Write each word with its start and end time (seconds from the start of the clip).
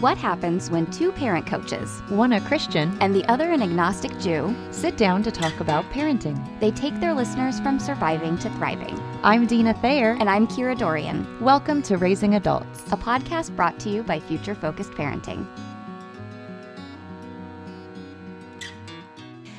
What 0.00 0.16
happens 0.16 0.70
when 0.70 0.90
two 0.90 1.12
parent 1.12 1.46
coaches, 1.46 2.00
one 2.08 2.32
a 2.32 2.40
Christian, 2.40 2.96
and 3.02 3.14
the 3.14 3.22
other 3.30 3.50
an 3.50 3.60
agnostic 3.60 4.18
Jew, 4.18 4.56
sit 4.70 4.96
down 4.96 5.22
to 5.24 5.30
talk 5.30 5.60
about 5.60 5.84
parenting? 5.90 6.42
They 6.58 6.70
take 6.70 6.98
their 7.00 7.12
listeners 7.12 7.60
from 7.60 7.78
surviving 7.78 8.38
to 8.38 8.48
thriving. 8.52 8.98
I'm 9.22 9.46
Dina 9.46 9.74
Thayer. 9.74 10.16
And 10.18 10.30
I'm 10.30 10.46
Kira 10.46 10.78
Dorian. 10.78 11.26
Welcome 11.42 11.82
to 11.82 11.98
Raising 11.98 12.36
Adults, 12.36 12.80
a 12.90 12.96
podcast 12.96 13.54
brought 13.54 13.78
to 13.80 13.90
you 13.90 14.02
by 14.02 14.20
Future 14.20 14.54
Focused 14.54 14.92
Parenting. 14.92 15.46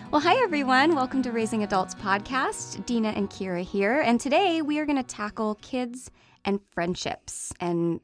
Well, 0.09 0.21
hi 0.21 0.41
everyone. 0.43 0.95
Welcome 0.95 1.21
to 1.21 1.31
Raising 1.31 1.61
Adults 1.61 1.93
podcast. 1.93 2.83
Dina 2.87 3.09
and 3.09 3.29
Kira 3.29 3.63
here. 3.63 4.01
And 4.01 4.19
today 4.19 4.63
we 4.63 4.79
are 4.79 4.87
going 4.87 4.97
to 4.97 5.03
tackle 5.03 5.55
kids 5.61 6.09
and 6.43 6.59
friendships 6.71 7.53
and 7.59 8.01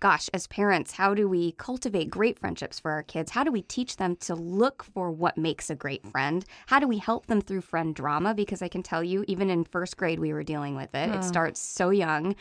gosh, 0.00 0.28
as 0.32 0.46
parents, 0.46 0.92
how 0.92 1.14
do 1.14 1.28
we 1.28 1.52
cultivate 1.52 2.10
great 2.10 2.38
friendships 2.38 2.78
for 2.78 2.90
our 2.90 3.02
kids? 3.02 3.30
How 3.30 3.44
do 3.44 3.50
we 3.50 3.62
teach 3.62 3.96
them 3.96 4.16
to 4.16 4.34
look 4.34 4.84
for 4.84 5.10
what 5.10 5.36
makes 5.36 5.70
a 5.70 5.74
great 5.74 6.06
friend? 6.06 6.44
How 6.66 6.78
do 6.78 6.86
we 6.86 6.98
help 6.98 7.26
them 7.26 7.40
through 7.40 7.62
friend 7.62 7.94
drama? 7.94 8.34
Because 8.34 8.62
I 8.62 8.68
can 8.68 8.82
tell 8.82 9.02
you, 9.02 9.24
even 9.28 9.50
in 9.50 9.64
first 9.64 9.96
grade, 9.96 10.20
we 10.20 10.32
were 10.32 10.42
dealing 10.42 10.76
with 10.76 10.94
it. 10.94 11.10
It 11.10 11.24
starts 11.24 11.60
so 11.60 11.90
young. 11.90 12.36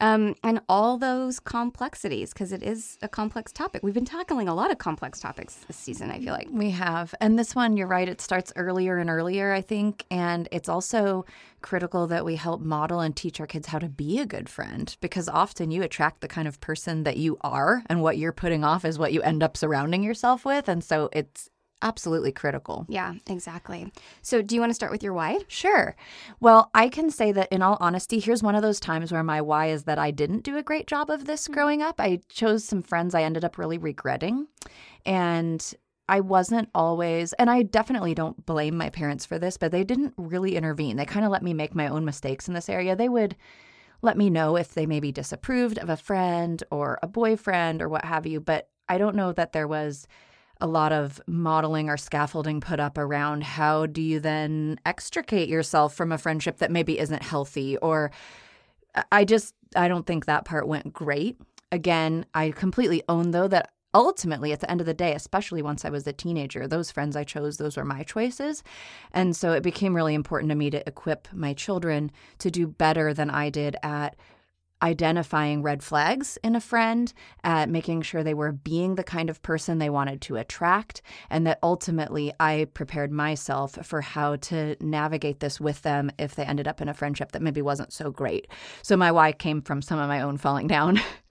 Um, 0.00 0.34
and 0.42 0.60
all 0.68 0.98
those 0.98 1.40
complexities, 1.40 2.32
because 2.32 2.52
it 2.52 2.62
is 2.62 2.98
a 3.02 3.08
complex 3.08 3.52
topic. 3.52 3.82
We've 3.82 3.94
been 3.94 4.04
tackling 4.04 4.48
a 4.48 4.54
lot 4.54 4.70
of 4.70 4.78
complex 4.78 5.18
topics 5.18 5.54
this 5.66 5.76
season, 5.76 6.10
I 6.10 6.20
feel 6.20 6.32
like. 6.32 6.48
We 6.50 6.70
have. 6.70 7.14
And 7.20 7.38
this 7.38 7.54
one, 7.54 7.76
you're 7.76 7.88
right, 7.88 8.08
it 8.08 8.20
starts 8.20 8.52
earlier 8.56 8.98
and 8.98 9.10
earlier, 9.10 9.52
I 9.52 9.60
think. 9.60 10.04
And 10.10 10.48
it's 10.52 10.68
also 10.68 11.24
critical 11.62 12.06
that 12.06 12.24
we 12.24 12.36
help 12.36 12.60
model 12.60 13.00
and 13.00 13.14
teach 13.14 13.40
our 13.40 13.46
kids 13.46 13.68
how 13.68 13.78
to 13.78 13.88
be 13.88 14.18
a 14.18 14.26
good 14.26 14.48
friend 14.48 14.96
because 15.00 15.28
often 15.28 15.70
you 15.70 15.82
attract 15.82 16.20
the 16.20 16.28
kind 16.28 16.48
of 16.48 16.60
person 16.60 17.04
that 17.04 17.16
you 17.16 17.36
are, 17.40 17.82
and 17.86 18.02
what 18.02 18.18
you're 18.18 18.32
putting 18.32 18.64
off 18.64 18.84
is 18.84 18.98
what 18.98 19.12
you 19.12 19.22
end 19.22 19.42
up 19.42 19.56
surrounding 19.56 20.02
yourself 20.02 20.44
with. 20.44 20.68
And 20.68 20.82
so 20.82 21.08
it's 21.12 21.48
absolutely 21.82 22.32
critical. 22.32 22.86
Yeah, 22.88 23.14
exactly. 23.28 23.92
So, 24.22 24.42
do 24.42 24.54
you 24.54 24.60
want 24.60 24.70
to 24.70 24.74
start 24.74 24.92
with 24.92 25.02
your 25.02 25.12
why? 25.12 25.38
Sure. 25.48 25.96
Well, 26.40 26.70
I 26.74 26.88
can 26.88 27.10
say 27.10 27.32
that 27.32 27.52
in 27.52 27.62
all 27.62 27.76
honesty, 27.80 28.18
here's 28.18 28.42
one 28.42 28.54
of 28.54 28.62
those 28.62 28.80
times 28.80 29.12
where 29.12 29.22
my 29.22 29.40
why 29.40 29.66
is 29.68 29.84
that 29.84 29.98
I 29.98 30.10
didn't 30.10 30.44
do 30.44 30.56
a 30.56 30.62
great 30.62 30.86
job 30.86 31.10
of 31.10 31.24
this 31.24 31.44
mm-hmm. 31.44 31.54
growing 31.54 31.82
up. 31.82 32.00
I 32.00 32.20
chose 32.28 32.64
some 32.64 32.82
friends 32.82 33.14
I 33.14 33.22
ended 33.22 33.44
up 33.44 33.58
really 33.58 33.78
regretting. 33.78 34.48
And 35.06 35.74
I 36.08 36.20
wasn't 36.20 36.70
always, 36.74 37.32
and 37.34 37.50
I 37.50 37.62
definitely 37.62 38.14
don't 38.14 38.46
blame 38.46 38.76
my 38.76 38.88
parents 38.88 39.26
for 39.26 39.38
this, 39.38 39.56
but 39.56 39.72
they 39.72 39.84
didn't 39.84 40.14
really 40.16 40.56
intervene. 40.56 40.96
They 40.96 41.04
kind 41.04 41.26
of 41.26 41.30
let 41.30 41.42
me 41.42 41.52
make 41.52 41.74
my 41.74 41.88
own 41.88 42.04
mistakes 42.04 42.48
in 42.48 42.54
this 42.54 42.68
area. 42.68 42.96
They 42.96 43.08
would 43.08 43.36
let 44.00 44.16
me 44.16 44.30
know 44.30 44.56
if 44.56 44.74
they 44.74 44.86
maybe 44.86 45.12
disapproved 45.12 45.78
of 45.78 45.90
a 45.90 45.96
friend 45.96 46.62
or 46.70 46.98
a 47.02 47.08
boyfriend 47.08 47.82
or 47.82 47.88
what 47.88 48.04
have 48.04 48.26
you, 48.26 48.40
but 48.40 48.68
I 48.88 48.96
don't 48.96 49.16
know 49.16 49.32
that 49.32 49.52
there 49.52 49.68
was 49.68 50.06
a 50.60 50.66
lot 50.66 50.92
of 50.92 51.20
modeling 51.26 51.88
or 51.88 51.96
scaffolding 51.96 52.60
put 52.60 52.80
up 52.80 52.98
around 52.98 53.44
how 53.44 53.86
do 53.86 54.02
you 54.02 54.18
then 54.18 54.80
extricate 54.84 55.48
yourself 55.48 55.94
from 55.94 56.10
a 56.10 56.18
friendship 56.18 56.58
that 56.58 56.70
maybe 56.70 56.98
isn't 56.98 57.22
healthy 57.22 57.76
or 57.78 58.10
I 59.12 59.24
just 59.24 59.54
I 59.76 59.86
don't 59.86 60.06
think 60.06 60.24
that 60.24 60.44
part 60.44 60.66
went 60.66 60.92
great. 60.92 61.38
Again, 61.70 62.26
I 62.34 62.50
completely 62.50 63.02
own 63.08 63.30
though 63.30 63.46
that 63.48 63.70
ultimately 63.94 64.52
at 64.52 64.60
the 64.60 64.70
end 64.70 64.80
of 64.80 64.86
the 64.86 64.94
day 64.94 65.14
especially 65.14 65.62
once 65.62 65.84
i 65.84 65.90
was 65.90 66.06
a 66.06 66.12
teenager 66.12 66.66
those 66.66 66.90
friends 66.90 67.16
i 67.16 67.24
chose 67.24 67.56
those 67.56 67.76
were 67.76 67.84
my 67.84 68.02
choices 68.02 68.62
and 69.12 69.34
so 69.34 69.52
it 69.52 69.62
became 69.62 69.94
really 69.94 70.14
important 70.14 70.50
to 70.50 70.56
me 70.56 70.70
to 70.70 70.86
equip 70.86 71.28
my 71.32 71.52
children 71.54 72.10
to 72.38 72.50
do 72.50 72.66
better 72.66 73.14
than 73.14 73.30
i 73.30 73.48
did 73.48 73.76
at 73.82 74.16
identifying 74.82 75.62
red 75.62 75.82
flags 75.82 76.38
in 76.42 76.54
a 76.54 76.60
friend, 76.60 77.12
at 77.42 77.68
making 77.68 78.02
sure 78.02 78.22
they 78.22 78.34
were 78.34 78.52
being 78.52 78.94
the 78.94 79.04
kind 79.04 79.30
of 79.30 79.42
person 79.42 79.78
they 79.78 79.90
wanted 79.90 80.20
to 80.22 80.36
attract, 80.36 81.02
and 81.30 81.46
that 81.46 81.58
ultimately 81.62 82.32
I 82.38 82.68
prepared 82.74 83.12
myself 83.12 83.78
for 83.84 84.00
how 84.00 84.36
to 84.36 84.76
navigate 84.80 85.40
this 85.40 85.60
with 85.60 85.82
them 85.82 86.10
if 86.18 86.34
they 86.34 86.44
ended 86.44 86.68
up 86.68 86.80
in 86.80 86.88
a 86.88 86.94
friendship 86.94 87.32
that 87.32 87.42
maybe 87.42 87.62
wasn't 87.62 87.92
so 87.92 88.10
great. 88.10 88.46
So 88.82 88.96
my 88.96 89.12
why 89.12 89.32
came 89.32 89.62
from 89.62 89.82
some 89.82 89.98
of 89.98 90.08
my 90.08 90.20
own 90.20 90.38
falling 90.38 90.66
down. 90.66 91.00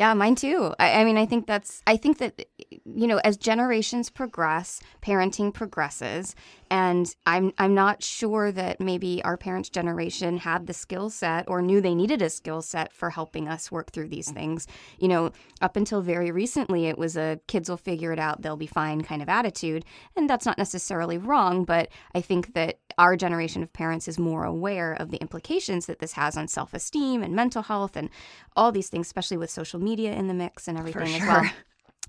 Yeah, 0.00 0.14
mine 0.14 0.34
too. 0.34 0.74
I, 0.78 0.92
I, 0.92 1.04
mean, 1.04 1.18
I 1.18 1.26
think 1.26 1.46
that's, 1.46 1.82
I 1.86 1.98
think 1.98 2.16
that, 2.20 2.46
you 2.86 3.06
know, 3.06 3.18
as 3.22 3.36
generations 3.36 4.08
progress, 4.08 4.80
parenting 5.02 5.52
progresses. 5.52 6.34
And 6.70 7.14
I'm, 7.26 7.52
I'm 7.58 7.74
not 7.74 8.02
sure 8.02 8.50
that 8.50 8.80
maybe 8.80 9.22
our 9.24 9.36
parents' 9.36 9.68
generation 9.68 10.38
had 10.38 10.66
the 10.66 10.72
skill 10.72 11.10
set 11.10 11.46
or 11.48 11.60
knew 11.60 11.82
they 11.82 11.94
needed 11.94 12.22
a 12.22 12.30
skill 12.30 12.62
set 12.62 12.94
for 12.94 13.10
helping 13.10 13.46
us 13.46 13.70
work 13.70 13.92
through 13.92 14.08
these 14.08 14.30
things. 14.30 14.66
You 14.98 15.08
know, 15.08 15.32
up 15.60 15.76
until 15.76 16.00
very 16.00 16.30
recently, 16.30 16.86
it 16.86 16.96
was 16.96 17.18
a 17.18 17.38
kids 17.46 17.68
will 17.68 17.76
figure 17.76 18.12
it 18.12 18.18
out, 18.18 18.40
they'll 18.40 18.56
be 18.56 18.66
fine 18.66 19.02
kind 19.02 19.20
of 19.20 19.28
attitude. 19.28 19.84
And 20.16 20.30
that's 20.30 20.46
not 20.46 20.56
necessarily 20.56 21.18
wrong, 21.18 21.64
but 21.64 21.88
I 22.14 22.22
think 22.22 22.54
that 22.54 22.78
our 22.98 23.16
generation 23.16 23.62
of 23.62 23.72
parents 23.72 24.08
is 24.08 24.18
more 24.18 24.44
aware 24.44 24.92
of 24.92 25.10
the 25.10 25.16
implications 25.18 25.86
that 25.86 25.98
this 25.98 26.12
has 26.12 26.36
on 26.36 26.48
self 26.48 26.72
esteem 26.74 27.22
and 27.22 27.34
mental 27.34 27.62
health 27.62 27.96
and 27.96 28.10
all 28.56 28.70
these 28.70 28.88
things, 28.88 29.06
especially 29.06 29.36
with 29.36 29.50
social 29.50 29.80
media 29.80 29.89
in 29.98 30.28
the 30.28 30.34
mix 30.34 30.68
and 30.68 30.78
everything 30.78 31.06
sure. 31.06 31.16
as 31.16 31.42
well. 31.42 31.50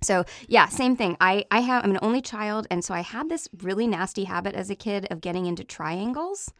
So 0.03 0.25
yeah, 0.47 0.67
same 0.67 0.95
thing. 0.95 1.15
I 1.21 1.45
I 1.51 1.59
have 1.59 1.83
I'm 1.83 1.91
an 1.91 1.99
only 2.01 2.21
child, 2.21 2.65
and 2.71 2.83
so 2.83 2.93
I 2.93 3.01
had 3.01 3.29
this 3.29 3.47
really 3.61 3.85
nasty 3.85 4.23
habit 4.23 4.55
as 4.55 4.71
a 4.71 4.75
kid 4.75 5.07
of 5.11 5.21
getting 5.21 5.45
into 5.45 5.63
triangles, 5.63 6.51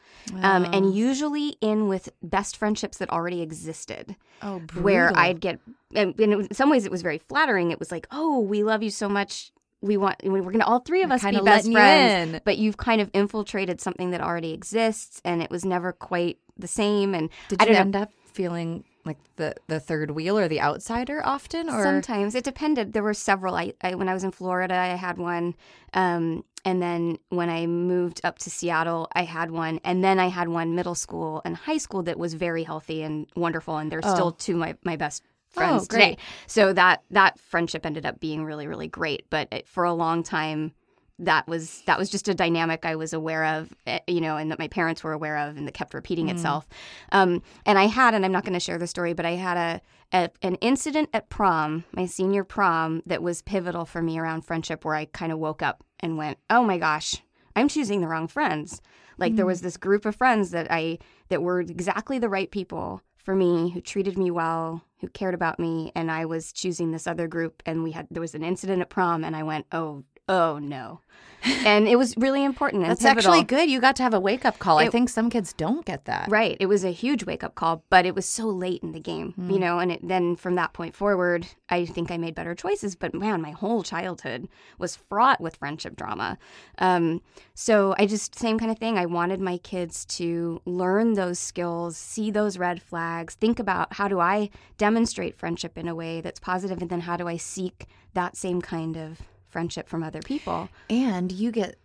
um, 0.44 0.66
and 0.66 0.94
usually 0.94 1.58
in 1.60 1.88
with 1.88 2.10
best 2.22 2.56
friendships 2.56 3.00
that 3.00 3.10
already 3.10 3.42
existed. 3.42 4.16
Oh, 4.44 4.60
brutal. 4.60 4.84
where 4.84 5.18
I'd 5.18 5.42
get, 5.42 5.60
and 5.96 6.20
in 6.20 6.54
some 6.54 6.70
ways 6.70 6.86
it 6.86 6.92
was 6.92 7.02
very 7.02 7.18
flattering. 7.18 7.72
It 7.72 7.80
was 7.80 7.92
like, 7.92 8.06
oh, 8.12 8.40
we 8.40 8.64
love 8.64 8.84
you 8.84 8.92
so 8.92 9.10
much 9.10 9.52
we 9.82 9.98
want 9.98 10.18
we're 10.24 10.42
going 10.42 10.60
to 10.60 10.66
all 10.66 10.80
three 10.80 11.02
of 11.02 11.12
us 11.12 11.24
be 11.24 11.40
best 11.40 11.72
friends 11.72 12.40
but 12.46 12.60
you've 12.60 12.78
kind 12.78 13.02
of 13.02 13.10
infiltrated 13.16 13.82
something 13.82 14.12
that 14.12 14.22
already 14.22 14.54
exists 14.54 15.20
and 15.26 15.42
it 15.42 15.50
was 15.50 15.66
never 15.66 15.92
quite 15.92 16.38
the 16.56 16.68
same 16.68 17.16
and 17.16 17.32
did 17.50 17.62
I 17.62 17.66
you 17.66 17.74
end 17.74 17.94
know. 17.94 18.02
up 18.04 18.12
feeling 18.32 18.84
like 19.06 19.18
the 19.36 19.56
the 19.68 19.80
third 19.80 20.12
wheel 20.12 20.38
or 20.38 20.48
the 20.48 20.62
outsider 20.62 21.22
often 21.26 21.70
or? 21.70 21.84
Sometimes. 21.84 22.36
It 22.36 22.44
depended. 22.44 22.94
There 22.94 23.04
were 23.04 23.14
several. 23.14 23.56
I, 23.56 23.74
I 23.82 23.96
when 23.96 24.10
i 24.10 24.14
was 24.14 24.24
in 24.24 24.32
florida 24.32 24.76
i 24.76 24.88
had 24.88 25.18
one. 25.18 25.56
Um, 25.94 26.44
and 26.64 26.82
then 26.82 27.18
when 27.30 27.50
i 27.50 27.66
moved 27.66 28.22
up 28.24 28.40
to 28.40 28.50
seattle 28.50 29.08
i 29.14 29.24
had 29.24 29.52
one. 29.52 29.80
And 29.84 30.04
then 30.04 30.20
i 30.20 30.28
had 30.28 30.50
one 30.50 30.76
middle 30.76 30.96
school 30.96 31.42
and 31.46 31.56
high 31.56 31.78
school 31.78 32.04
that 32.04 32.20
was 32.20 32.34
very 32.34 32.64
healthy 32.64 33.02
and 33.02 33.28
wonderful 33.36 33.78
and 33.78 33.92
they're 33.92 34.02
oh. 34.04 34.14
still 34.14 34.32
two 34.32 34.56
my, 34.56 34.76
my 34.84 34.96
best 34.96 35.24
friends 35.50 35.84
oh, 35.84 35.94
today. 35.94 36.18
So 36.48 36.74
that 36.74 37.04
that 37.12 37.40
friendship 37.40 37.86
ended 37.86 38.06
up 38.06 38.20
being 38.20 38.44
really 38.44 38.68
really 38.68 38.88
great. 38.88 39.26
But 39.30 39.48
it, 39.52 39.68
for 39.68 39.84
a 39.84 39.94
long 39.94 40.24
time, 40.24 40.74
that 41.22 41.48
was 41.48 41.82
that 41.86 41.98
was 41.98 42.10
just 42.10 42.28
a 42.28 42.34
dynamic 42.34 42.86
I 42.86 42.96
was 42.96 43.14
aware 43.14 43.46
of, 43.46 43.74
eh, 43.88 44.00
you 44.08 44.22
know, 44.22 44.38
and 44.38 44.52
that 44.52 44.60
my 44.60 44.68
parents 44.68 45.04
were 45.04 45.14
aware 45.14 45.38
of, 45.38 45.56
and 45.56 45.68
that 45.68 45.74
kept 45.74 45.94
repeating 45.94 46.28
mm. 46.28 46.32
itself. 46.32 46.68
Um, 47.12 47.42
and 47.66 47.78
I 47.78 47.86
had, 47.86 48.14
and 48.14 48.26
I'm 48.26 48.32
not 48.32 48.44
going 48.44 48.54
to 48.54 48.60
share 48.60 48.78
the 48.78 48.88
story, 48.88 49.14
but 49.14 49.26
I 49.26 49.32
had 49.32 49.58
a, 49.58 49.82
a, 50.18 50.30
an 50.42 50.56
incident 50.56 51.10
at 51.14 51.30
prom, 51.30 51.86
my 51.94 52.06
senior 52.06 52.44
prom, 52.44 53.04
that 53.06 53.24
was 53.24 53.42
pivotal 53.42 53.86
for 53.86 54.02
me 54.02 54.20
around 54.20 54.42
friendship, 54.42 54.84
where 54.84 54.96
I 54.96 55.06
kind 55.06 55.32
of 55.32 55.40
woke 55.40 55.62
up 55.62 55.84
and 56.00 56.18
went, 56.18 56.40
"Oh 56.50 56.64
my 56.64 56.78
gosh, 56.78 57.22
I'm 57.56 57.68
choosing 57.68 58.02
the 58.02 58.08
wrong 58.08 58.28
friends." 58.28 58.82
Like 59.18 59.34
mm. 59.34 59.38
there 59.38 59.46
was 59.46 59.62
this 59.62 59.78
group 59.78 60.06
of 60.06 60.16
friends 60.16 60.52
that 60.52 60.68
I 60.72 60.98
that 61.30 61.44
were 61.44 61.62
exactly 61.62 62.20
the 62.20 62.30
right 62.30 62.50
people 62.50 63.02
for 63.16 63.36
me 63.36 63.70
who 63.70 63.82
treated 63.82 64.18
me 64.18 64.32
well 64.32 64.84
who 65.00 65.08
cared 65.08 65.34
about 65.34 65.60
me 65.60 65.92
and 65.96 66.12
i 66.12 66.26
was 66.26 66.52
choosing 66.52 66.92
this 66.92 67.06
other 67.06 67.28
group 67.28 67.62
and 67.66 67.84
we 67.84 67.92
had 67.92 68.08
there 68.10 68.22
was 68.22 68.34
an 68.34 68.44
incident 68.44 68.82
at 68.82 68.90
prom 68.90 69.24
and 69.24 69.36
i 69.36 69.44
went 69.44 69.66
oh 69.72 70.04
oh 70.28 70.60
no 70.60 71.02
and 71.44 71.88
it 71.88 71.96
was 71.96 72.16
really 72.18 72.44
important. 72.44 72.84
That's 72.84 73.02
pivotal. 73.02 73.34
actually 73.34 73.44
good. 73.46 73.70
You 73.70 73.82
got 73.82 73.96
to 73.98 74.04
have 74.04 74.14
a 74.14 74.20
wake 74.20 74.46
up 74.46 74.60
call. 74.60 74.80
It, 74.80 74.86
I 74.86 74.90
think 74.90 75.10
some 75.10 75.30
kids 75.30 75.54
don't 75.54 75.86
get 75.86 76.06
that. 76.06 76.30
Right. 76.30 76.58
It 76.60 76.68
was 76.68 76.84
a 76.84 76.92
huge 76.92 77.26
wake 77.26 77.44
up 77.44 77.56
call, 77.56 77.84
but 77.90 78.06
it 78.06 78.14
was 78.14 78.28
so 78.28 78.48
late 78.48 78.84
in 78.84 78.92
the 78.92 79.00
game, 79.00 79.34
mm. 79.40 79.52
you 79.52 79.60
know. 79.60 79.80
And 79.80 79.92
it, 79.92 80.08
then 80.08 80.36
from 80.36 80.56
that 80.56 80.74
point 80.74 80.96
forward, 80.96 81.48
I 81.70 81.86
think 81.86 82.12
I 82.12 82.18
made 82.18 82.36
better 82.36 82.54
choices. 82.54 82.96
But 82.96 83.14
man, 83.14 83.42
my 83.42 83.52
whole 83.52 83.84
childhood 83.84 84.48
was 84.78 84.96
fraught 84.96 85.42
with 85.42 85.56
friendship 85.56 85.96
drama. 85.96 86.38
Um, 86.78 87.22
so 87.54 87.96
I 87.98 88.06
just 88.06 88.38
same 88.38 88.60
kind 88.60 88.72
of 88.72 88.78
thing. 88.78 88.98
I 88.98 89.06
wanted 89.06 89.42
my 89.42 89.58
kids 89.58 90.06
to 90.06 90.62
learn 90.66 91.14
those 91.14 91.40
skills, 91.40 91.98
see 91.98 92.30
those 92.30 92.58
red 92.58 92.82
flags, 92.82 93.36
think 93.36 93.60
about 93.60 93.94
how 93.94 94.08
do 94.08 94.20
I 94.20 94.50
demonstrate 94.78 95.38
friendship 95.38 95.78
in 95.78 95.88
a 95.88 95.96
way 95.96 96.22
that's 96.22 96.40
positive, 96.40 96.82
and 96.82 96.90
then 96.90 97.02
how 97.02 97.18
do 97.18 97.28
I 97.28 97.38
seek 97.38 97.88
that 98.14 98.36
same 98.36 98.62
kind 98.62 98.98
of 98.98 99.22
friendship 99.52 99.88
from 99.88 100.04
other 100.04 100.22
people. 100.22 100.70
And 100.90 101.32
you 101.32 101.52
get 101.52 101.78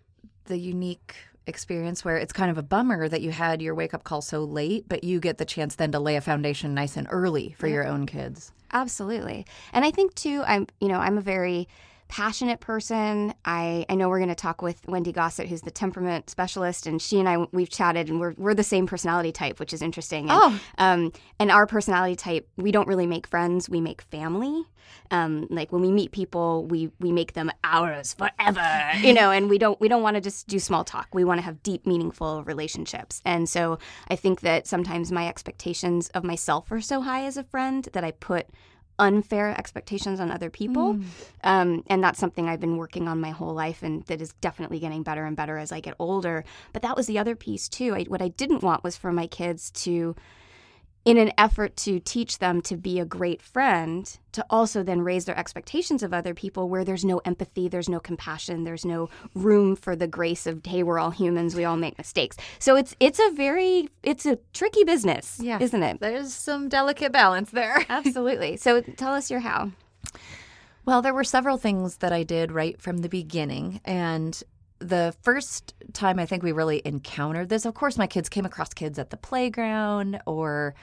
the 0.45 0.59
unique 0.59 1.17
experience 1.47 2.05
where 2.05 2.17
it's 2.17 2.33
kind 2.33 2.51
of 2.51 2.59
a 2.59 2.63
bummer 2.63 3.09
that 3.09 3.21
you 3.21 3.31
had 3.31 3.63
your 3.63 3.75
wake 3.75 3.95
up 3.95 4.05
call 4.05 4.21
so 4.21 4.45
late, 4.45 4.89
but 4.89 5.05
you 5.05 5.21
get 5.21 5.39
the 5.39 5.45
chance 5.45 5.77
then 5.77 5.93
to 5.93 6.01
lay 6.01 6.17
a 6.17 6.21
foundation 6.21 6.75
nice 6.75 6.97
and 6.97 7.07
early 7.11 7.55
for 7.59 7.67
yeah. 7.67 7.75
your 7.75 7.87
own 7.87 8.07
kids. 8.07 8.53
Absolutely. 8.73 9.47
And 9.73 9.85
I 9.85 9.91
think 9.91 10.15
too 10.15 10.43
I'm 10.47 10.67
you 10.81 10.89
know, 10.89 10.99
I'm 10.99 11.19
a 11.19 11.23
very 11.23 11.69
passionate 12.08 12.61
person. 12.61 13.35
I, 13.44 13.85
I 13.88 13.94
know 13.94 14.08
we're 14.08 14.19
going 14.19 14.29
to 14.29 14.35
talk 14.35 14.62
with 14.62 14.81
Wendy 14.87 15.12
Gossett, 15.12 15.49
who's 15.49 15.62
the 15.62 15.70
temperament 15.70 16.31
specialist, 16.31 16.87
and 16.87 17.00
she 17.00 17.19
and 17.19 17.29
I 17.29 17.47
we've 17.53 17.70
chatted, 17.70 18.08
and 18.08 18.20
we're 18.20 18.35
we're 18.37 18.55
the 18.55 18.62
same 18.64 18.87
personality 18.87 19.32
type, 19.32 19.58
which 19.61 19.73
is 19.73 19.82
interesting. 19.82 20.31
And, 20.31 20.38
Oh. 20.41 20.61
um, 20.79 21.12
and 21.38 21.50
our 21.50 21.67
personality 21.67 22.17
type, 22.17 22.49
we 22.56 22.73
don't 22.73 22.88
really 22.88 23.06
make 23.06 23.26
friends; 23.26 23.69
we 23.69 23.81
make 23.81 24.03
family. 24.03 24.64
Um, 25.11 25.47
like 25.50 25.73
when 25.73 25.82
we 25.82 25.91
meet 25.91 26.12
people, 26.12 26.64
we 26.67 26.91
we 27.00 27.11
make 27.11 27.32
them 27.32 27.50
ours 27.64 28.14
forever, 28.14 28.62
you 29.00 29.12
know. 29.12 29.31
And 29.32 29.50
we 29.50 29.58
don't 29.58 29.81
we 29.81 29.88
don't 29.88 30.03
want 30.03 30.14
to 30.14 30.20
just 30.20 30.47
do 30.47 30.58
small 30.61 30.85
talk. 30.85 31.08
We 31.12 31.25
want 31.25 31.38
to 31.38 31.44
have 31.44 31.62
deep, 31.62 31.87
meaningful 31.87 32.44
relationships. 32.44 33.20
And 33.25 33.49
so 33.49 33.79
I 34.08 34.17
think 34.17 34.41
that 34.43 34.67
sometimes 34.69 35.11
my 35.11 35.26
expectations 35.29 36.08
of 36.11 36.23
myself 36.25 36.70
are 36.70 36.81
so 36.81 37.00
high 37.03 37.25
as 37.25 37.37
a 37.37 37.43
friend 37.44 37.88
that 37.94 38.05
I 38.05 38.12
put 38.12 38.47
unfair 38.98 39.56
expectations 39.58 40.20
on 40.20 40.31
other 40.31 40.50
people. 40.50 40.94
Um, 41.44 41.82
and 41.88 42.02
that's 42.02 42.19
something 42.19 42.48
I've 42.48 42.60
been 42.60 42.76
working 42.76 43.08
on 43.08 43.20
my 43.20 43.31
whole 43.31 43.54
life 43.54 43.82
and 43.82 44.02
that 44.04 44.20
is 44.20 44.32
definitely 44.40 44.78
getting 44.78 45.02
better 45.02 45.25
and 45.25 45.37
better 45.37 45.58
as 45.58 45.72
I 45.72 45.81
get 45.81 45.94
older. 45.98 46.44
But 46.72 46.82
that 46.82 46.96
was 46.96 47.06
the 47.06 47.19
other 47.19 47.37
piece 47.37 47.69
too. 47.69 47.94
I, 47.94 48.04
what 48.04 48.22
I 48.22 48.28
didn't 48.28 48.62
want 48.62 48.84
was 48.84 48.96
for 48.96 49.12
my 49.12 49.26
kids 49.26 49.70
to, 49.72 50.16
in 51.06 51.17
an 51.19 51.31
effort 51.38 51.76
to 51.76 52.00
teach 52.00 52.38
them 52.41 52.61
to 52.61 52.76
be 52.76 52.99
a 52.99 53.05
great 53.05 53.41
friend, 53.41 54.19
to 54.32 54.44
also 54.50 54.82
then 54.82 55.00
raise 55.00 55.25
their 55.25 55.38
expectations 55.38 56.03
of 56.03 56.12
other 56.12 56.35
people 56.35 56.69
where 56.69 56.85
there's 56.85 57.05
no 57.05 57.19
empathy, 57.25 57.69
there's 57.69 57.88
no 57.88 58.00
compassion, 58.00 58.64
there's 58.64 58.85
no 58.85 59.08
room 59.32 59.76
for 59.76 59.94
the 59.94 60.08
grace 60.08 60.49
of 60.49 60.61
hey, 60.67 60.82
we're 60.82 60.99
all 60.99 61.12
humans, 61.12 61.55
we 61.55 61.64
all 61.64 61.76
make 61.76 61.97
mistakes. 61.97 62.37
So 62.58 62.75
it's 62.76 62.94
it's 62.99 63.20
a 63.20 63.31
very 63.31 63.88
it's 64.03 64.26
a 64.26 64.37
tricky 64.53 64.82
business, 64.82 65.38
Yeah. 65.41 65.58
isn't 65.61 65.82
it? 65.82 66.00
There's 66.00 66.35
some 66.35 66.69
delicate 66.69 67.12
balance 67.12 67.50
there. 67.53 67.87
Absolutely. 67.88 68.56
So 68.56 68.81
tell 68.81 69.14
us 69.14 69.31
your 69.31 69.41
how. 69.41 69.70
Well, 70.85 71.03
there 71.03 71.14
were 71.14 71.25
several 71.25 71.56
things 71.56 71.99
that 71.99 72.12
I 72.12 72.25
did 72.25 72.50
right 72.53 72.81
from 72.81 72.99
the 72.99 73.08
beginning. 73.08 73.81
And 73.85 74.41
the 74.78 75.14
first 75.23 75.75
time 75.93 76.19
I 76.19 76.26
think 76.26 76.43
we 76.43 76.52
really 76.52 76.82
encountered 76.84 77.49
this, 77.49 77.64
of 77.64 77.75
course, 77.75 77.96
my 77.96 78.06
kids 78.06 78.28
came 78.28 78.44
across 78.44 78.73
kids 78.75 78.99
at 78.99 79.11
the 79.11 79.17
playground 79.17 80.20
or 80.26 80.75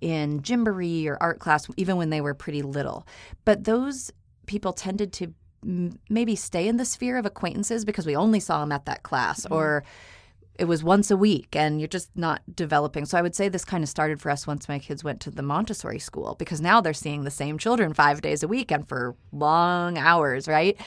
in 0.00 0.40
gymboree 0.40 1.06
or 1.06 1.18
art 1.20 1.40
class, 1.40 1.66
even 1.76 1.96
when 1.96 2.10
they 2.10 2.20
were 2.20 2.34
pretty 2.34 2.62
little. 2.62 3.06
But 3.44 3.64
those 3.64 4.10
people 4.46 4.72
tended 4.72 5.12
to 5.14 5.34
m- 5.62 5.98
maybe 6.08 6.36
stay 6.36 6.68
in 6.68 6.76
the 6.76 6.84
sphere 6.84 7.18
of 7.18 7.26
acquaintances 7.26 7.84
because 7.84 8.06
we 8.06 8.16
only 8.16 8.40
saw 8.40 8.60
them 8.60 8.72
at 8.72 8.86
that 8.86 9.02
class 9.02 9.44
mm-hmm. 9.44 9.54
or 9.54 9.84
it 10.60 10.68
was 10.68 10.84
once 10.84 11.10
a 11.10 11.16
week 11.16 11.56
and 11.56 11.80
you're 11.80 11.88
just 11.88 12.10
not 12.14 12.42
developing. 12.54 13.06
So 13.06 13.16
I 13.16 13.22
would 13.22 13.34
say 13.34 13.48
this 13.48 13.64
kind 13.64 13.82
of 13.82 13.88
started 13.88 14.20
for 14.20 14.30
us 14.30 14.46
once 14.46 14.68
my 14.68 14.78
kids 14.78 15.02
went 15.02 15.18
to 15.22 15.30
the 15.30 15.42
Montessori 15.42 15.98
school 15.98 16.36
because 16.38 16.60
now 16.60 16.82
they're 16.82 16.92
seeing 16.92 17.24
the 17.24 17.30
same 17.30 17.56
children 17.56 17.94
5 17.94 18.20
days 18.20 18.42
a 18.42 18.48
week 18.48 18.70
and 18.70 18.86
for 18.86 19.16
long 19.32 19.96
hours, 19.96 20.46
right? 20.46 20.78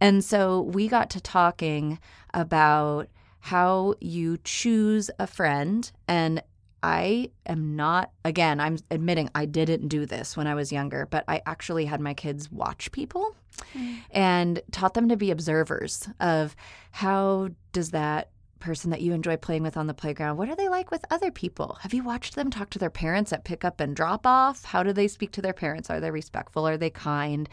And 0.00 0.24
so 0.24 0.60
we 0.60 0.86
got 0.86 1.10
to 1.10 1.20
talking 1.20 1.98
about 2.34 3.08
how 3.40 3.94
you 4.00 4.38
choose 4.44 5.10
a 5.18 5.26
friend 5.26 5.90
and 6.06 6.40
I 6.84 7.30
am 7.46 7.74
not, 7.74 8.12
again, 8.24 8.60
I'm 8.60 8.78
admitting 8.92 9.28
I 9.34 9.46
didn't 9.46 9.88
do 9.88 10.06
this 10.06 10.36
when 10.36 10.46
I 10.46 10.54
was 10.54 10.70
younger, 10.70 11.08
but 11.10 11.24
I 11.26 11.42
actually 11.46 11.86
had 11.86 12.00
my 12.00 12.14
kids 12.14 12.52
watch 12.52 12.92
people 12.92 13.34
mm. 13.74 13.96
and 14.12 14.62
taught 14.70 14.94
them 14.94 15.08
to 15.08 15.16
be 15.16 15.32
observers 15.32 16.08
of 16.20 16.54
how 16.92 17.48
does 17.72 17.90
that 17.90 18.30
person 18.58 18.90
that 18.90 19.00
you 19.00 19.12
enjoy 19.12 19.36
playing 19.36 19.62
with 19.62 19.76
on 19.76 19.86
the 19.86 19.94
playground 19.94 20.36
what 20.36 20.48
are 20.48 20.56
they 20.56 20.68
like 20.68 20.90
with 20.90 21.04
other 21.10 21.30
people 21.30 21.78
have 21.82 21.94
you 21.94 22.02
watched 22.02 22.34
them 22.34 22.50
talk 22.50 22.70
to 22.70 22.78
their 22.78 22.90
parents 22.90 23.32
at 23.32 23.44
pickup 23.44 23.80
and 23.80 23.94
drop 23.94 24.26
off 24.26 24.64
how 24.64 24.82
do 24.82 24.92
they 24.92 25.08
speak 25.08 25.30
to 25.30 25.42
their 25.42 25.52
parents 25.52 25.90
are 25.90 26.00
they 26.00 26.10
respectful 26.10 26.66
are 26.66 26.76
they 26.76 26.90
kind 26.90 27.48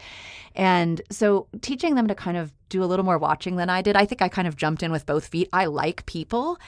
and 0.54 1.02
so 1.10 1.46
teaching 1.60 1.94
them 1.94 2.08
to 2.08 2.14
kind 2.14 2.36
of 2.36 2.52
do 2.74 2.82
a 2.82 2.86
little 2.86 3.04
more 3.04 3.18
watching 3.18 3.54
than 3.54 3.70
I 3.70 3.82
did. 3.82 3.94
I 3.94 4.04
think 4.04 4.20
I 4.20 4.28
kind 4.28 4.48
of 4.48 4.56
jumped 4.56 4.82
in 4.82 4.90
with 4.90 5.06
both 5.06 5.26
feet. 5.28 5.48
I 5.52 5.66
like 5.66 6.04
people 6.06 6.58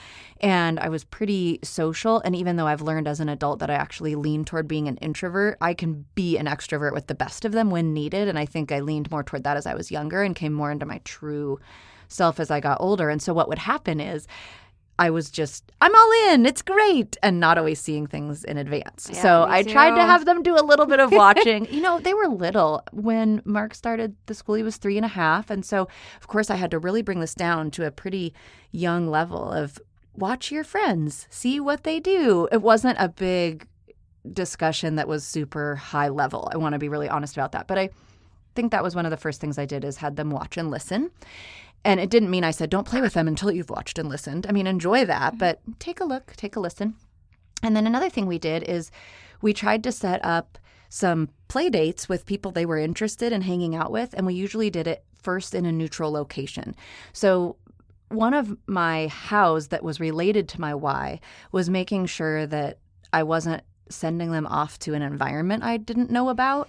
and 0.40 0.78
I 0.78 0.88
was 0.88 1.02
pretty 1.02 1.58
social. 1.64 2.20
And 2.20 2.36
even 2.36 2.56
though 2.56 2.68
I've 2.68 2.80
learned 2.80 3.08
as 3.08 3.18
an 3.18 3.28
adult 3.28 3.58
that 3.58 3.70
I 3.70 3.74
actually 3.74 4.14
lean 4.14 4.44
toward 4.44 4.68
being 4.68 4.86
an 4.86 4.98
introvert, 4.98 5.58
I 5.60 5.74
can 5.74 6.06
be 6.14 6.38
an 6.38 6.46
extrovert 6.46 6.92
with 6.92 7.08
the 7.08 7.14
best 7.14 7.44
of 7.44 7.52
them 7.52 7.70
when 7.70 7.92
needed. 7.92 8.28
And 8.28 8.38
I 8.38 8.46
think 8.46 8.70
I 8.70 8.80
leaned 8.80 9.10
more 9.10 9.24
toward 9.24 9.42
that 9.44 9.56
as 9.56 9.66
I 9.66 9.74
was 9.74 9.90
younger 9.90 10.22
and 10.22 10.36
came 10.36 10.52
more 10.52 10.70
into 10.70 10.86
my 10.86 11.00
true 11.04 11.58
self 12.08 12.40
as 12.40 12.50
I 12.50 12.60
got 12.60 12.78
older. 12.80 13.08
And 13.08 13.20
so 13.20 13.32
what 13.32 13.48
would 13.48 13.58
happen 13.58 14.00
is, 14.00 14.26
I 14.98 15.10
was 15.10 15.30
just, 15.30 15.72
I'm 15.82 15.94
all 15.94 16.32
in. 16.32 16.46
It's 16.46 16.62
great. 16.62 17.16
And 17.22 17.38
not 17.38 17.58
always 17.58 17.78
seeing 17.78 18.06
things 18.06 18.44
in 18.44 18.56
advance. 18.56 19.10
Yeah, 19.12 19.20
so 19.20 19.46
I 19.46 19.62
tried 19.62 19.94
to 19.94 20.02
have 20.02 20.24
them 20.24 20.42
do 20.42 20.54
a 20.58 20.64
little 20.64 20.86
bit 20.86 21.00
of 21.00 21.12
watching. 21.12 21.66
you 21.70 21.82
know, 21.82 22.00
they 22.00 22.14
were 22.14 22.28
little. 22.28 22.82
When 22.92 23.42
Mark 23.44 23.74
started 23.74 24.16
the 24.24 24.34
school, 24.34 24.54
he 24.54 24.62
was 24.62 24.78
three 24.78 24.96
and 24.96 25.04
a 25.04 25.08
half. 25.08 25.50
And 25.50 25.66
so, 25.66 25.88
of 26.18 26.28
course, 26.28 26.48
I 26.48 26.56
had 26.56 26.70
to 26.70 26.78
really 26.78 27.02
bring 27.02 27.20
this 27.20 27.34
down 27.34 27.70
to 27.72 27.86
a 27.86 27.90
pretty 27.90 28.32
young 28.72 29.08
level 29.08 29.52
of 29.52 29.78
watch 30.14 30.50
your 30.50 30.64
friends, 30.64 31.26
see 31.28 31.60
what 31.60 31.84
they 31.84 32.00
do. 32.00 32.48
It 32.50 32.62
wasn't 32.62 32.96
a 32.98 33.10
big 33.10 33.68
discussion 34.32 34.96
that 34.96 35.06
was 35.08 35.24
super 35.24 35.76
high 35.76 36.08
level. 36.08 36.48
I 36.52 36.56
want 36.56 36.72
to 36.72 36.78
be 36.78 36.88
really 36.88 37.08
honest 37.08 37.36
about 37.36 37.52
that. 37.52 37.66
But 37.66 37.78
I 37.78 37.90
think 38.54 38.72
that 38.72 38.82
was 38.82 38.96
one 38.96 39.04
of 39.04 39.10
the 39.10 39.18
first 39.18 39.42
things 39.42 39.58
I 39.58 39.66
did 39.66 39.84
is 39.84 39.98
had 39.98 40.16
them 40.16 40.30
watch 40.30 40.56
and 40.56 40.70
listen. 40.70 41.10
And 41.86 42.00
it 42.00 42.10
didn't 42.10 42.30
mean 42.30 42.42
I 42.42 42.50
said, 42.50 42.68
don't 42.68 42.86
play 42.86 43.00
with 43.00 43.14
them 43.14 43.28
until 43.28 43.52
you've 43.52 43.70
watched 43.70 43.96
and 43.96 44.08
listened. 44.08 44.44
I 44.48 44.52
mean, 44.52 44.66
enjoy 44.66 45.04
that, 45.04 45.30
mm-hmm. 45.30 45.38
but 45.38 45.60
take 45.78 46.00
a 46.00 46.04
look, 46.04 46.34
take 46.36 46.56
a 46.56 46.60
listen. 46.60 46.96
And 47.62 47.76
then 47.76 47.86
another 47.86 48.10
thing 48.10 48.26
we 48.26 48.40
did 48.40 48.64
is 48.64 48.90
we 49.40 49.52
tried 49.52 49.84
to 49.84 49.92
set 49.92 50.22
up 50.24 50.58
some 50.88 51.28
play 51.46 51.70
dates 51.70 52.08
with 52.08 52.26
people 52.26 52.50
they 52.50 52.66
were 52.66 52.78
interested 52.78 53.32
in 53.32 53.42
hanging 53.42 53.76
out 53.76 53.92
with. 53.92 54.14
And 54.14 54.26
we 54.26 54.34
usually 54.34 54.68
did 54.68 54.88
it 54.88 55.04
first 55.22 55.54
in 55.54 55.64
a 55.64 55.70
neutral 55.70 56.10
location. 56.10 56.74
So 57.12 57.56
one 58.08 58.34
of 58.34 58.56
my 58.66 59.06
hows 59.06 59.68
that 59.68 59.84
was 59.84 60.00
related 60.00 60.48
to 60.50 60.60
my 60.60 60.74
why 60.74 61.20
was 61.52 61.70
making 61.70 62.06
sure 62.06 62.48
that 62.48 62.78
I 63.12 63.22
wasn't 63.22 63.62
sending 63.88 64.32
them 64.32 64.48
off 64.48 64.80
to 64.80 64.94
an 64.94 65.02
environment 65.02 65.62
I 65.62 65.76
didn't 65.76 66.10
know 66.10 66.30
about. 66.30 66.68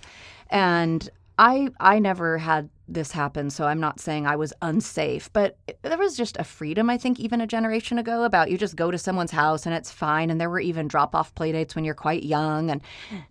And 0.52 1.10
I 1.40 1.70
I 1.80 1.98
never 1.98 2.38
had 2.38 2.70
this 2.88 3.12
happened, 3.12 3.52
so 3.52 3.66
I'm 3.66 3.80
not 3.80 4.00
saying 4.00 4.26
I 4.26 4.36
was 4.38 4.54
unsafe, 4.62 5.32
but 5.34 5.58
there 5.82 5.98
was 5.98 6.16
just 6.16 6.38
a 6.38 6.44
freedom, 6.44 6.90
I 6.90 6.98
think, 6.98 7.20
even 7.20 7.42
a 7.42 7.48
generation 7.48 8.00
ago 8.00 8.24
about 8.24 8.50
you 8.50 8.58
just 8.58 8.76
go 8.76 8.92
to 8.92 8.98
someone's 8.98 9.32
house 9.32 9.66
and 9.66 9.76
it's 9.76 9.92
fine. 9.92 10.30
And 10.30 10.40
there 10.40 10.50
were 10.50 10.60
even 10.60 10.88
drop 10.88 11.14
off 11.14 11.36
play 11.36 11.52
dates 11.52 11.76
when 11.76 11.84
you're 11.84 11.94
quite 11.94 12.24
young. 12.24 12.72
And 12.72 12.82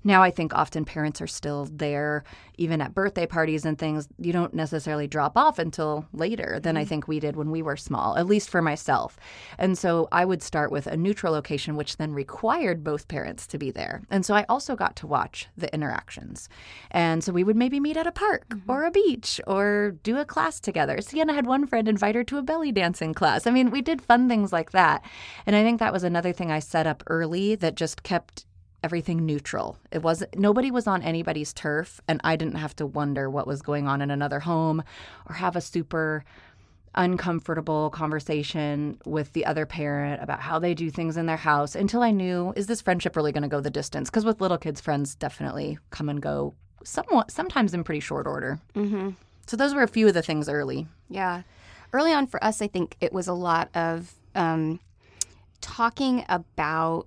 now 0.04 0.22
I 0.22 0.30
think 0.30 0.54
often 0.54 0.84
parents 0.84 1.20
are 1.22 1.26
still 1.26 1.68
there, 1.72 2.24
even 2.58 2.80
at 2.80 2.94
birthday 2.94 3.26
parties 3.26 3.64
and 3.64 3.78
things. 3.78 4.08
You 4.18 4.32
don't 4.32 4.54
necessarily 4.54 5.06
drop 5.06 5.36
off 5.36 5.58
until 5.58 6.06
later 6.12 6.58
than 6.60 6.76
I 6.76 6.80
mm-hmm. 6.80 6.88
think 6.88 7.08
we 7.08 7.20
did 7.20 7.36
when 7.36 7.50
we 7.50 7.62
were 7.62 7.76
small, 7.76 8.16
at 8.16 8.26
least 8.26 8.50
for 8.50 8.62
myself. 8.62 9.18
And 9.58 9.76
so 9.76 10.08
I 10.12 10.24
would 10.24 10.42
start 10.42 10.70
with 10.72 10.86
a 10.86 10.96
neutral 10.96 11.32
location, 11.32 11.76
which 11.76 11.96
then 11.96 12.12
required 12.12 12.84
both 12.84 13.08
parents 13.08 13.46
to 13.48 13.58
be 13.58 13.70
there. 13.70 14.02
And 14.10 14.24
so 14.24 14.34
I 14.34 14.44
also 14.48 14.76
got 14.76 14.96
to 14.96 15.06
watch 15.06 15.48
the 15.56 15.72
interactions. 15.74 16.48
And 16.90 17.22
so 17.22 17.32
we 17.32 17.44
would 17.44 17.56
maybe 17.56 17.80
meet 17.80 17.96
at 17.96 18.06
a 18.06 18.12
park 18.12 18.48
mm-hmm. 18.48 18.70
or 18.70 18.84
a 18.84 18.90
beach 18.90 19.40
or 19.46 19.96
do 20.02 20.18
a 20.18 20.24
class 20.24 20.60
together. 20.60 21.00
Sienna 21.00 21.34
had 21.34 21.46
one 21.46 21.66
friend 21.66 21.88
invite 21.88 22.14
her 22.14 22.24
to 22.24 22.38
a 22.38 22.42
belly 22.42 22.72
dancing 22.72 23.14
class. 23.14 23.46
I 23.46 23.50
mean, 23.50 23.70
we 23.70 23.82
did 23.82 24.02
fun 24.02 24.28
things 24.28 24.52
like 24.52 24.72
that. 24.72 25.04
And 25.46 25.54
I 25.54 25.62
think 25.62 25.80
that 25.80 25.92
was 25.92 26.04
another 26.04 26.32
thing 26.32 26.50
I 26.50 26.58
set 26.58 26.86
up 26.86 27.02
early 27.06 27.54
that 27.56 27.74
just 27.74 28.02
kept 28.02 28.46
everything 28.86 29.26
neutral. 29.26 29.76
It 29.90 30.00
wasn't 30.04 30.38
nobody 30.38 30.70
was 30.70 30.86
on 30.86 31.02
anybody's 31.02 31.52
turf 31.52 32.00
and 32.06 32.20
I 32.22 32.36
didn't 32.36 32.54
have 32.54 32.76
to 32.76 32.86
wonder 32.86 33.28
what 33.28 33.48
was 33.48 33.60
going 33.60 33.88
on 33.88 34.00
in 34.00 34.12
another 34.12 34.38
home 34.38 34.84
or 35.28 35.34
have 35.34 35.56
a 35.56 35.60
super 35.60 36.24
uncomfortable 36.94 37.90
conversation 37.90 38.96
with 39.04 39.32
the 39.32 39.44
other 39.44 39.66
parent 39.66 40.22
about 40.22 40.40
how 40.40 40.60
they 40.60 40.72
do 40.72 40.88
things 40.88 41.16
in 41.16 41.26
their 41.26 41.36
house 41.36 41.74
until 41.74 42.00
I 42.00 42.12
knew 42.12 42.52
is 42.54 42.68
this 42.68 42.80
friendship 42.80 43.16
really 43.16 43.32
going 43.32 43.42
to 43.42 43.48
go 43.48 43.60
the 43.60 43.70
distance 43.70 44.08
because 44.08 44.24
with 44.24 44.40
little 44.40 44.56
kids 44.56 44.80
friends 44.80 45.16
definitely 45.16 45.78
come 45.90 46.08
and 46.08 46.22
go 46.22 46.54
somewhat 46.84 47.32
sometimes 47.32 47.74
in 47.74 47.82
pretty 47.82 48.00
short 48.00 48.28
order. 48.28 48.60
Mm-hmm. 48.76 49.10
So 49.48 49.56
those 49.56 49.74
were 49.74 49.82
a 49.82 49.88
few 49.88 50.06
of 50.06 50.14
the 50.14 50.22
things 50.22 50.48
early. 50.48 50.86
Yeah. 51.10 51.42
Early 51.92 52.12
on 52.12 52.28
for 52.28 52.42
us, 52.42 52.62
I 52.62 52.68
think 52.68 52.96
it 53.00 53.12
was 53.12 53.26
a 53.26 53.32
lot 53.32 53.68
of 53.74 54.14
um, 54.36 54.78
talking 55.60 56.24
about 56.28 57.06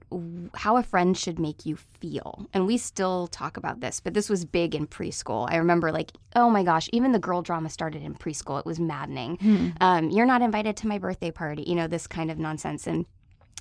how 0.53 0.77
a 0.77 0.83
friend 0.83 1.17
should 1.17 1.39
make 1.39 1.65
you 1.65 1.75
feel. 1.75 2.47
And 2.53 2.65
we 2.67 2.77
still 2.77 3.27
talk 3.27 3.57
about 3.57 3.81
this, 3.81 3.99
but 3.99 4.13
this 4.13 4.29
was 4.29 4.45
big 4.45 4.75
in 4.75 4.87
preschool. 4.87 5.47
I 5.49 5.57
remember, 5.57 5.91
like, 5.91 6.11
oh 6.35 6.49
my 6.49 6.63
gosh, 6.63 6.89
even 6.93 7.11
the 7.11 7.19
girl 7.19 7.41
drama 7.41 7.69
started 7.69 8.03
in 8.03 8.15
preschool. 8.15 8.59
It 8.59 8.65
was 8.65 8.79
maddening. 8.79 9.37
Um, 9.81 10.09
you're 10.09 10.25
not 10.25 10.41
invited 10.41 10.77
to 10.77 10.87
my 10.87 10.97
birthday 10.97 11.31
party, 11.31 11.63
you 11.63 11.75
know, 11.75 11.87
this 11.87 12.07
kind 12.07 12.31
of 12.31 12.37
nonsense. 12.37 12.87
And 12.87 13.05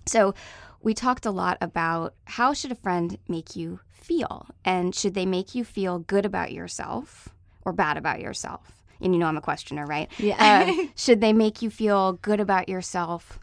so 0.07 0.35
we 0.83 0.95
talked 0.95 1.26
a 1.26 1.30
lot 1.30 1.59
about 1.61 2.14
how 2.25 2.52
should 2.52 2.73
a 2.73 2.76
friend 2.76 3.18
make 3.28 3.57
you 3.57 3.80
feel? 3.92 4.47
And 4.64 4.95
should 4.95 5.14
they 5.14 5.26
make 5.26 5.54
you 5.54 5.64
feel 5.64 6.00
good 6.00 6.25
about 6.25 6.52
yourself 6.52 7.28
or 7.64 7.73
bad 7.73 7.97
about 7.97 8.21
yourself? 8.21 8.73
And 9.00 9.14
you 9.14 9.21
know 9.21 9.26
I'm 9.26 9.37
a 9.37 9.40
questioner, 9.40 9.87
right? 9.87 10.11
Yeah. 10.18 10.64
Um, 10.66 10.90
should 10.97 11.21
they 11.21 11.33
make 11.33 11.62
you 11.62 11.71
feel 11.71 12.14
good 12.14 12.40
about 12.40 12.68
yourself 12.68 13.38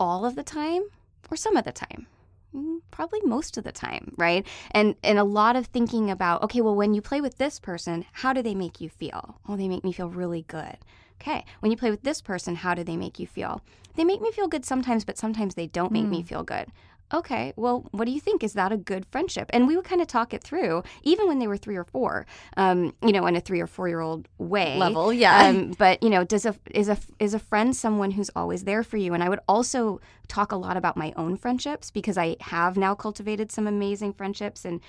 all 0.00 0.24
of 0.24 0.34
the 0.34 0.42
time 0.42 0.82
or 1.30 1.36
some 1.36 1.56
of 1.56 1.64
the 1.64 1.72
time? 1.72 2.08
Mm, 2.54 2.80
probably 2.90 3.20
most 3.22 3.56
of 3.56 3.62
the 3.62 3.70
time, 3.70 4.12
right? 4.16 4.44
And 4.72 4.96
and 5.04 5.18
a 5.18 5.24
lot 5.24 5.54
of 5.54 5.66
thinking 5.66 6.10
about, 6.10 6.42
okay, 6.42 6.60
well 6.60 6.74
when 6.74 6.94
you 6.94 7.00
play 7.00 7.20
with 7.20 7.38
this 7.38 7.60
person, 7.60 8.04
how 8.12 8.32
do 8.32 8.42
they 8.42 8.56
make 8.56 8.80
you 8.80 8.88
feel? 8.88 9.38
Oh, 9.48 9.56
they 9.56 9.68
make 9.68 9.84
me 9.84 9.92
feel 9.92 10.08
really 10.08 10.42
good. 10.48 10.78
Okay. 11.20 11.44
When 11.60 11.70
you 11.70 11.76
play 11.76 11.90
with 11.90 12.02
this 12.02 12.20
person, 12.20 12.56
how 12.56 12.74
do 12.74 12.82
they 12.82 12.96
make 12.96 13.20
you 13.20 13.26
feel? 13.26 13.60
They 13.94 14.04
make 14.04 14.22
me 14.22 14.32
feel 14.32 14.48
good 14.48 14.64
sometimes, 14.64 15.04
but 15.04 15.18
sometimes 15.18 15.54
they 15.54 15.66
don't 15.66 15.92
make 15.92 16.06
mm. 16.06 16.10
me 16.10 16.22
feel 16.22 16.42
good 16.42 16.72
okay, 17.12 17.52
well, 17.56 17.86
what 17.90 18.04
do 18.04 18.12
you 18.12 18.20
think? 18.20 18.42
Is 18.42 18.52
that 18.54 18.72
a 18.72 18.76
good 18.76 19.06
friendship? 19.10 19.50
And 19.52 19.66
we 19.66 19.76
would 19.76 19.84
kind 19.84 20.00
of 20.00 20.06
talk 20.06 20.32
it 20.32 20.42
through, 20.42 20.82
even 21.02 21.26
when 21.26 21.38
they 21.38 21.46
were 21.46 21.56
three 21.56 21.76
or 21.76 21.84
four, 21.84 22.26
um, 22.56 22.94
you 23.02 23.12
know, 23.12 23.26
in 23.26 23.36
a 23.36 23.40
three 23.40 23.60
or 23.60 23.66
four 23.66 23.88
year 23.88 24.00
old 24.00 24.28
way. 24.38 24.76
Level, 24.78 25.12
yeah. 25.12 25.46
Um, 25.46 25.72
but 25.72 26.02
you 26.02 26.10
know, 26.10 26.24
does 26.24 26.46
a 26.46 26.54
is 26.70 26.88
a 26.88 26.98
is 27.18 27.34
a 27.34 27.38
friend 27.38 27.74
someone 27.74 28.12
who's 28.12 28.30
always 28.36 28.64
there 28.64 28.82
for 28.82 28.96
you? 28.96 29.14
And 29.14 29.22
I 29.22 29.28
would 29.28 29.40
also 29.48 30.00
talk 30.28 30.52
a 30.52 30.56
lot 30.56 30.76
about 30.76 30.96
my 30.96 31.12
own 31.16 31.36
friendships 31.36 31.90
because 31.90 32.16
I 32.16 32.36
have 32.40 32.76
now 32.76 32.94
cultivated 32.94 33.50
some 33.50 33.66
amazing 33.66 34.12
friendships 34.12 34.64
and 34.64 34.80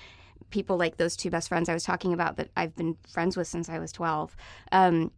people 0.50 0.76
like 0.76 0.98
those 0.98 1.16
two 1.16 1.30
best 1.30 1.48
friends 1.48 1.68
I 1.68 1.74
was 1.74 1.82
talking 1.82 2.12
about 2.12 2.36
that 2.36 2.50
I've 2.56 2.76
been 2.76 2.96
friends 3.08 3.36
with 3.36 3.48
since 3.48 3.68
I 3.68 3.78
was 3.78 3.90
twelve. 3.90 4.36
Um, 4.70 5.10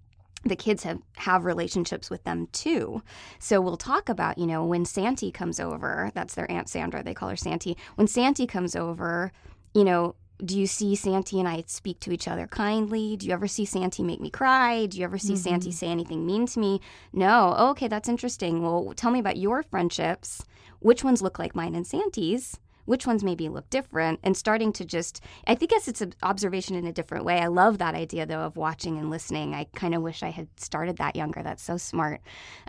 the 0.44 0.56
kids 0.56 0.82
have 0.82 1.00
have 1.16 1.44
relationships 1.44 2.10
with 2.10 2.24
them 2.24 2.48
too. 2.52 3.02
So 3.38 3.60
we'll 3.60 3.76
talk 3.76 4.08
about, 4.08 4.38
you 4.38 4.46
know, 4.46 4.64
when 4.64 4.84
Santi 4.84 5.30
comes 5.30 5.58
over, 5.58 6.10
that's 6.14 6.34
their 6.34 6.50
aunt 6.50 6.68
Sandra, 6.68 7.02
they 7.02 7.14
call 7.14 7.28
her 7.28 7.36
Santi. 7.36 7.76
When 7.96 8.06
Santi 8.06 8.46
comes 8.46 8.76
over, 8.76 9.32
you 9.74 9.84
know, 9.84 10.14
do 10.44 10.58
you 10.58 10.66
see 10.66 10.94
Santi 10.94 11.38
and 11.38 11.48
I 11.48 11.64
speak 11.66 12.00
to 12.00 12.12
each 12.12 12.28
other 12.28 12.46
kindly? 12.46 13.16
Do 13.16 13.26
you 13.26 13.32
ever 13.32 13.46
see 13.46 13.64
Santi 13.64 14.02
make 14.02 14.20
me 14.20 14.30
cry? 14.30 14.86
Do 14.86 14.98
you 14.98 15.04
ever 15.04 15.18
see 15.18 15.34
mm-hmm. 15.34 15.42
Santi 15.42 15.70
say 15.70 15.86
anything 15.86 16.26
mean 16.26 16.46
to 16.48 16.58
me? 16.58 16.80
No. 17.12 17.54
Oh, 17.56 17.70
okay, 17.70 17.88
that's 17.88 18.08
interesting. 18.08 18.62
Well, 18.62 18.92
tell 18.96 19.10
me 19.10 19.20
about 19.20 19.36
your 19.36 19.62
friendships. 19.62 20.44
Which 20.80 21.04
ones 21.04 21.22
look 21.22 21.38
like 21.38 21.54
mine 21.54 21.74
and 21.74 21.86
Santi's? 21.86 22.58
Which 22.86 23.06
ones 23.06 23.22
maybe 23.22 23.48
look 23.48 23.68
different 23.70 24.18
and 24.22 24.36
starting 24.36 24.72
to 24.72 24.84
just 24.84 25.20
i 25.46 25.54
think 25.54 25.74
guess 25.74 25.88
it's 25.88 26.00
an 26.00 26.14
observation 26.22 26.76
in 26.76 26.86
a 26.86 26.92
different 26.92 27.24
way. 27.24 27.38
I 27.38 27.48
love 27.48 27.78
that 27.78 27.94
idea 27.94 28.26
though 28.26 28.40
of 28.40 28.56
watching 28.56 28.96
and 28.98 29.10
listening. 29.10 29.54
I 29.54 29.64
kind 29.74 29.94
of 29.94 30.02
wish 30.02 30.22
i 30.22 30.30
had 30.30 30.48
started 30.56 30.98
that 30.98 31.16
younger. 31.16 31.42
That's 31.42 31.62
so 31.62 31.76
smart. 31.76 32.20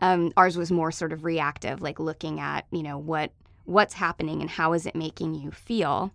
Um, 0.01 0.31
ours 0.35 0.57
was 0.57 0.71
more 0.71 0.91
sort 0.91 1.13
of 1.13 1.23
reactive 1.23 1.81
like 1.81 1.99
looking 1.99 2.39
at 2.39 2.65
you 2.71 2.83
know 2.83 2.97
what 2.97 3.31
what's 3.65 3.93
happening 3.93 4.41
and 4.41 4.49
how 4.49 4.73
is 4.73 4.85
it 4.85 4.95
making 4.95 5.35
you 5.35 5.51
feel. 5.51 6.11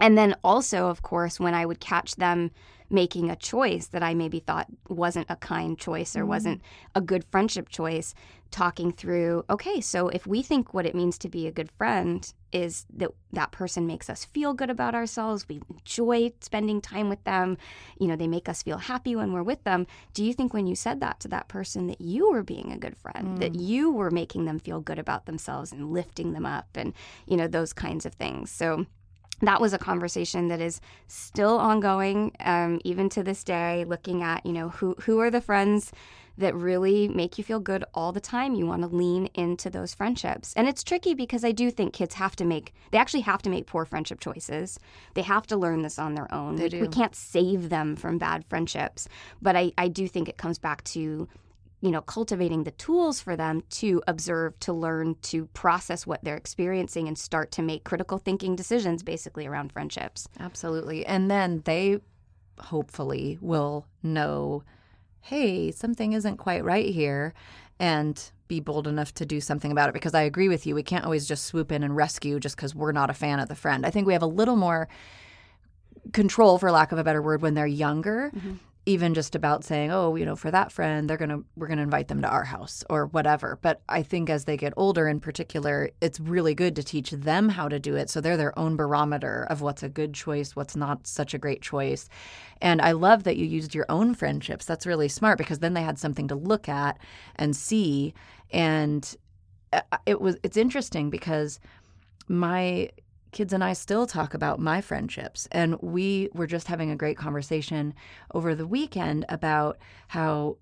And 0.00 0.16
then 0.16 0.34
also 0.42 0.86
of 0.88 1.02
course 1.02 1.38
when 1.38 1.54
i 1.54 1.66
would 1.66 1.80
catch 1.80 2.16
them 2.16 2.50
making 2.92 3.30
a 3.30 3.36
choice 3.36 3.86
that 3.88 4.02
I 4.02 4.14
maybe 4.14 4.38
thought 4.38 4.66
wasn't 4.88 5.26
a 5.30 5.36
kind 5.36 5.78
choice 5.78 6.14
or 6.14 6.20
mm-hmm. 6.20 6.28
wasn't 6.28 6.62
a 6.94 7.00
good 7.00 7.24
friendship 7.30 7.68
choice, 7.68 8.14
talking 8.52 8.92
through, 8.92 9.44
okay, 9.48 9.80
so 9.80 10.08
if 10.08 10.26
we 10.26 10.42
think 10.42 10.74
what 10.74 10.84
it 10.84 10.94
means 10.94 11.16
to 11.18 11.28
be 11.28 11.46
a 11.46 11.52
good 11.52 11.70
friend 11.72 12.32
is 12.52 12.84
that 12.94 13.10
that 13.32 13.50
person 13.50 13.86
makes 13.86 14.10
us 14.10 14.26
feel 14.26 14.52
good 14.52 14.68
about 14.68 14.94
ourselves, 14.94 15.48
we 15.48 15.62
enjoy 15.70 16.30
spending 16.40 16.80
time 16.80 17.08
with 17.08 17.24
them, 17.24 17.56
you 17.98 18.06
know, 18.06 18.14
they 18.14 18.28
make 18.28 18.50
us 18.50 18.62
feel 18.62 18.76
happy 18.76 19.16
when 19.16 19.32
we're 19.32 19.42
with 19.42 19.64
them. 19.64 19.86
Do 20.12 20.22
you 20.22 20.34
think 20.34 20.52
when 20.52 20.66
you 20.66 20.76
said 20.76 21.00
that 21.00 21.18
to 21.20 21.28
that 21.28 21.48
person 21.48 21.86
that 21.86 22.02
you 22.02 22.30
were 22.30 22.42
being 22.42 22.70
a 22.70 22.78
good 22.78 22.96
friend, 22.96 23.38
mm. 23.38 23.40
that 23.40 23.54
you 23.54 23.90
were 23.90 24.10
making 24.10 24.44
them 24.44 24.58
feel 24.58 24.80
good 24.80 24.98
about 24.98 25.24
themselves 25.24 25.72
and 25.72 25.90
lifting 25.90 26.34
them 26.34 26.44
up 26.44 26.68
and, 26.74 26.92
you 27.26 27.38
know, 27.38 27.48
those 27.48 27.72
kinds 27.72 28.04
of 28.04 28.12
things? 28.12 28.50
So, 28.50 28.86
that 29.42 29.60
was 29.60 29.72
a 29.72 29.78
conversation 29.78 30.48
that 30.48 30.60
is 30.60 30.80
still 31.08 31.58
ongoing, 31.58 32.32
um, 32.40 32.80
even 32.84 33.08
to 33.10 33.22
this 33.22 33.44
day. 33.44 33.84
Looking 33.84 34.22
at 34.22 34.46
you 34.46 34.52
know 34.52 34.70
who 34.70 34.94
who 35.00 35.20
are 35.20 35.30
the 35.30 35.40
friends 35.40 35.92
that 36.38 36.54
really 36.54 37.08
make 37.08 37.36
you 37.36 37.44
feel 37.44 37.60
good 37.60 37.84
all 37.92 38.10
the 38.10 38.20
time. 38.20 38.54
You 38.54 38.66
want 38.66 38.82
to 38.82 38.88
lean 38.88 39.26
into 39.34 39.68
those 39.68 39.92
friendships, 39.92 40.54
and 40.56 40.66
it's 40.66 40.82
tricky 40.82 41.14
because 41.14 41.44
I 41.44 41.52
do 41.52 41.70
think 41.70 41.92
kids 41.92 42.14
have 42.14 42.36
to 42.36 42.44
make 42.44 42.72
they 42.90 42.98
actually 42.98 43.22
have 43.22 43.42
to 43.42 43.50
make 43.50 43.66
poor 43.66 43.84
friendship 43.84 44.20
choices. 44.20 44.78
They 45.14 45.22
have 45.22 45.46
to 45.48 45.56
learn 45.56 45.82
this 45.82 45.98
on 45.98 46.14
their 46.14 46.32
own. 46.32 46.56
They 46.56 46.68
do. 46.68 46.80
We 46.80 46.88
can't 46.88 47.14
save 47.14 47.68
them 47.68 47.96
from 47.96 48.18
bad 48.18 48.44
friendships, 48.46 49.08
but 49.40 49.56
I 49.56 49.72
I 49.76 49.88
do 49.88 50.08
think 50.08 50.28
it 50.28 50.38
comes 50.38 50.58
back 50.58 50.84
to 50.84 51.28
you 51.82 51.90
know, 51.90 52.00
cultivating 52.00 52.62
the 52.62 52.70
tools 52.70 53.20
for 53.20 53.34
them 53.36 53.62
to 53.68 54.00
observe, 54.06 54.58
to 54.60 54.72
learn, 54.72 55.16
to 55.20 55.46
process 55.46 56.06
what 56.06 56.22
they're 56.22 56.36
experiencing 56.36 57.08
and 57.08 57.18
start 57.18 57.50
to 57.50 57.60
make 57.60 57.82
critical 57.82 58.18
thinking 58.18 58.54
decisions 58.54 59.02
basically 59.02 59.48
around 59.48 59.72
friendships. 59.72 60.28
Absolutely. 60.38 61.04
And 61.04 61.28
then 61.28 61.62
they 61.64 61.98
hopefully 62.60 63.36
will 63.40 63.88
know, 64.00 64.62
hey, 65.22 65.72
something 65.72 66.12
isn't 66.12 66.36
quite 66.36 66.64
right 66.64 66.86
here 66.86 67.34
and 67.80 68.30
be 68.46 68.60
bold 68.60 68.86
enough 68.86 69.12
to 69.14 69.26
do 69.26 69.40
something 69.40 69.72
about 69.72 69.88
it 69.88 69.92
because 69.92 70.14
I 70.14 70.22
agree 70.22 70.48
with 70.48 70.66
you. 70.66 70.76
We 70.76 70.84
can't 70.84 71.04
always 71.04 71.26
just 71.26 71.46
swoop 71.46 71.72
in 71.72 71.82
and 71.82 71.96
rescue 71.96 72.38
just 72.38 72.54
because 72.54 72.76
we're 72.76 72.92
not 72.92 73.10
a 73.10 73.14
fan 73.14 73.40
of 73.40 73.48
the 73.48 73.56
friend. 73.56 73.84
I 73.84 73.90
think 73.90 74.06
we 74.06 74.12
have 74.12 74.22
a 74.22 74.26
little 74.26 74.56
more 74.56 74.88
control 76.12 76.58
for 76.58 76.70
lack 76.70 76.92
of 76.92 76.98
a 76.98 77.04
better 77.04 77.22
word 77.22 77.42
when 77.42 77.54
they're 77.54 77.66
younger 77.66 78.30
mm-hmm 78.36 78.54
even 78.84 79.14
just 79.14 79.36
about 79.36 79.62
saying, 79.62 79.92
oh, 79.92 80.16
you 80.16 80.24
know, 80.24 80.34
for 80.34 80.50
that 80.50 80.72
friend, 80.72 81.08
they're 81.08 81.16
gonna 81.16 81.40
we're 81.54 81.68
gonna 81.68 81.82
invite 81.82 82.08
them 82.08 82.20
to 82.22 82.28
our 82.28 82.44
house 82.44 82.82
or 82.90 83.06
whatever. 83.06 83.58
But 83.62 83.80
I 83.88 84.02
think 84.02 84.28
as 84.28 84.44
they 84.44 84.56
get 84.56 84.72
older, 84.76 85.06
in 85.06 85.20
particular, 85.20 85.90
it's 86.00 86.18
really 86.18 86.54
good 86.54 86.74
to 86.76 86.82
teach 86.82 87.12
them 87.12 87.48
how 87.48 87.68
to 87.68 87.78
do 87.78 87.94
it, 87.94 88.10
so 88.10 88.20
they're 88.20 88.36
their 88.36 88.58
own 88.58 88.74
barometer 88.76 89.46
of 89.50 89.60
what's 89.60 89.84
a 89.84 89.88
good 89.88 90.14
choice, 90.14 90.56
what's 90.56 90.74
not 90.74 91.06
such 91.06 91.32
a 91.32 91.38
great 91.38 91.62
choice. 91.62 92.08
And 92.60 92.80
I 92.82 92.92
love 92.92 93.22
that 93.22 93.36
you 93.36 93.46
used 93.46 93.74
your 93.74 93.86
own 93.88 94.14
friendships. 94.14 94.64
That's 94.64 94.86
really 94.86 95.08
smart 95.08 95.38
because 95.38 95.60
then 95.60 95.74
they 95.74 95.82
had 95.82 95.98
something 95.98 96.26
to 96.28 96.34
look 96.34 96.68
at 96.68 96.98
and 97.36 97.54
see. 97.54 98.14
And 98.50 99.16
uh, 99.72 99.82
it 100.06 100.20
was 100.20 100.36
it's 100.42 100.56
interesting 100.56 101.08
because 101.08 101.60
my 102.28 102.90
kids 103.32 103.52
and 103.52 103.64
I 103.64 103.72
still 103.72 104.06
talk 104.06 104.34
about 104.34 104.60
my 104.60 104.80
friendships. 104.80 105.48
And 105.50 105.76
we 105.80 106.28
were 106.32 106.46
just 106.46 106.68
having 106.68 106.90
a 106.90 106.96
great 106.96 107.16
conversation 107.16 107.94
over 108.32 108.54
the 108.54 108.66
weekend 108.66 109.24
about 109.28 109.78
how 110.08 110.58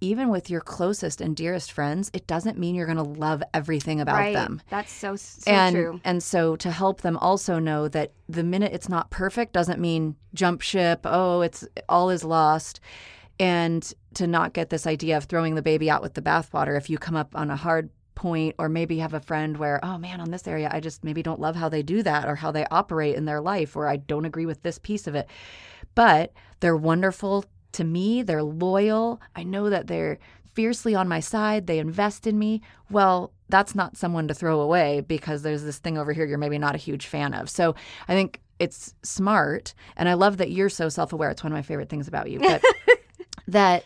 even 0.00 0.28
with 0.28 0.48
your 0.48 0.60
closest 0.60 1.20
and 1.20 1.34
dearest 1.34 1.72
friends, 1.72 2.10
it 2.12 2.26
doesn't 2.26 2.58
mean 2.58 2.74
you're 2.74 2.86
going 2.86 2.98
to 2.98 3.02
love 3.02 3.42
everything 3.52 4.00
about 4.00 4.16
right. 4.16 4.34
them. 4.34 4.60
That's 4.70 4.92
so, 4.92 5.16
so 5.16 5.50
and, 5.50 5.74
true. 5.74 6.00
And 6.04 6.22
so 6.22 6.56
to 6.56 6.70
help 6.70 7.00
them 7.00 7.16
also 7.16 7.58
know 7.58 7.88
that 7.88 8.12
the 8.28 8.44
minute 8.44 8.72
it's 8.72 8.88
not 8.88 9.10
perfect 9.10 9.52
doesn't 9.52 9.80
mean 9.80 10.16
jump 10.34 10.60
ship, 10.60 11.00
oh, 11.04 11.40
it's 11.40 11.66
all 11.88 12.10
is 12.10 12.22
lost. 12.22 12.80
And 13.40 13.92
to 14.14 14.26
not 14.26 14.52
get 14.52 14.70
this 14.70 14.86
idea 14.86 15.16
of 15.16 15.24
throwing 15.24 15.54
the 15.54 15.62
baby 15.62 15.90
out 15.90 16.02
with 16.02 16.14
the 16.14 16.22
bathwater 16.22 16.76
if 16.76 16.90
you 16.90 16.98
come 16.98 17.16
up 17.16 17.34
on 17.36 17.50
a 17.50 17.56
hard 17.56 17.90
point 18.18 18.56
or 18.58 18.68
maybe 18.68 18.98
have 18.98 19.14
a 19.14 19.20
friend 19.20 19.56
where 19.58 19.78
oh 19.84 19.96
man 19.96 20.20
on 20.20 20.32
this 20.32 20.48
area 20.48 20.68
i 20.72 20.80
just 20.80 21.04
maybe 21.04 21.22
don't 21.22 21.38
love 21.38 21.54
how 21.54 21.68
they 21.68 21.84
do 21.84 22.02
that 22.02 22.28
or 22.28 22.34
how 22.34 22.50
they 22.50 22.66
operate 22.68 23.14
in 23.14 23.26
their 23.26 23.40
life 23.40 23.76
or 23.76 23.86
i 23.86 23.96
don't 23.96 24.24
agree 24.24 24.44
with 24.44 24.60
this 24.62 24.78
piece 24.78 25.06
of 25.06 25.14
it. 25.14 25.28
But 25.94 26.32
they're 26.58 26.76
wonderful 26.76 27.44
to 27.72 27.84
me 27.84 28.22
they're 28.22 28.42
loyal 28.42 29.20
i 29.36 29.44
know 29.44 29.70
that 29.70 29.86
they're 29.86 30.18
fiercely 30.52 30.96
on 30.96 31.06
my 31.06 31.20
side 31.20 31.68
they 31.68 31.78
invest 31.78 32.26
in 32.26 32.36
me. 32.38 32.60
Well 32.90 33.32
that's 33.48 33.76
not 33.76 33.96
someone 33.96 34.26
to 34.26 34.34
throw 34.34 34.60
away 34.60 35.00
because 35.00 35.42
there's 35.42 35.62
this 35.62 35.78
thing 35.78 35.96
over 35.96 36.12
here 36.12 36.26
you're 36.26 36.38
maybe 36.38 36.58
not 36.58 36.74
a 36.74 36.78
huge 36.78 37.06
fan 37.06 37.34
of. 37.34 37.48
So 37.48 37.76
i 38.08 38.14
think 38.14 38.40
it's 38.58 38.94
smart 39.04 39.74
and 39.96 40.08
i 40.08 40.14
love 40.14 40.38
that 40.38 40.50
you're 40.50 40.68
so 40.68 40.88
self-aware 40.88 41.30
it's 41.30 41.44
one 41.44 41.52
of 41.52 41.56
my 41.56 41.62
favorite 41.62 41.88
things 41.88 42.08
about 42.08 42.28
you 42.28 42.40
but 42.40 42.60
that 43.46 43.84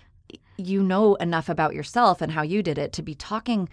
you 0.57 0.83
know 0.83 1.17
enough 1.17 1.51
about 1.51 1.75
yourself 1.75 2.23
and 2.23 2.33
how 2.33 2.41
you 2.41 2.63
did 2.63 2.79
it 2.79 2.95
to 2.95 3.03
be 3.03 3.15
talking 3.15 3.69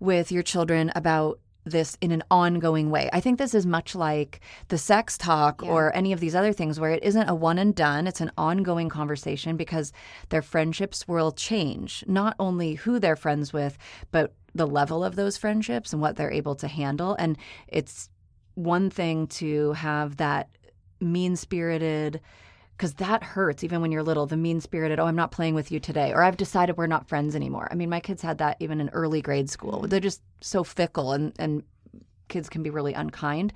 with 0.00 0.32
your 0.32 0.42
children 0.42 0.90
about 0.94 1.38
this 1.64 1.96
in 2.00 2.10
an 2.10 2.22
ongoing 2.30 2.90
way. 2.90 3.10
I 3.12 3.20
think 3.20 3.38
this 3.38 3.54
is 3.54 3.66
much 3.66 3.94
like 3.94 4.40
the 4.68 4.78
sex 4.78 5.18
talk 5.18 5.62
yeah. 5.62 5.70
or 5.70 5.94
any 5.94 6.12
of 6.12 6.20
these 6.20 6.34
other 6.34 6.52
things 6.52 6.80
where 6.80 6.90
it 6.90 7.04
isn't 7.04 7.28
a 7.28 7.34
one 7.34 7.58
and 7.58 7.74
done, 7.74 8.06
it's 8.06 8.20
an 8.20 8.32
ongoing 8.36 8.88
conversation 8.88 9.56
because 9.56 9.92
their 10.30 10.42
friendships 10.42 11.06
will 11.06 11.32
change, 11.32 12.02
not 12.06 12.34
only 12.38 12.74
who 12.74 12.98
they're 12.98 13.16
friends 13.16 13.52
with, 13.52 13.76
but 14.10 14.34
the 14.54 14.66
level 14.66 15.04
of 15.04 15.16
those 15.16 15.36
friendships 15.36 15.92
and 15.92 16.02
what 16.02 16.16
they're 16.16 16.32
able 16.32 16.54
to 16.56 16.68
handle. 16.68 17.14
And 17.18 17.36
it's 17.68 18.08
one 18.54 18.90
thing 18.90 19.26
to 19.28 19.72
have 19.72 20.16
that 20.16 20.48
mean 21.00 21.36
spirited, 21.36 22.20
because 22.80 22.94
that 22.94 23.22
hurts 23.22 23.62
even 23.62 23.82
when 23.82 23.92
you're 23.92 24.02
little 24.02 24.24
the 24.24 24.38
mean 24.38 24.58
spirited 24.58 24.98
oh 24.98 25.04
i'm 25.04 25.14
not 25.14 25.30
playing 25.30 25.54
with 25.54 25.70
you 25.70 25.78
today 25.78 26.14
or 26.14 26.22
i've 26.22 26.38
decided 26.38 26.78
we're 26.78 26.86
not 26.86 27.06
friends 27.06 27.36
anymore 27.36 27.68
i 27.70 27.74
mean 27.74 27.90
my 27.90 28.00
kids 28.00 28.22
had 28.22 28.38
that 28.38 28.56
even 28.58 28.80
in 28.80 28.88
early 28.88 29.20
grade 29.20 29.50
school 29.50 29.80
mm-hmm. 29.80 29.88
they're 29.88 30.00
just 30.00 30.22
so 30.40 30.64
fickle 30.64 31.12
and 31.12 31.34
and 31.38 31.62
kids 32.28 32.48
can 32.48 32.62
be 32.62 32.70
really 32.70 32.94
unkind 32.94 33.52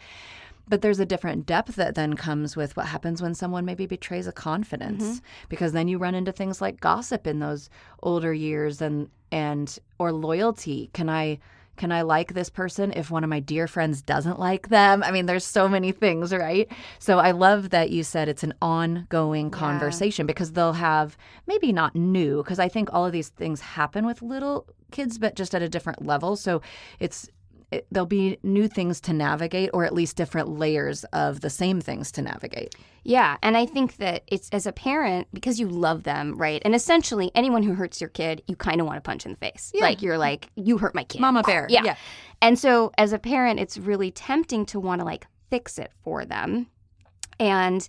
but 0.68 0.82
there's 0.82 1.00
a 1.00 1.06
different 1.06 1.46
depth 1.46 1.76
that 1.76 1.94
then 1.94 2.14
comes 2.14 2.54
with 2.54 2.76
what 2.76 2.84
happens 2.84 3.22
when 3.22 3.34
someone 3.34 3.64
maybe 3.64 3.86
betrays 3.86 4.26
a 4.26 4.32
confidence 4.32 5.02
mm-hmm. 5.02 5.24
because 5.48 5.72
then 5.72 5.88
you 5.88 5.96
run 5.96 6.14
into 6.14 6.30
things 6.30 6.60
like 6.60 6.78
gossip 6.80 7.26
in 7.26 7.38
those 7.38 7.70
older 8.02 8.34
years 8.34 8.82
and 8.82 9.08
and 9.32 9.78
or 9.98 10.12
loyalty 10.12 10.90
can 10.92 11.08
i 11.08 11.38
can 11.76 11.92
I 11.92 12.02
like 12.02 12.34
this 12.34 12.48
person 12.48 12.92
if 12.94 13.10
one 13.10 13.24
of 13.24 13.30
my 13.30 13.40
dear 13.40 13.66
friends 13.66 14.02
doesn't 14.02 14.38
like 14.38 14.68
them? 14.68 15.02
I 15.02 15.10
mean, 15.10 15.26
there's 15.26 15.44
so 15.44 15.68
many 15.68 15.92
things, 15.92 16.32
right? 16.32 16.70
So 16.98 17.18
I 17.18 17.32
love 17.32 17.70
that 17.70 17.90
you 17.90 18.04
said 18.04 18.28
it's 18.28 18.42
an 18.42 18.54
ongoing 18.62 19.50
conversation 19.50 20.24
yeah. 20.24 20.28
because 20.28 20.52
they'll 20.52 20.74
have 20.74 21.16
maybe 21.46 21.72
not 21.72 21.94
new, 21.94 22.42
because 22.42 22.58
I 22.58 22.68
think 22.68 22.88
all 22.92 23.04
of 23.04 23.12
these 23.12 23.28
things 23.30 23.60
happen 23.60 24.06
with 24.06 24.22
little 24.22 24.66
kids, 24.90 25.18
but 25.18 25.34
just 25.34 25.54
at 25.54 25.62
a 25.62 25.68
different 25.68 26.04
level. 26.04 26.36
So 26.36 26.62
it's 27.00 27.28
it, 27.74 27.86
there'll 27.90 28.06
be 28.06 28.38
new 28.42 28.68
things 28.68 29.00
to 29.02 29.12
navigate, 29.12 29.70
or 29.74 29.84
at 29.84 29.92
least 29.92 30.16
different 30.16 30.48
layers 30.48 31.04
of 31.04 31.40
the 31.40 31.50
same 31.50 31.80
things 31.80 32.12
to 32.12 32.22
navigate. 32.22 32.74
Yeah, 33.02 33.36
and 33.42 33.56
I 33.56 33.66
think 33.66 33.96
that 33.96 34.22
it's 34.26 34.48
as 34.50 34.66
a 34.66 34.72
parent 34.72 35.28
because 35.32 35.60
you 35.60 35.68
love 35.68 36.04
them, 36.04 36.36
right? 36.36 36.62
And 36.64 36.74
essentially, 36.74 37.30
anyone 37.34 37.62
who 37.62 37.74
hurts 37.74 38.00
your 38.00 38.10
kid, 38.10 38.42
you 38.46 38.56
kind 38.56 38.80
of 38.80 38.86
want 38.86 38.96
to 38.96 39.02
punch 39.02 39.26
in 39.26 39.32
the 39.32 39.38
face. 39.38 39.72
Yeah. 39.74 39.82
Like 39.82 40.02
you're 40.02 40.18
like, 40.18 40.48
you 40.56 40.78
hurt 40.78 40.94
my 40.94 41.04
kid, 41.04 41.20
Mama 41.20 41.42
bear. 41.42 41.66
Yeah. 41.68 41.82
yeah. 41.84 41.96
And 42.40 42.58
so, 42.58 42.92
as 42.96 43.12
a 43.12 43.18
parent, 43.18 43.60
it's 43.60 43.76
really 43.76 44.10
tempting 44.10 44.66
to 44.66 44.80
want 44.80 45.00
to 45.00 45.04
like 45.04 45.26
fix 45.50 45.78
it 45.78 45.92
for 46.02 46.24
them. 46.24 46.68
And 47.38 47.86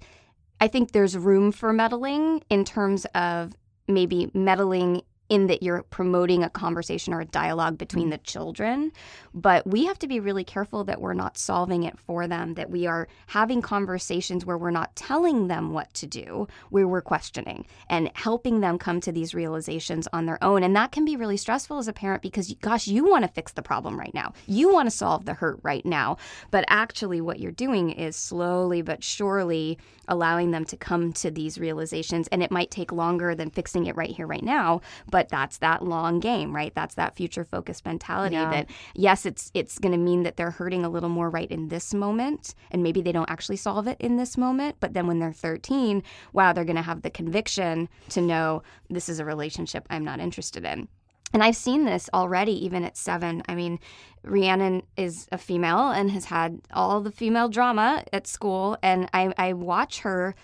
I 0.60 0.68
think 0.68 0.92
there's 0.92 1.18
room 1.18 1.51
for 1.51 1.72
meddling 1.72 2.44
in 2.50 2.65
terms 2.65 3.06
of 3.15 3.54
maybe 3.88 4.32
meddling 4.34 5.04
in 5.29 5.48
that 5.48 5.63
you're 5.63 5.84
promoting 5.84 6.44
a 6.44 6.50
conversation 6.50 7.13
or 7.13 7.22
a 7.22 7.25
dialogue 7.25 7.77
between 7.77 8.10
the 8.10 8.17
children. 8.20 8.91
But 9.34 9.65
we 9.65 9.86
have 9.86 9.98
to 10.00 10.08
be 10.08 10.20
really 10.20 10.44
careful 10.44 10.84
that 10.84 11.01
we're 11.01 11.13
not 11.13 11.38
solving 11.38 11.84
it 11.84 11.98
for 11.98 12.27
them, 12.27 12.53
that 12.53 12.70
we 12.70 12.86
are 12.86 13.08
having 13.27 13.62
conversations 13.62 14.46
where 14.46 14.58
we're 14.58 14.72
not 14.72 14.96
telling 14.96 15.48
them 15.48 15.74
what 15.74 15.94
to 15.96 16.05
do, 16.05 16.48
where 16.70 16.88
we're 16.88 17.01
questioning 17.01 17.65
and 17.89 18.12
helping 18.13 18.60
them 18.60 18.77
come 18.77 19.01
to 19.01 19.12
these 19.12 19.34
realizations 19.34 20.08
on 20.13 20.25
their 20.25 20.41
own. 20.44 20.63
And 20.63 20.75
that 20.75 20.91
can 20.91 21.05
be 21.05 21.15
really 21.15 21.38
stressful 21.38 21.79
as 21.79 21.88
a 21.88 21.94
parent 21.94 22.22
because, 22.22 22.53
gosh, 22.62 22.88
you 22.88 23.10
want 23.10 23.24
to 23.24 23.32
fix 23.32 23.51
the 23.51 23.62
problem 23.62 24.00
right 24.00 24.13
now. 24.13 24.34
You 24.46 24.72
want 24.72 24.88
to 24.88 24.96
solve 24.96 25.25
the 25.25 25.34
hurt 25.34 25.60
right 25.63 25.86
now. 25.86 26.17
But 26.51 26.65
actually, 26.67 27.20
what 27.20 27.39
you're 27.39 27.51
doing 27.51 27.91
is 27.91 28.15
slowly 28.15 28.82
but 28.82 29.03
surely 29.03 29.79
allowing 30.08 30.51
them 30.51 30.65
to 30.65 30.77
come 30.77 31.12
to 31.13 31.32
these 31.32 31.58
realizations. 31.58 32.27
And 32.27 32.44
it 32.44 32.51
might 32.51 32.70
take 32.70 32.91
longer 32.91 33.34
than 33.34 33.50
fixing 33.50 33.88
it 33.88 33.96
right 33.96 34.12
here, 34.12 34.27
right 34.27 34.44
now 34.44 34.82
but 35.15 35.15
that's 35.30 35.58
that 35.60 35.84
long 35.84 36.20
game, 36.20 36.56
right? 36.56 36.74
That's 36.76 36.96
that 36.96 37.16
future 37.16 37.44
focused 37.44 37.86
mentality 37.86 38.36
Yeah. 38.36 38.50
that 38.52 38.70
yes, 38.96 39.26
it's 39.26 39.52
it's 39.54 39.80
going 39.80 39.92
to 39.94 39.98
mean 39.98 40.24
that 40.24 40.38
they're 40.38 40.52
hurting 40.52 40.84
a 40.86 40.90
little 40.90 41.10
more 41.10 41.30
right 41.30 41.50
in 41.50 41.70
this 41.70 41.94
moment 41.94 42.54
and 42.72 42.84
maybe 42.84 43.02
they 43.02 43.12
don't 43.12 43.30
actually 43.30 43.56
solve 43.58 43.88
it 43.88 43.98
in 44.00 44.18
this 44.18 44.38
moment, 44.38 44.78
but 44.80 44.94
then 44.94 45.08
when 45.08 45.20
they're 45.20 45.32
13, 45.34 46.04
wow, 46.34 46.54
they're 46.54 46.66
going 46.66 46.76
to 46.76 46.82
have 46.82 47.02
the 47.02 47.10
conviction 47.10 47.88
to 48.10 48.22
know 48.22 48.62
this 48.90 49.10
is 49.10 49.20
a 49.20 49.26
relationship 49.26 49.86
I'm 49.90 50.04
not 50.04 50.20
interested 50.20 50.66
in. 50.66 50.88
And 51.34 51.44
I've 51.44 51.56
seen 51.56 51.86
this 51.86 52.10
already, 52.14 52.54
even 52.66 52.84
at 52.86 52.96
seven. 52.96 53.44
I 53.50 53.56
mean, 53.56 53.80
Rhiannon 54.24 54.84
is 54.96 55.28
a 55.32 55.38
female 55.38 55.90
and 55.90 56.10
has 56.12 56.26
had 56.26 56.62
all 56.74 57.02
the 57.02 57.12
female 57.12 57.50
drama 57.50 58.04
at 58.14 58.26
school. 58.28 58.78
And 58.82 59.10
I, 59.14 59.34
I 59.38 59.54
watch 59.54 60.00
her. 60.02 60.36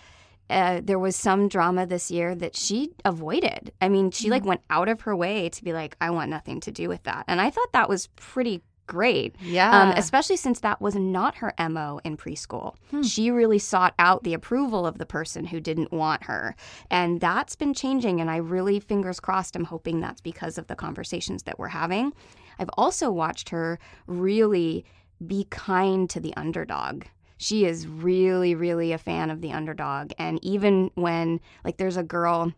Uh, 0.52 0.80
there 0.84 0.98
was 0.98 1.16
some 1.16 1.48
drama 1.48 1.86
this 1.86 2.10
year 2.10 2.34
that 2.34 2.54
she 2.54 2.92
avoided. 3.04 3.72
I 3.80 3.88
mean, 3.88 4.10
she 4.10 4.30
like 4.30 4.44
went 4.44 4.60
out 4.70 4.88
of 4.88 5.00
her 5.02 5.16
way 5.16 5.48
to 5.48 5.64
be 5.64 5.72
like, 5.72 5.96
I 6.00 6.10
want 6.10 6.30
nothing 6.30 6.60
to 6.60 6.70
do 6.70 6.88
with 6.88 7.02
that. 7.04 7.24
And 7.26 7.40
I 7.40 7.50
thought 7.50 7.72
that 7.72 7.88
was 7.88 8.08
pretty 8.16 8.62
great. 8.86 9.36
Yeah. 9.40 9.70
Um, 9.70 9.88
especially 9.96 10.36
since 10.36 10.60
that 10.60 10.80
was 10.80 10.94
not 10.94 11.36
her 11.36 11.54
MO 11.58 12.00
in 12.04 12.16
preschool. 12.16 12.74
She 13.02 13.30
really 13.30 13.58
sought 13.58 13.94
out 13.98 14.22
the 14.22 14.34
approval 14.34 14.86
of 14.86 14.98
the 14.98 15.06
person 15.06 15.46
who 15.46 15.60
didn't 15.60 15.92
want 15.92 16.24
her. 16.24 16.54
And 16.90 17.20
that's 17.20 17.56
been 17.56 17.74
changing. 17.74 18.20
And 18.20 18.30
I 18.30 18.36
really, 18.36 18.80
fingers 18.80 19.20
crossed, 19.20 19.56
I'm 19.56 19.64
hoping 19.64 20.00
that's 20.00 20.20
because 20.20 20.58
of 20.58 20.66
the 20.66 20.76
conversations 20.76 21.44
that 21.44 21.58
we're 21.58 21.68
having. 21.68 22.12
I've 22.58 22.70
also 22.76 23.10
watched 23.10 23.48
her 23.48 23.78
really 24.06 24.84
be 25.26 25.46
kind 25.50 26.10
to 26.10 26.20
the 26.20 26.34
underdog. 26.36 27.04
She 27.42 27.64
is 27.64 27.88
really, 27.88 28.54
really 28.54 28.92
a 28.92 28.98
fan 28.98 29.28
of 29.28 29.40
the 29.40 29.50
underdog. 29.50 30.12
And 30.16 30.38
even 30.44 30.92
when, 30.94 31.40
like, 31.64 31.76
there's 31.76 31.96
a 31.96 32.04
girl 32.04 32.52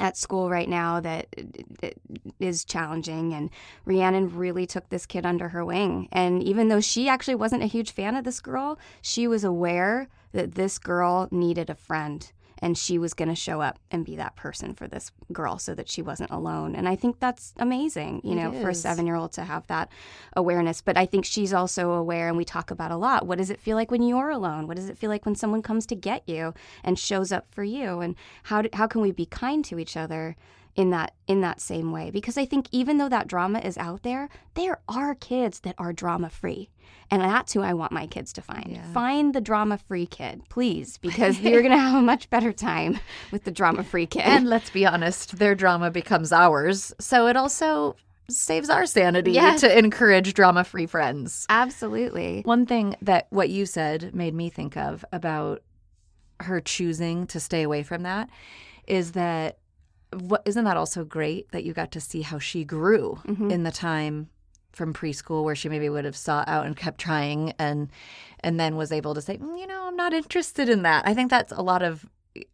at 0.00 0.16
school 0.16 0.48
right 0.48 0.68
now 0.68 0.98
that 0.98 1.26
is 2.40 2.64
challenging 2.64 3.34
and 3.34 3.50
Rhiannon 3.84 4.34
really 4.34 4.66
took 4.66 4.88
this 4.88 5.06
kid 5.06 5.24
under 5.24 5.50
her 5.50 5.64
wing 5.64 6.08
and 6.10 6.42
even 6.42 6.66
though 6.66 6.80
she 6.80 7.08
actually 7.08 7.36
wasn't 7.36 7.62
a 7.62 7.66
huge 7.66 7.92
fan 7.92 8.16
of 8.16 8.24
this 8.24 8.40
girl 8.40 8.76
she 9.02 9.28
was 9.28 9.44
aware 9.44 10.08
that 10.32 10.56
this 10.56 10.78
girl 10.78 11.28
needed 11.30 11.70
a 11.70 11.76
friend 11.76 12.32
and 12.64 12.78
she 12.78 12.96
was 12.96 13.12
going 13.12 13.28
to 13.28 13.34
show 13.34 13.60
up 13.60 13.78
and 13.90 14.06
be 14.06 14.16
that 14.16 14.36
person 14.36 14.72
for 14.72 14.88
this 14.88 15.10
girl 15.30 15.58
so 15.58 15.74
that 15.74 15.86
she 15.86 16.00
wasn't 16.00 16.30
alone. 16.30 16.74
And 16.74 16.88
I 16.88 16.96
think 16.96 17.20
that's 17.20 17.52
amazing 17.58 18.22
you 18.24 18.32
It 18.32 18.36
know 18.36 18.52
for 18.52 18.70
a 18.70 18.72
7-year-old 18.72 19.32
to 19.32 19.44
have 19.44 19.66
that 19.66 19.90
awareness. 20.34 20.80
But 20.80 20.96
I 20.96 21.04
think 21.04 21.26
she's 21.26 21.52
also 21.52 21.90
aware 21.90 22.26
and 22.26 22.38
we 22.38 22.44
talk 22.46 22.70
about 22.70 22.90
a 22.90 22.96
lot 22.96 23.26
what 23.26 23.36
does 23.36 23.50
it 23.50 23.60
feel 23.60 23.76
like 23.76 23.90
when 23.90 24.02
you're 24.02 24.30
alone? 24.30 24.66
What 24.66 24.78
does 24.78 24.88
it 24.88 24.96
feel 24.96 25.10
like 25.10 25.26
when 25.26 25.34
someone 25.34 25.60
comes 25.60 25.84
to 25.86 25.94
get 25.94 26.26
you 26.26 26.54
and 26.82 26.98
shows 26.98 27.32
up 27.32 27.44
for 27.50 27.64
you? 27.64 28.00
And 28.00 28.16
how 28.44 28.62
do, 28.62 28.70
how 28.72 28.86
can 28.86 29.02
we 29.02 29.12
be 29.12 29.26
kind 29.26 29.62
to 29.66 29.78
each 29.78 29.94
other 29.94 30.34
in 30.76 30.90
that 30.90 31.12
in 31.26 31.40
that 31.40 31.60
same 31.60 31.92
way 31.92 32.10
because 32.10 32.36
I 32.36 32.44
think 32.44 32.66
even 32.72 32.98
though 32.98 33.08
that 33.08 33.28
drama 33.28 33.60
is 33.60 33.78
out 33.78 34.02
there 34.02 34.28
there 34.54 34.80
are 34.88 35.14
kids 35.14 35.60
that 35.60 35.74
are 35.78 35.92
drama 35.92 36.28
free 36.30 36.68
and 37.10 37.22
that's 37.22 37.52
who 37.52 37.60
I 37.62 37.74
want 37.74 37.92
my 37.92 38.06
kids 38.08 38.32
to 38.34 38.42
find 38.42 38.66
Yeah. 38.68 38.82
find 38.92 39.34
the 39.34 39.40
drama 39.40 39.78
free 39.78 40.06
kid 40.06 40.42
please 40.48 40.98
because 41.02 41.38
you're 41.40 41.62
going 41.62 41.72
to 41.72 41.78
have 41.78 41.94
a 41.98 42.02
much 42.02 42.28
better 42.28 42.52
time 42.52 42.98
with 43.30 43.44
the 43.44 43.52
drama 43.52 43.84
free 43.84 44.06
kid 44.06 44.22
and 44.22 44.48
let's 44.48 44.70
be 44.70 44.84
honest, 44.84 45.38
their 45.38 45.54
drama 45.54 45.90
becomes 45.90 46.32
ours. 46.32 46.92
So 46.98 47.28
it 47.28 47.36
also 47.36 47.94
saves 48.28 48.68
our 48.70 48.86
sanity 48.86 49.32
Yes. 49.32 49.60
to 49.60 49.78
encourage 49.78 50.34
drama 50.34 50.64
free 50.64 50.86
friends. 50.86 51.46
absolutely 51.50 52.42
One 52.44 52.66
thing 52.66 52.96
that 53.02 53.26
what 53.30 53.48
you 53.50 53.64
said 53.66 54.14
made 54.14 54.34
me 54.34 54.48
think 54.50 54.76
of 54.76 55.04
about 55.12 55.62
her 56.40 56.60
choosing 56.60 57.26
to 57.28 57.38
stay 57.38 57.62
away 57.62 57.82
from 57.84 58.02
that 58.02 58.28
is 58.88 59.12
that 59.12 59.58
what 60.20 60.42
isn't 60.44 60.64
that 60.64 60.76
also 60.76 61.04
great 61.04 61.50
that 61.52 61.64
you 61.64 61.72
got 61.72 61.90
to 61.92 62.00
see 62.00 62.22
how 62.22 62.38
she 62.38 62.64
grew 62.64 63.18
Mhm. 63.26 63.50
in 63.50 63.62
the 63.64 63.70
time 63.72 64.28
from 64.72 64.92
preschool 64.92 65.44
where 65.44 65.54
she 65.54 65.68
maybe 65.68 65.88
would 65.88 66.04
have 66.04 66.16
sought 66.16 66.48
out 66.48 66.66
and 66.66 66.76
kept 66.76 66.98
trying 66.98 67.52
and 67.58 67.90
and 68.40 68.58
then 68.58 68.76
was 68.76 68.90
able 68.92 69.14
to 69.14 69.20
say 69.22 69.38
"Mm, 69.38 69.58
you 69.58 69.66
know 69.66 69.86
I'm 69.86 69.96
not 69.96 70.12
interested 70.12 70.68
in 70.68 70.82
that. 70.82 71.06
I 71.06 71.14
think 71.14 71.30
that's 71.30 71.52
a 71.52 71.62
lot 71.62 71.82
of 71.82 72.06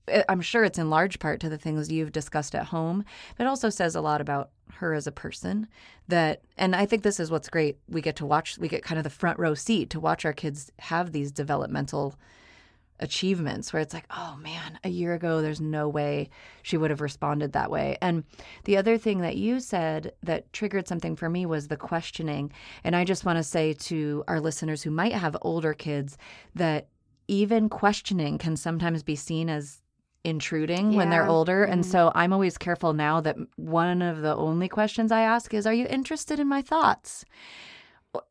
I- 0.09 0.25
I'm 0.29 0.43
sure 0.43 0.63
it's 0.65 0.79
in 0.79 0.91
large 0.91 1.19
part 1.19 1.41
to 1.41 1.49
the 1.49 1.57
things 1.57 1.91
you've 1.91 2.13
discussed 2.13 2.55
at 2.55 2.67
home, 2.67 3.03
but 3.39 3.45
it 3.45 3.49
also 3.49 3.71
says 3.71 3.95
a 3.95 4.03
lot 4.03 4.21
about 4.21 4.51
her 4.75 4.93
as 4.93 5.07
a 5.07 5.13
person 5.13 5.67
that 6.09 6.43
and 6.59 6.77
I 6.77 6.85
think 6.85 7.03
this 7.03 7.19
is 7.19 7.31
what's 7.31 7.49
great. 7.49 7.79
We 7.89 8.03
get 8.03 8.17
to 8.17 8.27
watch 8.27 8.59
we 8.59 8.69
get 8.69 8.83
kind 8.85 8.99
of 8.99 9.05
the 9.05 9.11
front 9.11 9.39
row 9.39 9.55
seat 9.55 9.89
to 9.91 10.01
watch 10.01 10.25
our 10.27 10.35
kids 10.35 10.71
have 10.81 11.13
these 11.13 11.33
developmental 11.33 12.15
achievements 13.01 13.73
where 13.73 13.83
it's 13.83 13.95
like, 13.95 14.07
oh 14.17 14.37
man, 14.41 14.79
a 14.85 14.89
year 14.89 15.15
ago 15.15 15.43
there's 15.43 15.61
no 15.61 15.89
way 15.89 16.29
she 16.63 16.77
would 16.77 16.91
have 16.91 17.01
responded 17.01 17.53
that 17.53 17.71
way. 17.71 17.97
And 18.01 18.25
the 18.65 18.77
other 18.77 18.97
thing 18.99 19.21
that 19.23 19.37
you 19.37 19.59
said 19.61 20.13
that 20.23 20.53
triggered 20.53 20.87
something 20.87 21.17
for 21.17 21.29
me 21.29 21.47
was 21.47 21.69
the 21.69 21.77
questioning. 21.77 22.53
And 22.85 22.95
I 22.95 23.05
just 23.05 23.25
want 23.25 23.39
to 23.39 23.43
say 23.43 23.73
to 23.75 24.25
our 24.29 24.41
listeners 24.41 24.83
who 24.83 24.91
might 24.91 25.13
have 25.13 25.37
older 25.43 25.75
kids 25.75 26.17
that 26.55 26.89
even 27.29 27.69
questioning 27.69 28.39
can 28.39 28.57
sometimes 28.57 29.03
be 29.03 29.17
seen 29.17 29.49
as 29.49 29.83
intruding 30.23 30.95
when 30.95 31.09
they're 31.09 31.27
older. 31.27 31.65
And 31.65 31.83
Mhm. 31.83 31.87
so 31.91 32.13
I'm 32.15 32.33
always 32.33 32.59
careful 32.59 32.93
now 32.93 33.21
that 33.23 33.37
one 33.57 34.03
of 34.03 34.21
the 34.21 34.37
only 34.37 34.69
questions 34.69 35.11
I 35.11 35.23
ask 35.23 35.55
is, 35.55 35.67
Are 35.67 35.73
you 35.73 35.87
interested 35.89 36.39
in 36.39 36.47
my 36.47 36.61
thoughts? 36.61 37.25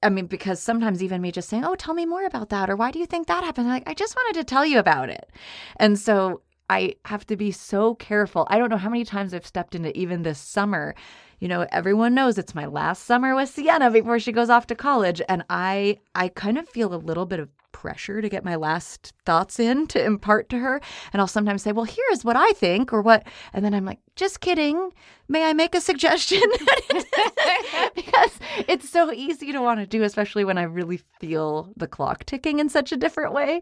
I 0.03 0.09
mean, 0.09 0.25
because 0.25 0.59
sometimes 0.59 1.01
even 1.01 1.21
me 1.21 1.31
just 1.31 1.49
saying, 1.49 1.63
Oh, 1.63 1.75
tell 1.75 1.93
me 1.93 2.05
more 2.05 2.25
about 2.25 2.49
that, 2.49 2.69
or 2.69 2.75
why 2.75 2.91
do 2.91 2.99
you 2.99 3.05
think 3.05 3.27
that 3.27 3.43
happened? 3.43 3.67
Like, 3.67 3.87
I 3.87 3.93
just 3.93 4.15
wanted 4.15 4.39
to 4.39 4.43
tell 4.43 4.65
you 4.65 4.79
about 4.79 5.09
it. 5.09 5.31
And 5.77 5.97
so 5.97 6.41
I 6.69 6.95
have 7.05 7.25
to 7.27 7.35
be 7.35 7.51
so 7.51 7.95
careful. 7.95 8.45
I 8.49 8.59
don't 8.59 8.69
know 8.69 8.77
how 8.77 8.89
many 8.89 9.03
times 9.03 9.33
I've 9.33 9.45
stepped 9.45 9.75
into 9.75 9.97
even 9.97 10.21
this 10.21 10.39
summer. 10.39 10.95
You 11.39 11.47
know, 11.47 11.65
everyone 11.71 12.13
knows 12.13 12.37
it's 12.37 12.53
my 12.53 12.65
last 12.65 13.05
summer 13.05 13.35
with 13.35 13.49
Sienna 13.49 13.89
before 13.89 14.19
she 14.19 14.31
goes 14.31 14.49
off 14.49 14.67
to 14.67 14.75
college. 14.75 15.21
And 15.27 15.43
I 15.49 15.99
I 16.13 16.27
kind 16.27 16.57
of 16.57 16.67
feel 16.69 16.93
a 16.93 16.97
little 16.97 17.25
bit 17.25 17.39
of 17.39 17.49
pressure 17.71 18.21
to 18.21 18.29
get 18.29 18.43
my 18.43 18.55
last 18.55 19.13
thoughts 19.25 19.59
in 19.59 19.87
to 19.87 20.03
impart 20.03 20.49
to 20.49 20.59
her. 20.59 20.81
And 21.13 21.21
I'll 21.21 21.27
sometimes 21.27 21.63
say, 21.63 21.71
Well, 21.71 21.85
here's 21.85 22.25
what 22.25 22.35
I 22.35 22.51
think, 22.53 22.93
or 22.93 23.01
what 23.01 23.25
and 23.53 23.63
then 23.63 23.73
I'm 23.73 23.85
like, 23.85 23.99
just 24.15 24.41
kidding. 24.41 24.91
May 25.29 25.47
I 25.47 25.53
make 25.53 25.75
a 25.75 25.81
suggestion? 25.81 26.41
because 27.95 28.39
it's 28.67 28.89
so 28.89 29.13
easy 29.13 29.51
to 29.51 29.61
want 29.61 29.79
to 29.79 29.85
do, 29.85 30.03
especially 30.03 30.43
when 30.43 30.57
I 30.57 30.63
really 30.63 30.99
feel 31.19 31.71
the 31.77 31.87
clock 31.87 32.25
ticking 32.25 32.59
in 32.59 32.67
such 32.67 32.91
a 32.91 32.97
different 32.97 33.33
way. 33.33 33.61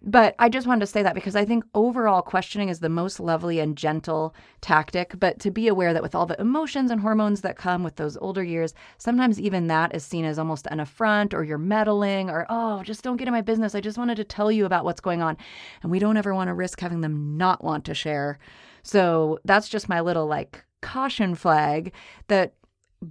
But 0.00 0.36
I 0.38 0.48
just 0.48 0.66
wanted 0.66 0.80
to 0.80 0.86
say 0.86 1.02
that 1.02 1.16
because 1.16 1.34
I 1.34 1.44
think 1.44 1.64
overall 1.74 2.22
questioning 2.22 2.68
is 2.68 2.78
the 2.78 2.88
most 2.88 3.18
lovely 3.18 3.58
and 3.58 3.76
gentle 3.76 4.34
tactic. 4.60 5.18
But 5.18 5.40
to 5.40 5.50
be 5.50 5.66
aware 5.66 5.92
that 5.92 6.02
with 6.02 6.14
all 6.14 6.24
the 6.24 6.40
emotions 6.40 6.90
and 6.90 7.00
hormones 7.00 7.40
that 7.40 7.56
come 7.56 7.82
with 7.82 7.96
those 7.96 8.16
older 8.16 8.44
years, 8.44 8.74
sometimes 8.96 9.40
even 9.40 9.66
that 9.66 9.94
is 9.94 10.04
seen 10.04 10.24
as 10.24 10.38
almost 10.38 10.68
an 10.70 10.78
affront 10.80 11.34
or 11.34 11.42
you're 11.42 11.58
meddling 11.58 12.30
or, 12.30 12.46
oh, 12.48 12.82
just 12.84 13.02
don't 13.02 13.16
get 13.16 13.26
in 13.26 13.34
my 13.34 13.42
business. 13.48 13.74
I 13.74 13.80
just 13.80 13.98
wanted 13.98 14.16
to 14.18 14.24
tell 14.24 14.52
you 14.52 14.66
about 14.66 14.84
what's 14.84 15.00
going 15.00 15.22
on. 15.22 15.36
And 15.82 15.90
we 15.90 15.98
don't 15.98 16.18
ever 16.18 16.34
want 16.34 16.48
to 16.48 16.54
risk 16.54 16.78
having 16.80 17.00
them 17.00 17.36
not 17.36 17.64
want 17.64 17.86
to 17.86 17.94
share. 17.94 18.38
So 18.82 19.38
that's 19.44 19.68
just 19.68 19.88
my 19.88 20.00
little 20.00 20.26
like 20.26 20.64
caution 20.82 21.34
flag 21.34 21.92
that 22.28 22.52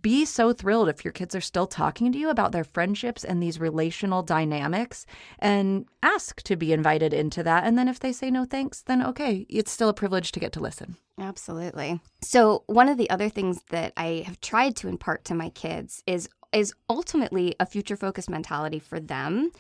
be 0.02 0.26
so 0.26 0.54
thrilled 0.54 0.90
if 0.90 1.04
your 1.04 1.14
kids 1.14 1.34
are 1.34 1.42
still 1.42 1.66
talking 1.66 2.12
to 2.12 2.18
you 2.18 2.30
about 2.30 2.52
their 2.52 2.64
friendships 2.64 3.24
and 3.24 3.42
these 3.42 3.60
relational 3.60 4.22
dynamics 4.22 5.06
and 5.40 5.86
ask 6.04 6.42
to 6.44 6.56
be 6.56 6.74
invited 6.74 7.14
into 7.14 7.42
that. 7.44 7.64
And 7.64 7.78
then 7.78 7.88
if 7.88 8.00
they 8.00 8.12
say 8.12 8.30
no 8.30 8.46
thanks, 8.46 8.82
then 8.82 9.04
okay, 9.06 9.46
it's 9.50 9.72
still 9.72 9.90
a 9.90 9.94
privilege 9.94 10.32
to 10.34 10.40
get 10.40 10.52
to 10.54 10.60
listen. 10.60 10.98
Absolutely. 11.20 12.00
So, 12.22 12.64
one 12.68 12.90
of 12.90 12.98
the 12.98 13.10
other 13.10 13.30
things 13.30 13.62
that 13.70 13.94
I 13.98 14.24
have 14.28 14.40
tried 14.40 14.76
to 14.78 14.88
impart 14.88 15.26
to 15.26 15.36
my 15.36 15.50
kids 15.50 16.04
is 16.06 16.30
is 16.54 16.74
ultimately 16.90 17.56
a 17.60 17.66
future 17.66 17.98
focused 17.98 18.30
mentality 18.30 18.80
for 18.80 19.00
them 19.00 19.52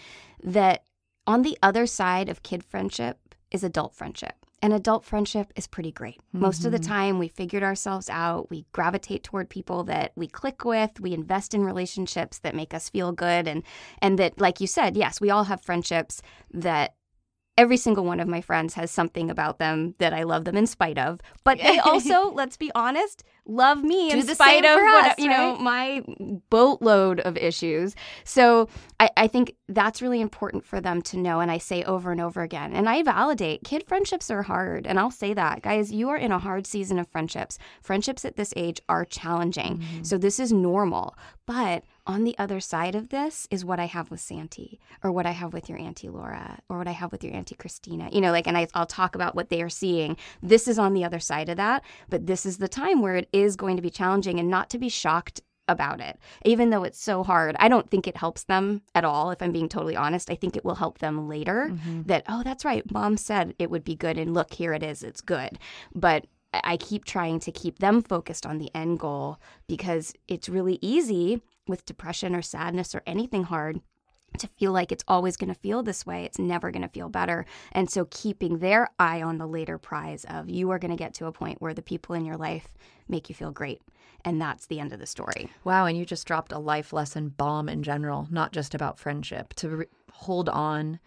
that 0.43 0.83
on 1.25 1.41
the 1.41 1.57
other 1.61 1.85
side 1.85 2.29
of 2.29 2.43
kid 2.43 2.63
friendship 2.63 3.35
is 3.51 3.63
adult 3.63 3.93
friendship. 3.93 4.33
And 4.61 4.73
adult 4.73 5.05
friendship 5.05 5.53
is 5.55 5.67
pretty 5.67 5.91
great. 5.91 6.17
Mm-hmm. 6.17 6.39
Most 6.39 6.65
of 6.65 6.71
the 6.71 6.79
mm-hmm. 6.79 6.91
time, 6.91 7.19
we 7.19 7.27
figured 7.27 7.61
ourselves 7.61 8.09
out. 8.09 8.49
We 8.49 8.65
gravitate 8.71 9.23
toward 9.23 9.49
people 9.49 9.83
that 9.83 10.13
we 10.15 10.27
click 10.27 10.65
with. 10.65 10.99
We 10.99 11.13
invest 11.13 11.53
in 11.53 11.63
relationships 11.63 12.39
that 12.39 12.55
make 12.55 12.73
us 12.73 12.89
feel 12.89 13.11
good. 13.11 13.47
And, 13.47 13.63
and 14.01 14.17
that, 14.17 14.41
like 14.41 14.59
you 14.59 14.65
said, 14.65 14.97
yes, 14.97 15.21
we 15.21 15.29
all 15.29 15.43
have 15.43 15.61
friendships 15.61 16.23
that 16.51 16.95
every 17.57 17.77
single 17.77 18.05
one 18.05 18.19
of 18.19 18.27
my 18.27 18.39
friends 18.39 18.75
has 18.75 18.91
something 18.91 19.29
about 19.29 19.57
them 19.57 19.95
that 19.97 20.13
I 20.13 20.23
love 20.23 20.45
them 20.45 20.55
in 20.55 20.67
spite 20.67 20.97
of. 20.97 21.19
But 21.43 21.57
they 21.57 21.79
also, 21.79 22.31
let's 22.31 22.55
be 22.55 22.71
honest, 22.75 23.23
love 23.47 23.83
me 23.83 24.11
Do 24.11 24.17
in 24.17 24.27
spite 24.27 24.65
of 24.65 24.75
what, 24.75 25.11
us, 25.11 25.15
you 25.17 25.27
know 25.29 25.53
right? 25.53 25.61
my 25.61 26.03
boatload 26.49 27.19
of 27.21 27.35
issues. 27.35 27.95
So 28.23 28.69
I, 28.99 29.09
I 29.17 29.27
think 29.27 29.55
that's 29.67 30.01
really 30.01 30.21
important 30.21 30.65
for 30.65 30.79
them 30.79 31.01
to 31.03 31.17
know. 31.17 31.39
And 31.39 31.49
I 31.49 31.57
say 31.57 31.83
over 31.83 32.11
and 32.11 32.21
over 32.21 32.43
again, 32.43 32.73
and 32.73 32.87
I 32.87 33.01
validate 33.01 33.63
kid 33.63 33.87
friendships 33.87 34.29
are 34.29 34.43
hard. 34.43 34.85
And 34.85 34.99
I'll 34.99 35.11
say 35.11 35.33
that, 35.33 35.63
guys, 35.63 35.91
you 35.91 36.09
are 36.09 36.17
in 36.17 36.31
a 36.31 36.39
hard 36.39 36.67
season 36.67 36.99
of 36.99 37.07
friendships. 37.07 37.57
Friendships 37.81 38.23
at 38.23 38.35
this 38.35 38.53
age 38.55 38.81
are 38.87 39.05
challenging. 39.05 39.79
Mm-hmm. 39.79 40.03
So 40.03 40.17
this 40.17 40.39
is 40.39 40.51
normal. 40.53 41.15
But 41.45 41.83
on 42.07 42.23
the 42.23 42.37
other 42.39 42.59
side 42.59 42.95
of 42.95 43.09
this 43.09 43.47
is 43.51 43.63
what 43.63 43.79
I 43.79 43.85
have 43.85 44.09
with 44.09 44.21
Santi, 44.21 44.79
or 45.03 45.11
what 45.11 45.25
I 45.25 45.31
have 45.31 45.53
with 45.53 45.69
your 45.69 45.77
Auntie 45.77 46.09
Laura, 46.09 46.59
or 46.69 46.79
what 46.79 46.87
I 46.87 46.91
have 46.91 47.11
with 47.11 47.23
your 47.23 47.35
Auntie 47.35 47.55
Christina. 47.55 48.09
You 48.11 48.21
know, 48.21 48.31
like, 48.31 48.47
and 48.47 48.57
I, 48.57 48.67
I'll 48.73 48.85
talk 48.85 49.13
about 49.13 49.35
what 49.35 49.49
they 49.49 49.61
are 49.61 49.69
seeing. 49.69 50.17
This 50.41 50.67
is 50.67 50.79
on 50.79 50.93
the 50.93 51.03
other 51.03 51.19
side 51.19 51.49
of 51.49 51.57
that. 51.57 51.83
But 52.09 52.25
this 52.25 52.45
is 52.45 52.57
the 52.57 52.67
time 52.67 53.01
where 53.01 53.15
it 53.15 53.29
is 53.31 53.55
going 53.55 53.75
to 53.75 53.81
be 53.81 53.89
challenging 53.89 54.39
and 54.39 54.49
not 54.49 54.69
to 54.71 54.79
be 54.79 54.89
shocked 54.89 55.41
about 55.67 55.99
it, 55.99 56.17
even 56.45 56.69
though 56.69 56.83
it's 56.83 57.01
so 57.01 57.23
hard. 57.23 57.55
I 57.59 57.67
don't 57.67 57.89
think 57.89 58.07
it 58.07 58.15
helps 58.15 58.45
them 58.45 58.83
at 58.95 59.03
all, 59.03 59.31
if 59.31 59.41
I'm 59.41 59.51
being 59.51 59.67
totally 59.67 59.97
honest. 59.97 60.29
I 60.29 60.35
think 60.35 60.55
it 60.55 60.63
will 60.63 60.75
help 60.75 60.99
them 60.99 61.27
later 61.27 61.69
mm-hmm. 61.71 62.03
that, 62.03 62.23
oh, 62.29 62.41
that's 62.41 62.63
right. 62.63 62.89
Mom 62.89 63.17
said 63.17 63.53
it 63.59 63.69
would 63.69 63.83
be 63.83 63.95
good. 63.95 64.17
And 64.17 64.33
look, 64.33 64.53
here 64.53 64.71
it 64.73 64.81
is. 64.81 65.03
It's 65.03 65.19
good. 65.19 65.59
But 65.93 66.25
I 66.53 66.77
keep 66.77 67.05
trying 67.05 67.39
to 67.41 67.51
keep 67.51 67.79
them 67.79 68.01
focused 68.01 68.45
on 68.45 68.57
the 68.57 68.71
end 68.73 68.99
goal 68.99 69.39
because 69.67 70.13
it's 70.27 70.49
really 70.49 70.79
easy 70.81 71.41
with 71.67 71.85
depression 71.85 72.35
or 72.35 72.41
sadness 72.41 72.95
or 72.95 73.03
anything 73.05 73.43
hard 73.43 73.81
to 74.39 74.47
feel 74.47 74.71
like 74.71 74.91
it's 74.91 75.03
always 75.07 75.37
going 75.37 75.53
to 75.53 75.59
feel 75.59 75.83
this 75.83 76.05
way. 76.05 76.23
It's 76.23 76.39
never 76.39 76.71
going 76.71 76.81
to 76.81 76.87
feel 76.87 77.09
better. 77.09 77.45
And 77.71 77.89
so 77.89 78.07
keeping 78.11 78.59
their 78.59 78.89
eye 78.99 79.21
on 79.21 79.37
the 79.37 79.47
later 79.47 79.77
prize 79.77 80.25
of 80.29 80.49
you 80.49 80.69
are 80.71 80.79
going 80.79 80.91
to 80.91 80.97
get 80.97 81.13
to 81.15 81.25
a 81.25 81.31
point 81.31 81.61
where 81.61 81.73
the 81.73 81.81
people 81.81 82.13
in 82.15 82.25
your 82.25 82.37
life 82.37 82.67
make 83.07 83.29
you 83.29 83.35
feel 83.35 83.51
great. 83.51 83.81
And 84.25 84.41
that's 84.41 84.67
the 84.67 84.79
end 84.79 84.93
of 84.93 84.99
the 84.99 85.05
story. 85.05 85.49
Wow. 85.63 85.85
And 85.85 85.97
you 85.97 86.05
just 86.05 86.27
dropped 86.27 86.51
a 86.51 86.59
life 86.59 86.91
lesson 86.91 87.29
bomb 87.29 87.69
in 87.69 87.83
general, 87.83 88.27
not 88.29 88.51
just 88.51 88.75
about 88.75 88.99
friendship, 88.99 89.53
to 89.55 89.69
re- 89.69 89.85
hold 90.11 90.49
on 90.49 90.99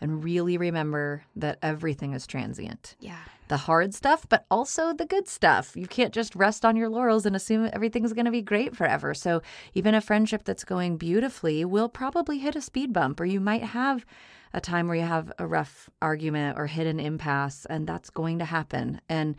and 0.00 0.22
really 0.22 0.56
remember 0.56 1.24
that 1.36 1.58
everything 1.62 2.12
is 2.12 2.26
transient. 2.26 2.96
Yeah. 3.00 3.18
The 3.48 3.56
hard 3.56 3.94
stuff, 3.94 4.26
but 4.28 4.44
also 4.50 4.92
the 4.92 5.06
good 5.06 5.26
stuff. 5.26 5.74
You 5.74 5.86
can't 5.86 6.12
just 6.12 6.36
rest 6.36 6.64
on 6.64 6.76
your 6.76 6.88
laurels 6.88 7.24
and 7.24 7.34
assume 7.34 7.70
everything's 7.72 8.12
going 8.12 8.26
to 8.26 8.30
be 8.30 8.42
great 8.42 8.76
forever. 8.76 9.14
So, 9.14 9.40
even 9.74 9.94
a 9.94 10.02
friendship 10.02 10.44
that's 10.44 10.64
going 10.64 10.98
beautifully 10.98 11.64
will 11.64 11.88
probably 11.88 12.38
hit 12.38 12.56
a 12.56 12.60
speed 12.60 12.92
bump, 12.92 13.20
or 13.20 13.24
you 13.24 13.40
might 13.40 13.62
have 13.62 14.04
a 14.52 14.60
time 14.60 14.86
where 14.86 14.96
you 14.96 15.04
have 15.04 15.32
a 15.38 15.46
rough 15.46 15.88
argument 16.02 16.58
or 16.58 16.66
hit 16.66 16.86
an 16.86 17.00
impasse, 17.00 17.66
and 17.70 17.86
that's 17.86 18.10
going 18.10 18.38
to 18.40 18.44
happen. 18.44 19.00
And 19.08 19.34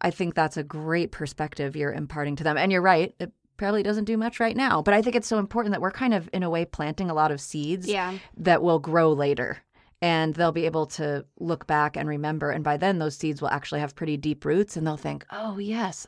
I 0.00 0.10
think 0.10 0.34
that's 0.34 0.56
a 0.56 0.64
great 0.64 1.12
perspective 1.12 1.76
you're 1.76 1.92
imparting 1.92 2.36
to 2.36 2.44
them. 2.44 2.58
And 2.58 2.72
you're 2.72 2.82
right, 2.82 3.14
it 3.18 3.32
probably 3.56 3.82
doesn't 3.82 4.04
do 4.04 4.16
much 4.16 4.40
right 4.40 4.56
now. 4.56 4.82
But 4.82 4.94
I 4.94 5.02
think 5.02 5.16
it's 5.16 5.28
so 5.28 5.38
important 5.38 5.72
that 5.72 5.80
we're 5.80 5.90
kind 5.90 6.14
of, 6.14 6.28
in 6.32 6.42
a 6.42 6.50
way, 6.50 6.64
planting 6.64 7.10
a 7.10 7.14
lot 7.14 7.30
of 7.30 7.40
seeds 7.40 7.86
yeah. 7.86 8.18
that 8.36 8.62
will 8.62 8.78
grow 8.78 9.12
later 9.12 9.58
and 10.02 10.34
they'll 10.34 10.52
be 10.52 10.66
able 10.66 10.86
to 10.86 11.24
look 11.38 11.66
back 11.66 11.96
and 11.96 12.08
remember 12.08 12.50
and 12.50 12.62
by 12.64 12.76
then 12.76 12.98
those 12.98 13.16
seeds 13.16 13.40
will 13.40 13.48
actually 13.48 13.80
have 13.80 13.94
pretty 13.94 14.16
deep 14.16 14.44
roots 14.44 14.76
and 14.76 14.86
they'll 14.86 14.96
think 14.96 15.24
oh 15.30 15.58
yes. 15.58 16.06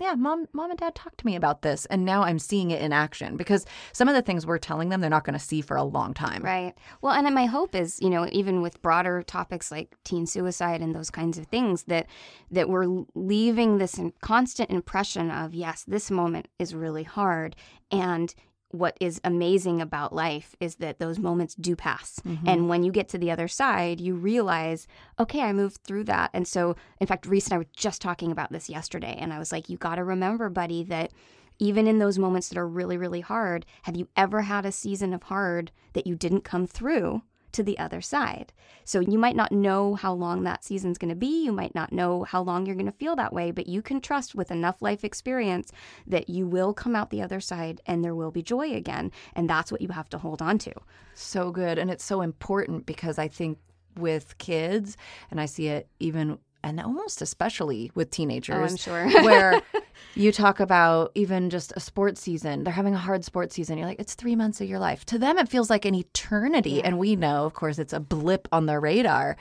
Yeah 0.00 0.14
mom 0.14 0.46
mom 0.52 0.70
and 0.70 0.78
dad 0.78 0.94
talked 0.94 1.18
to 1.18 1.26
me 1.26 1.34
about 1.34 1.62
this 1.62 1.84
and 1.86 2.04
now 2.04 2.22
i'm 2.22 2.38
seeing 2.38 2.70
it 2.70 2.80
in 2.80 2.92
action. 2.92 3.36
Because 3.36 3.66
some 3.92 4.08
of 4.08 4.14
the 4.14 4.22
things 4.22 4.46
we're 4.46 4.58
telling 4.58 4.88
them 4.88 5.00
they're 5.00 5.10
not 5.10 5.24
going 5.24 5.38
to 5.38 5.44
see 5.44 5.60
for 5.60 5.76
a 5.76 5.82
long 5.82 6.14
time. 6.14 6.42
Right. 6.42 6.74
Well 7.02 7.12
and 7.12 7.34
my 7.34 7.46
hope 7.46 7.74
is 7.74 8.00
you 8.00 8.08
know 8.08 8.28
even 8.32 8.62
with 8.62 8.80
broader 8.80 9.22
topics 9.22 9.70
like 9.70 9.94
teen 10.04 10.24
suicide 10.26 10.80
and 10.80 10.94
those 10.94 11.10
kinds 11.10 11.36
of 11.36 11.46
things 11.48 11.82
that 11.84 12.06
that 12.50 12.68
we're 12.68 13.04
leaving 13.14 13.78
this 13.78 14.00
constant 14.20 14.70
impression 14.70 15.30
of 15.30 15.52
yes 15.52 15.84
this 15.86 16.10
moment 16.10 16.48
is 16.58 16.74
really 16.74 17.04
hard 17.04 17.56
and 17.90 18.34
what 18.70 18.96
is 19.00 19.20
amazing 19.24 19.80
about 19.80 20.14
life 20.14 20.54
is 20.60 20.76
that 20.76 20.98
those 20.98 21.18
moments 21.18 21.54
do 21.54 21.74
pass. 21.74 22.20
Mm-hmm. 22.26 22.48
And 22.48 22.68
when 22.68 22.82
you 22.82 22.92
get 22.92 23.08
to 23.10 23.18
the 23.18 23.30
other 23.30 23.48
side, 23.48 24.00
you 24.00 24.14
realize, 24.14 24.86
okay, 25.18 25.40
I 25.40 25.52
moved 25.52 25.78
through 25.84 26.04
that. 26.04 26.30
And 26.34 26.46
so, 26.46 26.76
in 27.00 27.06
fact, 27.06 27.26
Reese 27.26 27.46
and 27.46 27.54
I 27.54 27.58
were 27.58 27.66
just 27.74 28.02
talking 28.02 28.30
about 28.30 28.52
this 28.52 28.68
yesterday. 28.68 29.16
And 29.18 29.32
I 29.32 29.38
was 29.38 29.52
like, 29.52 29.68
you 29.68 29.78
got 29.78 29.94
to 29.94 30.04
remember, 30.04 30.50
buddy, 30.50 30.82
that 30.84 31.12
even 31.58 31.88
in 31.88 31.98
those 31.98 32.18
moments 32.18 32.48
that 32.48 32.58
are 32.58 32.68
really, 32.68 32.96
really 32.96 33.20
hard, 33.20 33.64
have 33.82 33.96
you 33.96 34.08
ever 34.16 34.42
had 34.42 34.66
a 34.66 34.72
season 34.72 35.12
of 35.12 35.24
hard 35.24 35.72
that 35.94 36.06
you 36.06 36.14
didn't 36.14 36.44
come 36.44 36.66
through? 36.66 37.22
To 37.52 37.62
the 37.62 37.78
other 37.78 38.00
side. 38.00 38.52
So 38.84 39.00
you 39.00 39.18
might 39.18 39.36
not 39.36 39.52
know 39.52 39.94
how 39.94 40.12
long 40.12 40.44
that 40.44 40.64
season's 40.64 40.98
going 40.98 41.10
to 41.10 41.14
be. 41.14 41.44
You 41.44 41.52
might 41.52 41.74
not 41.74 41.92
know 41.92 42.24
how 42.24 42.42
long 42.42 42.64
you're 42.64 42.74
going 42.74 42.86
to 42.86 42.92
feel 42.92 43.16
that 43.16 43.32
way, 43.32 43.50
but 43.50 43.66
you 43.66 43.82
can 43.82 44.00
trust 44.00 44.34
with 44.34 44.50
enough 44.50 44.80
life 44.80 45.04
experience 45.04 45.72
that 46.06 46.28
you 46.28 46.46
will 46.46 46.72
come 46.72 46.96
out 46.96 47.10
the 47.10 47.22
other 47.22 47.40
side 47.40 47.80
and 47.86 48.02
there 48.02 48.14
will 48.14 48.30
be 48.30 48.42
joy 48.42 48.72
again. 48.72 49.12
And 49.34 49.48
that's 49.48 49.70
what 49.70 49.82
you 49.82 49.88
have 49.88 50.08
to 50.10 50.18
hold 50.18 50.40
on 50.40 50.58
to. 50.58 50.72
So 51.14 51.50
good. 51.50 51.78
And 51.78 51.90
it's 51.90 52.04
so 52.04 52.22
important 52.22 52.86
because 52.86 53.18
I 53.18 53.28
think 53.28 53.58
with 53.96 54.38
kids, 54.38 54.96
and 55.30 55.40
I 55.40 55.46
see 55.46 55.68
it 55.68 55.88
even 55.98 56.38
and 56.62 56.80
almost 56.80 57.22
especially 57.22 57.90
with 57.94 58.10
teenagers. 58.10 58.56
Oh, 58.56 58.64
I'm 58.64 58.76
sure. 58.76 59.22
where 59.24 59.62
you 60.14 60.32
talk 60.32 60.60
about 60.60 61.12
even 61.14 61.50
just 61.50 61.72
a 61.76 61.80
sports 61.80 62.20
season, 62.20 62.64
they're 62.64 62.72
having 62.72 62.94
a 62.94 62.98
hard 62.98 63.24
sports 63.24 63.54
season. 63.54 63.78
You're 63.78 63.86
like, 63.86 64.00
it's 64.00 64.14
three 64.14 64.36
months 64.36 64.60
of 64.60 64.68
your 64.68 64.78
life. 64.78 65.04
To 65.06 65.18
them, 65.18 65.38
it 65.38 65.48
feels 65.48 65.70
like 65.70 65.84
an 65.84 65.94
eternity. 65.94 66.70
Yeah. 66.72 66.82
And 66.84 66.98
we 66.98 67.16
know, 67.16 67.44
of 67.44 67.54
course, 67.54 67.78
it's 67.78 67.92
a 67.92 68.00
blip 68.00 68.48
on 68.52 68.66
their 68.66 68.80
radar. 68.80 69.36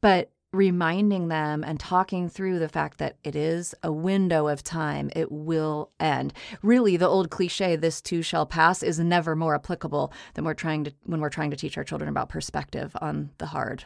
But 0.00 0.30
reminding 0.52 1.28
them 1.28 1.62
and 1.62 1.78
talking 1.78 2.28
through 2.28 2.58
the 2.58 2.68
fact 2.68 2.98
that 2.98 3.16
it 3.22 3.36
is 3.36 3.74
a 3.82 3.92
window 3.92 4.48
of 4.48 4.62
time, 4.62 5.10
it 5.14 5.30
will 5.30 5.90
end. 6.00 6.32
Really, 6.62 6.96
the 6.96 7.08
old 7.08 7.30
cliche, 7.30 7.76
this 7.76 8.00
too 8.00 8.22
shall 8.22 8.46
pass, 8.46 8.82
is 8.82 8.98
never 8.98 9.36
more 9.36 9.54
applicable 9.54 10.12
than 10.34 10.44
we're 10.44 10.54
trying 10.54 10.84
to 10.84 10.92
when 11.04 11.20
we're 11.20 11.28
trying 11.28 11.50
to 11.50 11.56
teach 11.56 11.76
our 11.76 11.84
children 11.84 12.08
about 12.08 12.28
perspective 12.28 12.96
on 13.00 13.30
the 13.38 13.46
hard. 13.46 13.84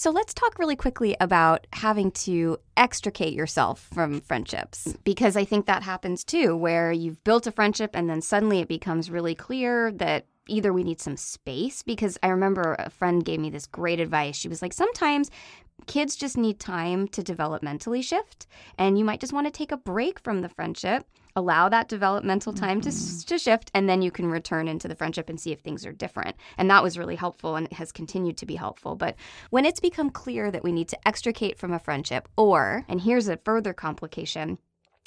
So 0.00 0.10
let's 0.10 0.32
talk 0.32 0.58
really 0.58 0.76
quickly 0.76 1.14
about 1.20 1.66
having 1.74 2.10
to 2.12 2.56
extricate 2.74 3.34
yourself 3.34 3.86
from 3.92 4.22
friendships 4.22 4.96
because 5.04 5.36
I 5.36 5.44
think 5.44 5.66
that 5.66 5.82
happens 5.82 6.24
too, 6.24 6.56
where 6.56 6.90
you've 6.90 7.22
built 7.22 7.46
a 7.46 7.52
friendship 7.52 7.90
and 7.92 8.08
then 8.08 8.22
suddenly 8.22 8.60
it 8.60 8.68
becomes 8.68 9.10
really 9.10 9.34
clear 9.34 9.92
that 9.92 10.24
either 10.48 10.72
we 10.72 10.84
need 10.84 11.02
some 11.02 11.18
space 11.18 11.82
because 11.82 12.16
I 12.22 12.28
remember 12.28 12.76
a 12.78 12.88
friend 12.88 13.22
gave 13.22 13.40
me 13.40 13.50
this 13.50 13.66
great 13.66 14.00
advice. 14.00 14.36
She 14.36 14.48
was 14.48 14.62
like, 14.62 14.72
sometimes 14.72 15.30
kids 15.86 16.16
just 16.16 16.36
need 16.36 16.60
time 16.60 17.08
to 17.08 17.22
developmentally 17.22 18.02
shift, 18.02 18.46
and 18.78 18.98
you 18.98 19.04
might 19.04 19.20
just 19.20 19.32
want 19.32 19.46
to 19.46 19.50
take 19.50 19.72
a 19.72 19.76
break 19.76 20.18
from 20.18 20.42
the 20.42 20.48
friendship 20.48 21.06
allow 21.36 21.68
that 21.68 21.88
developmental 21.88 22.52
time 22.52 22.80
mm-hmm. 22.80 23.18
to, 23.20 23.26
to 23.26 23.38
shift 23.38 23.70
and 23.74 23.88
then 23.88 24.02
you 24.02 24.10
can 24.10 24.30
return 24.30 24.68
into 24.68 24.88
the 24.88 24.94
friendship 24.94 25.28
and 25.28 25.40
see 25.40 25.52
if 25.52 25.60
things 25.60 25.86
are 25.86 25.92
different. 25.92 26.36
And 26.58 26.70
that 26.70 26.82
was 26.82 26.98
really 26.98 27.16
helpful 27.16 27.56
and 27.56 27.66
it 27.66 27.74
has 27.74 27.92
continued 27.92 28.36
to 28.38 28.46
be 28.46 28.56
helpful. 28.56 28.96
But 28.96 29.16
when 29.50 29.64
it's 29.64 29.80
become 29.80 30.10
clear 30.10 30.50
that 30.50 30.64
we 30.64 30.72
need 30.72 30.88
to 30.88 31.08
extricate 31.08 31.58
from 31.58 31.72
a 31.72 31.78
friendship 31.78 32.28
or 32.36 32.84
and 32.88 33.00
here's 33.00 33.28
a 33.28 33.36
further 33.38 33.72
complication 33.72 34.58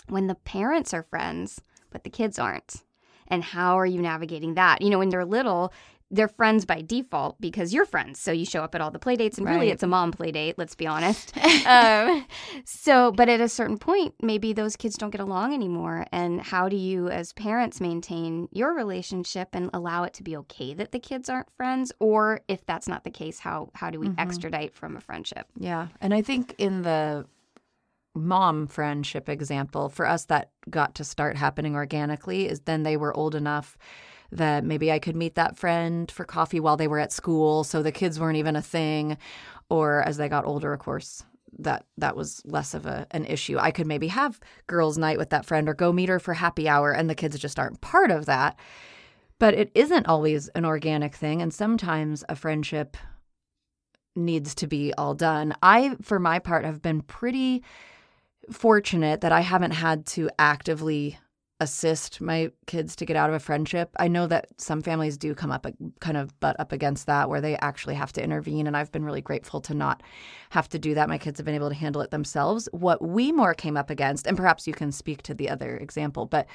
when 0.07 0.27
the 0.27 0.35
parents 0.35 0.93
are 0.93 1.03
friends 1.03 1.61
but 1.89 2.03
the 2.03 2.09
kids 2.09 2.39
aren't 2.39 2.83
and 3.27 3.43
how 3.43 3.79
are 3.79 3.85
you 3.85 4.01
navigating 4.01 4.55
that? 4.55 4.81
You 4.81 4.89
know 4.89 4.99
when 4.99 5.09
they're 5.09 5.25
little 5.25 5.73
they're 6.13 6.27
friends 6.27 6.63
by 6.63 6.81
default 6.81 7.41
because 7.41 7.73
you're 7.73 7.85
friends. 7.85 8.19
So 8.19 8.31
you 8.31 8.45
show 8.45 8.63
up 8.63 8.75
at 8.75 8.81
all 8.81 8.91
the 8.91 8.99
play 8.99 9.15
dates, 9.15 9.39
and 9.39 9.47
right. 9.47 9.55
really 9.55 9.69
it's 9.71 9.81
a 9.81 9.87
mom 9.87 10.11
play 10.11 10.31
date, 10.31 10.57
let's 10.57 10.75
be 10.75 10.85
honest. 10.85 11.35
um, 11.65 12.25
so, 12.65 13.11
but 13.11 13.29
at 13.29 13.41
a 13.41 13.49
certain 13.49 13.79
point, 13.79 14.13
maybe 14.21 14.53
those 14.53 14.75
kids 14.75 14.95
don't 14.95 15.09
get 15.09 15.21
along 15.21 15.53
anymore. 15.53 16.05
And 16.11 16.39
how 16.39 16.69
do 16.69 16.75
you, 16.75 17.09
as 17.09 17.33
parents, 17.33 17.81
maintain 17.81 18.47
your 18.51 18.75
relationship 18.75 19.49
and 19.53 19.71
allow 19.73 20.03
it 20.03 20.13
to 20.13 20.23
be 20.23 20.37
okay 20.37 20.75
that 20.75 20.91
the 20.91 20.99
kids 20.99 21.29
aren't 21.29 21.51
friends? 21.57 21.91
Or 21.99 22.41
if 22.47 22.63
that's 22.67 22.87
not 22.87 23.03
the 23.03 23.11
case, 23.11 23.39
how, 23.39 23.71
how 23.73 23.89
do 23.89 23.99
we 23.99 24.07
mm-hmm. 24.07 24.19
extradite 24.19 24.75
from 24.75 24.95
a 24.95 25.01
friendship? 25.01 25.47
Yeah. 25.57 25.87
And 25.99 26.13
I 26.13 26.21
think 26.21 26.53
in 26.59 26.83
the 26.83 27.25
mom 28.13 28.67
friendship 28.67 29.27
example, 29.29 29.89
for 29.89 30.07
us, 30.07 30.25
that 30.25 30.51
got 30.69 30.93
to 30.95 31.03
start 31.03 31.37
happening 31.37 31.73
organically 31.73 32.47
is 32.47 32.61
then 32.61 32.83
they 32.83 32.97
were 32.97 33.15
old 33.17 33.33
enough 33.33 33.77
that 34.37 34.63
maybe 34.63 34.91
I 34.91 34.99
could 34.99 35.15
meet 35.15 35.35
that 35.35 35.57
friend 35.57 36.09
for 36.09 36.25
coffee 36.25 36.59
while 36.59 36.77
they 36.77 36.87
were 36.87 36.99
at 36.99 37.11
school, 37.11 37.63
so 37.63 37.81
the 37.81 37.91
kids 37.91 38.19
weren't 38.19 38.37
even 38.37 38.55
a 38.55 38.61
thing. 38.61 39.17
Or 39.69 40.01
as 40.03 40.17
they 40.17 40.29
got 40.29 40.45
older, 40.45 40.73
of 40.73 40.79
course, 40.79 41.23
that 41.59 41.85
that 41.97 42.15
was 42.15 42.41
less 42.45 42.73
of 42.73 42.85
a 42.85 43.07
an 43.11 43.25
issue. 43.25 43.57
I 43.59 43.71
could 43.71 43.87
maybe 43.87 44.07
have 44.07 44.39
girls' 44.67 44.97
night 44.97 45.17
with 45.17 45.29
that 45.29 45.45
friend 45.45 45.69
or 45.69 45.73
go 45.73 45.93
meet 45.93 46.09
her 46.09 46.19
for 46.19 46.33
happy 46.33 46.67
hour, 46.67 46.91
and 46.91 47.09
the 47.09 47.15
kids 47.15 47.37
just 47.39 47.59
aren't 47.59 47.81
part 47.81 48.11
of 48.11 48.25
that. 48.25 48.57
But 49.39 49.53
it 49.53 49.71
isn't 49.75 50.07
always 50.07 50.47
an 50.49 50.65
organic 50.65 51.15
thing. 51.15 51.41
And 51.41 51.53
sometimes 51.53 52.23
a 52.29 52.35
friendship 52.35 52.97
needs 54.15 54.55
to 54.55 54.67
be 54.67 54.93
all 54.93 55.15
done. 55.15 55.53
I, 55.61 55.95
for 56.01 56.19
my 56.19 56.39
part, 56.39 56.65
have 56.65 56.81
been 56.81 57.01
pretty 57.01 57.63
fortunate 58.51 59.21
that 59.21 59.31
I 59.31 59.41
haven't 59.41 59.71
had 59.71 60.05
to 60.07 60.29
actively 60.37 61.17
assist 61.63 62.21
my 62.21 62.51
kids 62.67 62.95
to 62.97 63.05
get 63.05 63.15
out 63.15 63.29
of 63.29 63.35
a 63.35 63.39
friendship. 63.39 63.89
I 63.97 64.07
know 64.07 64.27
that 64.27 64.47
some 64.57 64.81
families 64.81 65.17
do 65.17 65.33
come 65.33 65.51
up 65.51 65.65
kind 65.99 66.17
of 66.17 66.39
butt 66.39 66.59
up 66.59 66.71
against 66.71 67.07
that 67.07 67.29
where 67.29 67.41
they 67.41 67.57
actually 67.57 67.95
have 67.95 68.11
to 68.13 68.23
intervene 68.23 68.67
and 68.67 68.77
I've 68.77 68.91
been 68.91 69.05
really 69.05 69.21
grateful 69.21 69.61
to 69.61 69.73
not 69.73 70.03
have 70.51 70.69
to 70.69 70.79
do 70.79 70.93
that. 70.93 71.09
My 71.09 71.17
kids 71.17 71.39
have 71.39 71.45
been 71.45 71.55
able 71.55 71.69
to 71.69 71.75
handle 71.75 72.01
it 72.01 72.11
themselves. 72.11 72.69
What 72.71 73.01
we 73.01 73.31
more 73.31 73.53
came 73.53 73.77
up 73.77 73.89
against 73.89 74.27
and 74.27 74.37
perhaps 74.37 74.67
you 74.67 74.73
can 74.73 74.91
speak 74.91 75.23
to 75.23 75.33
the 75.33 75.49
other 75.49 75.77
example, 75.77 76.25
but 76.25 76.47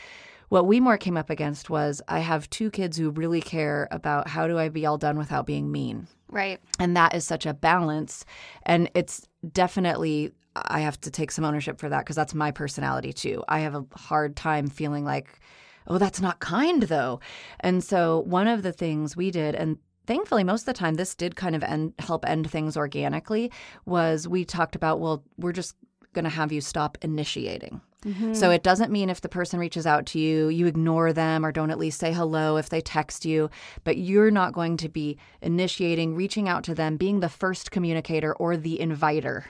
what 0.51 0.67
we 0.67 0.81
more 0.81 0.97
came 0.97 1.17
up 1.17 1.31
against 1.31 1.69
was 1.69 2.01
I 2.09 2.21
have 2.21 2.49
two 2.51 2.71
kids 2.71 2.97
who 2.97 3.11
really 3.11 3.43
care 3.43 3.89
about 3.91 4.29
how 4.29 4.47
do 4.47 4.59
I 4.59 4.69
be 4.69 4.87
all 4.87 4.97
done 4.97 5.19
without 5.19 5.47
being 5.47 5.71
mean. 5.71 6.07
Right. 6.31 6.61
And 6.79 6.97
that 6.97 7.15
is 7.15 7.25
such 7.25 7.47
a 7.47 7.55
balance 7.55 8.25
and 8.65 8.91
it's 8.95 9.27
definitely 9.53 10.33
I 10.67 10.81
have 10.81 11.01
to 11.03 11.11
take 11.11 11.31
some 11.31 11.45
ownership 11.45 11.79
for 11.79 11.89
that 11.89 12.01
because 12.01 12.17
that's 12.17 12.35
my 12.35 12.51
personality 12.51 13.13
too. 13.13 13.45
I 13.49 13.61
have 13.61 13.75
a 13.75 13.85
hard 13.95 14.37
time 14.37 14.69
feeling 14.69 15.05
like, 15.05 15.41
oh, 15.87 15.99
that's 15.99 16.21
not 16.21 16.41
kind 16.41 16.83
though. 16.83 17.21
And 17.61 17.83
so 17.83 18.21
one 18.21 18.49
of 18.49 18.63
the 18.63 18.73
things 18.73 19.17
we 19.17 19.31
did, 19.31 19.55
and 19.55 19.79
thankfully 20.07 20.45
most 20.45 20.63
of 20.63 20.67
the 20.67 20.73
time 20.75 20.95
this 20.95 21.15
did 21.15 21.37
kind 21.37 21.55
of 21.55 21.63
end, 21.63 21.95
help 21.99 22.27
end 22.27 22.51
things 22.51 22.77
organically, 22.77 23.51
was 23.87 24.29
we 24.29 24.45
talked 24.45 24.77
about, 24.77 25.01
well, 25.01 25.25
we're 25.37 25.53
just 25.53 25.75
going 26.13 26.25
to 26.25 26.31
have 26.31 26.53
you 26.53 26.61
stop 26.61 26.99
initiating. 27.03 27.81
Mm-hmm. 28.05 28.35
So 28.35 28.51
it 28.51 28.63
doesn't 28.63 28.93
mean 28.93 29.11
if 29.11 29.21
the 29.21 29.29
person 29.29 29.59
reaches 29.59 29.87
out 29.87 30.07
to 30.07 30.21
you, 30.21 30.49
you 30.49 30.67
ignore 30.67 31.13
them 31.13 31.45
or 31.45 31.51
don't 31.51 31.71
at 31.71 31.79
least 31.79 31.99
say 31.99 32.13
hello 32.13 32.57
if 32.57 32.69
they 32.69 32.81
text 32.81 33.25
you, 33.25 33.51
but 33.83 33.99
you're 33.99 34.31
not 34.31 34.53
going 34.53 34.77
to 34.79 34.89
be 34.89 35.19
initiating, 35.43 36.15
reaching 36.15 36.49
out 36.49 36.63
to 36.65 36.75
them, 36.75 36.97
being 36.97 37.21
the 37.21 37.29
first 37.29 37.71
communicator 37.71 38.35
or 38.35 38.57
the 38.57 38.81
inviter 38.81 39.47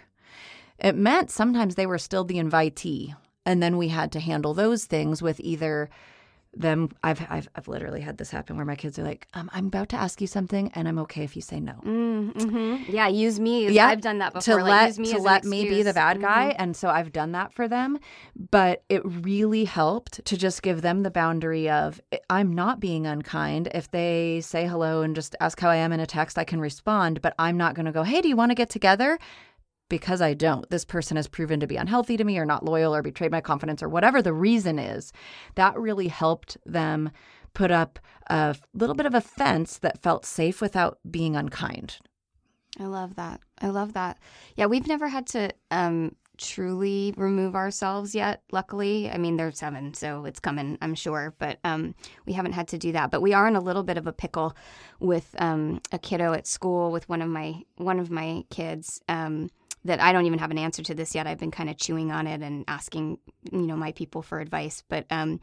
it 0.79 0.95
meant 0.95 1.31
sometimes 1.31 1.75
they 1.75 1.87
were 1.87 1.99
still 1.99 2.25
the 2.25 2.37
invitee. 2.37 3.14
And 3.45 3.62
then 3.62 3.79
we 3.79 3.88
had 3.88 4.12
to 4.12 4.21
handle 4.21 4.53
those 4.53 4.85
things 4.85 5.23
with 5.23 5.41
either 5.41 5.88
them 6.55 6.91
I've, 7.03 7.25
I've 7.31 7.49
I've 7.55 7.69
literally 7.69 8.01
had 8.01 8.19
this 8.19 8.31
happen 8.31 8.57
where 8.57 8.64
my 8.64 8.75
kids 8.75 8.99
are 8.99 9.05
like, 9.05 9.29
um, 9.35 9.51
"I'm 9.53 9.67
about 9.67 9.91
to 9.91 9.97
ask 9.97 10.21
you 10.21 10.27
something, 10.27 10.71
and 10.75 10.88
I'm 10.88 10.99
okay 11.01 11.23
if 11.23 11.37
you 11.37 11.43
say 11.43 11.61
no." 11.61 11.75
Mm, 11.85 12.33
mm-hmm. 12.33 12.93
Yeah, 12.93 13.09
use 13.09 13.38
me. 13.38 13.69
Yeah, 13.69 13.87
I've 13.87 14.01
done 14.01 14.19
that 14.19 14.33
before. 14.33 14.59
To 14.59 14.64
like, 14.64 14.97
let 14.99 15.07
to 15.07 15.19
let 15.19 15.45
me 15.45 15.69
be 15.69 15.83
the 15.83 15.93
bad 15.93 16.21
guy, 16.21 16.51
mm-hmm. 16.51 16.62
and 16.62 16.77
so 16.77 16.88
I've 16.88 17.12
done 17.12 17.33
that 17.33 17.53
for 17.53 17.69
them. 17.69 17.99
But 18.51 18.83
it 18.88 19.03
really 19.05 19.64
helped 19.64 20.25
to 20.25 20.37
just 20.37 20.62
give 20.62 20.83
them 20.83 21.03
the 21.03 21.11
boundary 21.11 21.69
of 21.69 22.01
I'm 22.31 22.55
not 22.55 22.81
being 22.81 23.07
unkind. 23.07 23.69
If 23.75 23.91
they 23.91 24.41
say 24.41 24.67
hello 24.67 25.03
and 25.03 25.14
just 25.14 25.37
ask 25.41 25.61
how 25.61 25.71
I 25.71 25.77
am 25.77 25.93
in 25.93 26.01
a 26.01 26.07
text, 26.07 26.38
I 26.38 26.45
can 26.45 26.61
respond. 26.61 27.21
But 27.21 27.35
I'm 27.38 27.57
not 27.57 27.75
going 27.75 27.87
to 27.87 27.93
go, 27.93 28.03
"Hey, 28.03 28.21
do 28.21 28.29
you 28.29 28.37
want 28.37 28.51
to 28.51 28.57
get 28.57 28.71
together?" 28.71 29.19
Because 29.88 30.20
I 30.20 30.35
don't, 30.35 30.68
this 30.70 30.85
person 30.85 31.16
has 31.16 31.29
proven 31.29 31.61
to 31.61 31.66
be 31.66 31.77
unhealthy 31.77 32.16
to 32.16 32.24
me 32.24 32.38
or 32.38 32.44
not 32.44 32.64
loyal 32.64 32.94
or 32.94 33.03
betrayed 33.03 33.33
my 33.33 33.40
confidence 33.40 33.83
or 33.83 33.88
whatever 33.88 34.20
the 34.20 34.33
reason 34.33 34.79
is, 34.79 35.12
that 35.55 35.79
really 35.79 36.09
helped 36.09 36.57
them 36.66 37.11
put 37.55 37.70
up 37.70 37.98
a 38.29 38.55
little 38.74 38.94
bit 38.94 39.07
of 39.07 39.14
a 39.14 39.20
fence 39.20 39.79
that 39.79 40.03
felt 40.03 40.24
safe 40.24 40.61
without 40.61 40.98
being 41.11 41.37
unkind. 41.37 41.98
I 42.79 42.85
love 42.85 43.16
that. 43.16 43.40
I 43.61 43.68
love 43.68 43.94
that. 43.94 44.18
Yeah, 44.57 44.66
we've 44.66 44.87
never 44.87 45.09
had 45.09 45.27
to 45.29 45.51
um, 45.70 46.14
truly 46.37 47.12
remove 47.16 47.57
ourselves 47.57 48.14
yet, 48.14 48.42
luckily. 48.53 49.11
I 49.11 49.18
mean, 49.18 49.37
they're 49.37 49.51
seven, 49.51 49.94
so 49.94 50.24
it's 50.24 50.38
coming, 50.38 50.79
I'm 50.81 50.94
sure, 50.94 51.35
but 51.38 51.59
um, 51.64 51.94
we 52.27 52.33
haven't 52.35 52.53
had 52.53 52.68
to 52.68 52.79
do 52.79 52.92
that. 52.92 53.11
But 53.11 53.22
we 53.22 53.33
are 53.33 53.48
in 53.48 53.57
a 53.57 53.61
little 53.61 53.83
bit 53.83 53.98
of 53.98 54.07
a 54.07 54.12
pickle 54.12 54.55
with 55.01 55.35
um, 55.38 55.81
a 55.90 55.98
kiddo 55.98 56.33
at 56.33 56.46
school 56.46 56.92
with 56.92 57.09
one 57.09 57.22
of 57.22 57.29
my 57.29 57.62
one 57.77 57.98
of 57.98 58.11
my 58.11 58.44
kids. 58.51 59.01
Um, 59.09 59.51
that 59.88 60.01
I 60.01 60.12
don't 60.12 60.27
even 60.27 60.38
have 60.38 60.51
an 60.51 60.59
answer 60.59 60.83
to 60.85 60.94
this 60.94 61.14
yet. 61.14 61.27
I've 61.27 61.38
been 61.38 61.51
kind 61.51 61.68
of 61.68 61.77
chewing 61.77 62.12
on 62.12 62.27
it 62.27 62.40
and 62.40 62.64
asking, 62.68 63.18
you 63.51 63.66
know, 63.66 63.77
my 63.77 63.92
people 63.92 64.22
for 64.22 64.40
advice. 64.40 64.83
But 64.88 65.07
um, 65.11 65.40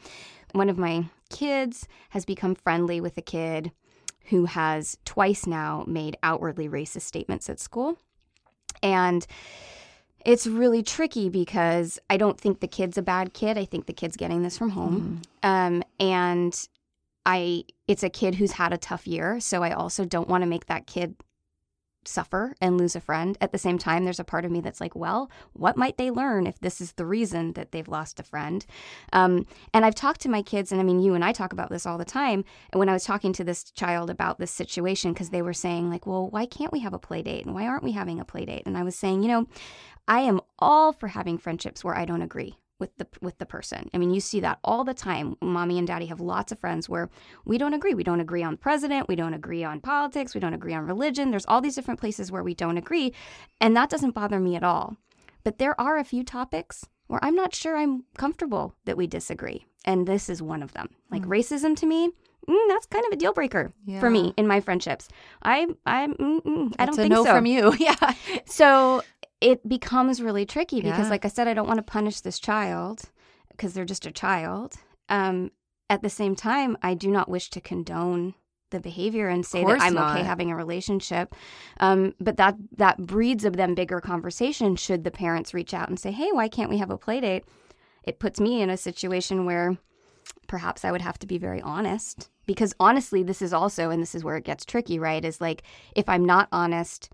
one 0.53 0.69
of 0.69 0.77
my 0.77 1.05
kids 1.29 1.87
has 2.09 2.25
become 2.25 2.55
friendly 2.55 3.01
with 3.01 3.17
a 3.17 3.21
kid 3.21 3.71
who 4.29 4.45
has 4.45 4.97
twice 5.05 5.45
now 5.45 5.83
made 5.87 6.17
outwardly 6.23 6.67
racist 6.67 7.01
statements 7.01 7.49
at 7.49 7.59
school. 7.59 7.97
And 8.81 9.25
it's 10.25 10.47
really 10.47 10.81
tricky 10.81 11.29
because 11.29 11.99
I 12.09 12.17
don't 12.17 12.39
think 12.39 12.59
the 12.59 12.67
kid's 12.67 12.97
a 12.97 13.03
bad 13.03 13.33
kid. 13.33 13.57
I 13.57 13.65
think 13.65 13.85
the 13.85 13.93
kid's 13.93 14.17
getting 14.17 14.41
this 14.41 14.57
from 14.57 14.71
home. 14.71 15.21
Mm. 15.43 15.49
Um, 15.49 15.83
and 15.99 16.67
I 17.25 17.65
it's 17.87 18.03
a 18.03 18.09
kid 18.09 18.35
who's 18.35 18.53
had 18.53 18.73
a 18.73 18.77
tough 18.77 19.07
year, 19.07 19.39
so 19.39 19.63
I 19.63 19.71
also 19.71 20.05
don't 20.05 20.27
want 20.27 20.43
to 20.43 20.47
make 20.47 20.65
that 20.67 20.87
kid 20.87 21.15
suffer 22.07 22.55
and 22.61 22.77
lose 22.77 22.95
a 22.95 22.99
friend. 22.99 23.37
At 23.41 23.51
the 23.51 23.57
same 23.57 23.77
time, 23.77 24.03
there's 24.03 24.19
a 24.19 24.23
part 24.23 24.45
of 24.45 24.51
me 24.51 24.61
that's 24.61 24.81
like, 24.81 24.95
well, 24.95 25.29
what 25.53 25.77
might 25.77 25.97
they 25.97 26.11
learn 26.11 26.47
if 26.47 26.59
this 26.59 26.81
is 26.81 26.93
the 26.93 27.05
reason 27.05 27.53
that 27.53 27.71
they've 27.71 27.87
lost 27.87 28.19
a 28.19 28.23
friend? 28.23 28.65
Um, 29.13 29.45
and 29.73 29.85
I've 29.85 29.95
talked 29.95 30.21
to 30.21 30.29
my 30.29 30.41
kids, 30.41 30.71
and 30.71 30.81
I 30.81 30.83
mean, 30.83 30.99
you 30.99 31.13
and 31.13 31.23
I 31.23 31.31
talk 31.31 31.53
about 31.53 31.69
this 31.69 31.85
all 31.85 31.97
the 31.97 32.05
time. 32.05 32.43
And 32.71 32.79
when 32.79 32.89
I 32.89 32.93
was 32.93 33.03
talking 33.03 33.33
to 33.33 33.43
this 33.43 33.63
child 33.71 34.09
about 34.09 34.39
this 34.39 34.51
situation, 34.51 35.13
because 35.13 35.29
they 35.29 35.41
were 35.41 35.53
saying, 35.53 35.89
like, 35.89 36.05
well, 36.05 36.29
why 36.29 36.45
can't 36.45 36.71
we 36.71 36.79
have 36.79 36.93
a 36.93 36.99
play 36.99 37.21
date? 37.21 37.45
And 37.45 37.53
why 37.53 37.67
aren't 37.67 37.83
we 37.83 37.91
having 37.91 38.19
a 38.19 38.25
play 38.25 38.45
date? 38.45 38.63
And 38.65 38.77
I 38.77 38.83
was 38.83 38.95
saying, 38.95 39.23
you 39.23 39.29
know, 39.29 39.47
I 40.07 40.21
am 40.21 40.41
all 40.59 40.93
for 40.93 41.07
having 41.07 41.37
friendships 41.37 41.83
where 41.83 41.95
I 41.95 42.05
don't 42.05 42.21
agree 42.21 42.57
with 42.79 42.95
the 42.97 43.07
with 43.21 43.37
the 43.37 43.45
person. 43.45 43.89
I 43.93 43.97
mean, 43.97 44.11
you 44.11 44.19
see 44.19 44.39
that 44.41 44.59
all 44.63 44.83
the 44.83 44.93
time. 44.93 45.35
Mommy 45.41 45.77
and 45.77 45.87
daddy 45.87 46.07
have 46.07 46.19
lots 46.19 46.51
of 46.51 46.59
friends 46.59 46.89
where 46.89 47.09
we 47.45 47.57
don't 47.57 47.73
agree. 47.73 47.93
We 47.93 48.03
don't 48.03 48.19
agree 48.19 48.43
on 48.43 48.57
president, 48.57 49.07
we 49.07 49.15
don't 49.15 49.33
agree 49.33 49.63
on 49.63 49.79
politics, 49.79 50.33
we 50.33 50.41
don't 50.41 50.53
agree 50.53 50.73
on 50.73 50.85
religion. 50.85 51.31
There's 51.31 51.45
all 51.45 51.61
these 51.61 51.75
different 51.75 51.99
places 51.99 52.31
where 52.31 52.43
we 52.43 52.53
don't 52.53 52.77
agree, 52.77 53.13
and 53.61 53.75
that 53.75 53.89
doesn't 53.89 54.15
bother 54.15 54.39
me 54.39 54.55
at 54.55 54.63
all. 54.63 54.97
But 55.43 55.57
there 55.57 55.79
are 55.79 55.97
a 55.97 56.03
few 56.03 56.23
topics 56.23 56.85
where 57.07 57.23
I'm 57.23 57.35
not 57.35 57.53
sure 57.53 57.77
I'm 57.77 58.03
comfortable 58.17 58.75
that 58.85 58.97
we 58.97 59.07
disagree, 59.07 59.65
and 59.85 60.07
this 60.07 60.29
is 60.29 60.41
one 60.41 60.63
of 60.63 60.73
them. 60.73 60.89
Like 61.11 61.23
mm. 61.23 61.29
racism 61.29 61.75
to 61.77 61.85
me, 61.85 62.11
Mm, 62.47 62.67
that's 62.67 62.85
kind 62.85 63.05
of 63.05 63.11
a 63.11 63.15
deal 63.15 63.33
breaker 63.33 63.73
yeah. 63.85 63.99
for 63.99 64.09
me 64.09 64.33
in 64.37 64.47
my 64.47 64.59
friendships. 64.59 65.07
I 65.41 65.67
I 65.85 66.07
mm, 66.07 66.41
mm, 66.41 66.75
I 66.77 66.85
don't 66.85 66.95
think 66.95 67.11
no 67.11 67.23
so. 67.23 67.33
from 67.33 67.45
you. 67.45 67.73
yeah. 67.79 68.13
So 68.45 69.01
it 69.41 69.67
becomes 69.67 70.21
really 70.21 70.45
tricky 70.45 70.81
because, 70.81 71.09
like 71.09 71.25
I 71.25 71.27
said, 71.27 71.47
I 71.47 71.53
don't 71.53 71.67
want 71.67 71.77
to 71.77 71.83
punish 71.83 72.21
this 72.21 72.39
child 72.39 73.03
because 73.51 73.73
they're 73.73 73.85
just 73.85 74.05
a 74.05 74.11
child. 74.11 74.75
Um, 75.09 75.51
at 75.89 76.01
the 76.01 76.09
same 76.09 76.35
time, 76.35 76.77
I 76.81 76.93
do 76.93 77.09
not 77.09 77.29
wish 77.29 77.49
to 77.51 77.61
condone 77.61 78.33
the 78.71 78.79
behavior 78.79 79.29
and 79.29 79.45
say 79.45 79.63
that 79.63 79.81
I'm 79.81 79.93
not. 79.93 80.17
okay 80.17 80.25
having 80.25 80.51
a 80.51 80.55
relationship. 80.55 81.35
Um, 81.79 82.15
but 82.19 82.37
that 82.37 82.55
that 82.77 82.97
breeds 83.05 83.45
of 83.45 83.57
them 83.57 83.75
bigger 83.75 84.01
conversation. 84.01 84.75
Should 84.75 85.03
the 85.03 85.11
parents 85.11 85.53
reach 85.53 85.73
out 85.73 85.89
and 85.89 85.99
say, 85.99 86.11
"Hey, 86.11 86.31
why 86.31 86.47
can't 86.47 86.69
we 86.69 86.77
have 86.79 86.89
a 86.89 86.97
play 86.97 87.21
date?" 87.21 87.45
It 88.03 88.19
puts 88.19 88.39
me 88.39 88.61
in 88.61 88.69
a 88.69 88.77
situation 88.77 89.45
where 89.45 89.77
perhaps 90.47 90.85
I 90.85 90.91
would 90.91 91.01
have 91.01 91.19
to 91.19 91.27
be 91.27 91.37
very 91.37 91.61
honest 91.61 92.29
because 92.45 92.73
honestly, 92.79 93.23
this 93.23 93.41
is 93.41 93.53
also, 93.53 93.89
and 93.89 94.01
this 94.01 94.15
is 94.15 94.23
where 94.23 94.37
it 94.37 94.43
gets 94.43 94.65
tricky, 94.65 94.99
right? 94.99 95.23
Is 95.23 95.41
like 95.41 95.63
if 95.95 96.07
I'm 96.09 96.25
not 96.25 96.47
honest. 96.51 97.09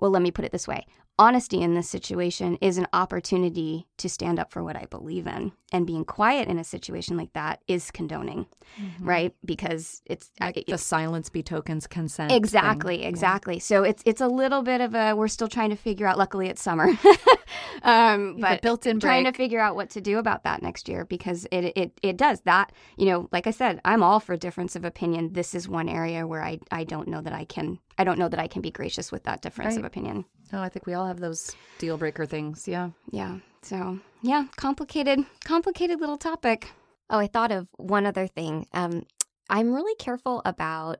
Well, 0.00 0.12
let 0.12 0.22
me 0.22 0.30
put 0.30 0.44
it 0.44 0.52
this 0.52 0.68
way 0.68 0.86
honesty 1.18 1.60
in 1.60 1.74
this 1.74 1.88
situation 1.88 2.56
is 2.60 2.78
an 2.78 2.86
opportunity 2.92 3.86
to 3.96 4.08
stand 4.08 4.38
up 4.38 4.52
for 4.52 4.62
what 4.62 4.76
I 4.76 4.84
believe 4.84 5.26
in. 5.26 5.52
And 5.72 5.86
being 5.86 6.04
quiet 6.04 6.48
in 6.48 6.58
a 6.58 6.64
situation 6.64 7.16
like 7.16 7.32
that 7.34 7.60
is 7.68 7.90
condoning, 7.90 8.46
mm-hmm. 8.80 9.04
right? 9.06 9.34
Because 9.44 10.00
it's 10.06 10.30
like 10.40 10.56
it, 10.56 10.66
the 10.66 10.78
silence 10.78 11.28
betokens 11.28 11.86
consent. 11.86 12.32
Exactly, 12.32 12.98
thing. 12.98 13.06
exactly. 13.06 13.54
Yeah. 13.56 13.60
So 13.60 13.82
it's 13.82 14.02
it's 14.06 14.22
a 14.22 14.28
little 14.28 14.62
bit 14.62 14.80
of 14.80 14.94
a 14.94 15.14
we're 15.14 15.28
still 15.28 15.48
trying 15.48 15.68
to 15.68 15.76
figure 15.76 16.06
out. 16.06 16.16
Luckily, 16.16 16.48
it's 16.48 16.62
summer, 16.62 16.88
um, 17.82 18.38
but 18.40 18.62
built-in 18.62 18.98
trying 18.98 19.24
to 19.24 19.32
figure 19.32 19.60
out 19.60 19.76
what 19.76 19.90
to 19.90 20.00
do 20.00 20.18
about 20.18 20.44
that 20.44 20.62
next 20.62 20.88
year 20.88 21.04
because 21.04 21.46
it 21.52 21.72
it 21.76 21.92
it 22.02 22.16
does 22.16 22.40
that. 22.42 22.72
You 22.96 23.04
know, 23.04 23.28
like 23.30 23.46
I 23.46 23.50
said, 23.50 23.82
I'm 23.84 24.02
all 24.02 24.20
for 24.20 24.38
difference 24.38 24.74
of 24.74 24.86
opinion. 24.86 25.34
This 25.34 25.54
is 25.54 25.68
one 25.68 25.90
area 25.90 26.26
where 26.26 26.42
I 26.42 26.60
I 26.70 26.84
don't 26.84 27.08
know 27.08 27.20
that 27.20 27.34
I 27.34 27.44
can 27.44 27.78
I 27.98 28.04
don't 28.04 28.18
know 28.18 28.28
that 28.28 28.40
I 28.40 28.46
can 28.46 28.62
be 28.62 28.70
gracious 28.70 29.12
with 29.12 29.24
that 29.24 29.42
difference 29.42 29.72
right. 29.72 29.80
of 29.80 29.84
opinion. 29.84 30.24
Oh, 30.52 30.60
I 30.60 30.68
think 30.68 30.86
we 30.86 30.94
all 30.94 31.06
have 31.06 31.20
those 31.20 31.54
deal 31.78 31.96
breaker 31.98 32.26
things. 32.26 32.66
Yeah. 32.66 32.90
Yeah. 33.10 33.38
So, 33.62 33.98
yeah, 34.22 34.46
complicated, 34.56 35.20
complicated 35.44 36.00
little 36.00 36.16
topic. 36.16 36.70
Oh, 37.10 37.18
I 37.18 37.26
thought 37.26 37.52
of 37.52 37.68
one 37.76 38.06
other 38.06 38.26
thing. 38.26 38.66
Um, 38.72 39.04
I'm 39.50 39.72
really 39.74 39.94
careful 39.96 40.42
about 40.44 40.98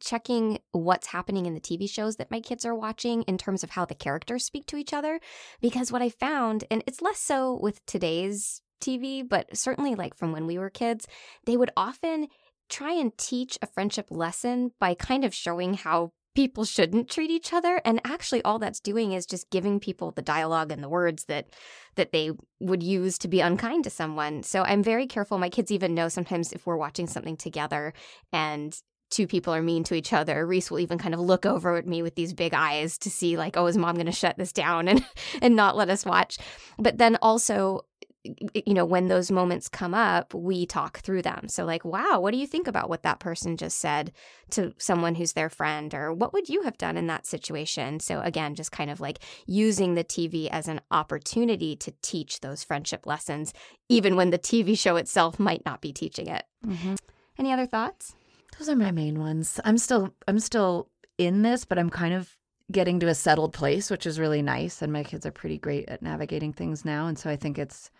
checking 0.00 0.58
what's 0.72 1.08
happening 1.08 1.46
in 1.46 1.54
the 1.54 1.60
TV 1.60 1.90
shows 1.90 2.16
that 2.16 2.30
my 2.30 2.40
kids 2.40 2.64
are 2.64 2.74
watching 2.74 3.22
in 3.22 3.36
terms 3.36 3.64
of 3.64 3.70
how 3.70 3.84
the 3.84 3.94
characters 3.94 4.44
speak 4.44 4.66
to 4.66 4.76
each 4.76 4.92
other. 4.92 5.20
Because 5.60 5.90
what 5.90 6.02
I 6.02 6.08
found, 6.08 6.64
and 6.70 6.84
it's 6.86 7.02
less 7.02 7.18
so 7.18 7.58
with 7.60 7.84
today's 7.86 8.62
TV, 8.80 9.28
but 9.28 9.56
certainly 9.56 9.94
like 9.94 10.14
from 10.14 10.32
when 10.32 10.46
we 10.46 10.58
were 10.58 10.70
kids, 10.70 11.06
they 11.46 11.56
would 11.56 11.70
often 11.76 12.28
try 12.68 12.92
and 12.92 13.16
teach 13.18 13.58
a 13.60 13.66
friendship 13.66 14.06
lesson 14.10 14.70
by 14.78 14.94
kind 14.94 15.24
of 15.24 15.34
showing 15.34 15.74
how 15.74 16.12
people 16.34 16.64
shouldn't 16.64 17.10
treat 17.10 17.30
each 17.30 17.52
other 17.52 17.80
and 17.84 18.00
actually 18.04 18.42
all 18.42 18.58
that's 18.58 18.80
doing 18.80 19.12
is 19.12 19.26
just 19.26 19.50
giving 19.50 19.80
people 19.80 20.10
the 20.12 20.22
dialogue 20.22 20.70
and 20.70 20.82
the 20.82 20.88
words 20.88 21.24
that 21.24 21.48
that 21.96 22.12
they 22.12 22.30
would 22.60 22.82
use 22.82 23.18
to 23.18 23.28
be 23.28 23.40
unkind 23.40 23.84
to 23.84 23.90
someone. 23.90 24.42
So 24.42 24.62
i'm 24.62 24.82
very 24.82 25.06
careful. 25.06 25.38
My 25.38 25.48
kids 25.48 25.70
even 25.70 25.94
know 25.94 26.08
sometimes 26.08 26.52
if 26.52 26.66
we're 26.66 26.76
watching 26.76 27.06
something 27.06 27.36
together 27.36 27.92
and 28.32 28.76
two 29.10 29.26
people 29.26 29.52
are 29.52 29.62
mean 29.62 29.82
to 29.82 29.94
each 29.94 30.12
other 30.12 30.46
reese 30.46 30.70
will 30.70 30.78
even 30.78 30.96
kind 30.96 31.14
of 31.14 31.20
look 31.20 31.44
over 31.44 31.76
at 31.76 31.86
me 31.86 32.00
with 32.00 32.14
these 32.14 32.32
big 32.32 32.54
eyes 32.54 32.96
to 32.98 33.10
see 33.10 33.36
like 33.36 33.56
oh 33.56 33.66
is 33.66 33.76
mom 33.76 33.96
going 33.96 34.06
to 34.06 34.12
shut 34.12 34.38
this 34.38 34.52
down 34.52 34.86
and 34.86 35.04
and 35.42 35.56
not 35.56 35.76
let 35.76 35.90
us 35.90 36.06
watch. 36.06 36.38
But 36.78 36.98
then 36.98 37.16
also 37.20 37.82
you 38.22 38.74
know, 38.74 38.84
when 38.84 39.08
those 39.08 39.30
moments 39.30 39.68
come 39.68 39.94
up, 39.94 40.34
we 40.34 40.66
talk 40.66 40.98
through 40.98 41.22
them. 41.22 41.48
So, 41.48 41.64
like, 41.64 41.84
wow, 41.84 42.20
what 42.20 42.32
do 42.32 42.36
you 42.36 42.46
think 42.46 42.68
about 42.68 42.90
what 42.90 43.02
that 43.02 43.18
person 43.18 43.56
just 43.56 43.78
said 43.78 44.12
to 44.50 44.74
someone 44.76 45.14
who's 45.14 45.32
their 45.32 45.48
friend? 45.48 45.94
Or 45.94 46.12
what 46.12 46.32
would 46.34 46.48
you 46.48 46.62
have 46.62 46.76
done 46.76 46.98
in 46.98 47.06
that 47.06 47.26
situation? 47.26 47.98
So, 47.98 48.20
again, 48.20 48.54
just 48.54 48.72
kind 48.72 48.90
of 48.90 49.00
like 49.00 49.20
using 49.46 49.94
the 49.94 50.04
TV 50.04 50.48
as 50.50 50.68
an 50.68 50.82
opportunity 50.90 51.76
to 51.76 51.92
teach 52.02 52.40
those 52.40 52.62
friendship 52.62 53.06
lessons, 53.06 53.54
even 53.88 54.16
when 54.16 54.30
the 54.30 54.38
TV 54.38 54.78
show 54.78 54.96
itself 54.96 55.38
might 55.38 55.64
not 55.64 55.80
be 55.80 55.92
teaching 55.92 56.26
it. 56.26 56.44
Mm-hmm. 56.66 56.96
Any 57.38 57.52
other 57.52 57.66
thoughts? 57.66 58.14
Those 58.58 58.68
are 58.68 58.76
my 58.76 58.90
main 58.90 59.18
ones. 59.18 59.58
I'm 59.64 59.78
still, 59.78 60.14
I'm 60.28 60.40
still 60.40 60.90
in 61.16 61.40
this, 61.40 61.64
but 61.64 61.78
I'm 61.78 61.88
kind 61.88 62.12
of 62.12 62.36
getting 62.70 63.00
to 63.00 63.08
a 63.08 63.14
settled 63.14 63.54
place, 63.54 63.90
which 63.90 64.04
is 64.04 64.20
really 64.20 64.42
nice. 64.42 64.82
And 64.82 64.92
my 64.92 65.04
kids 65.04 65.24
are 65.24 65.32
pretty 65.32 65.56
great 65.56 65.88
at 65.88 66.02
navigating 66.02 66.52
things 66.52 66.84
now. 66.84 67.06
And 67.06 67.18
so 67.18 67.30
I 67.30 67.36
think 67.36 67.58
it's, 67.58 67.90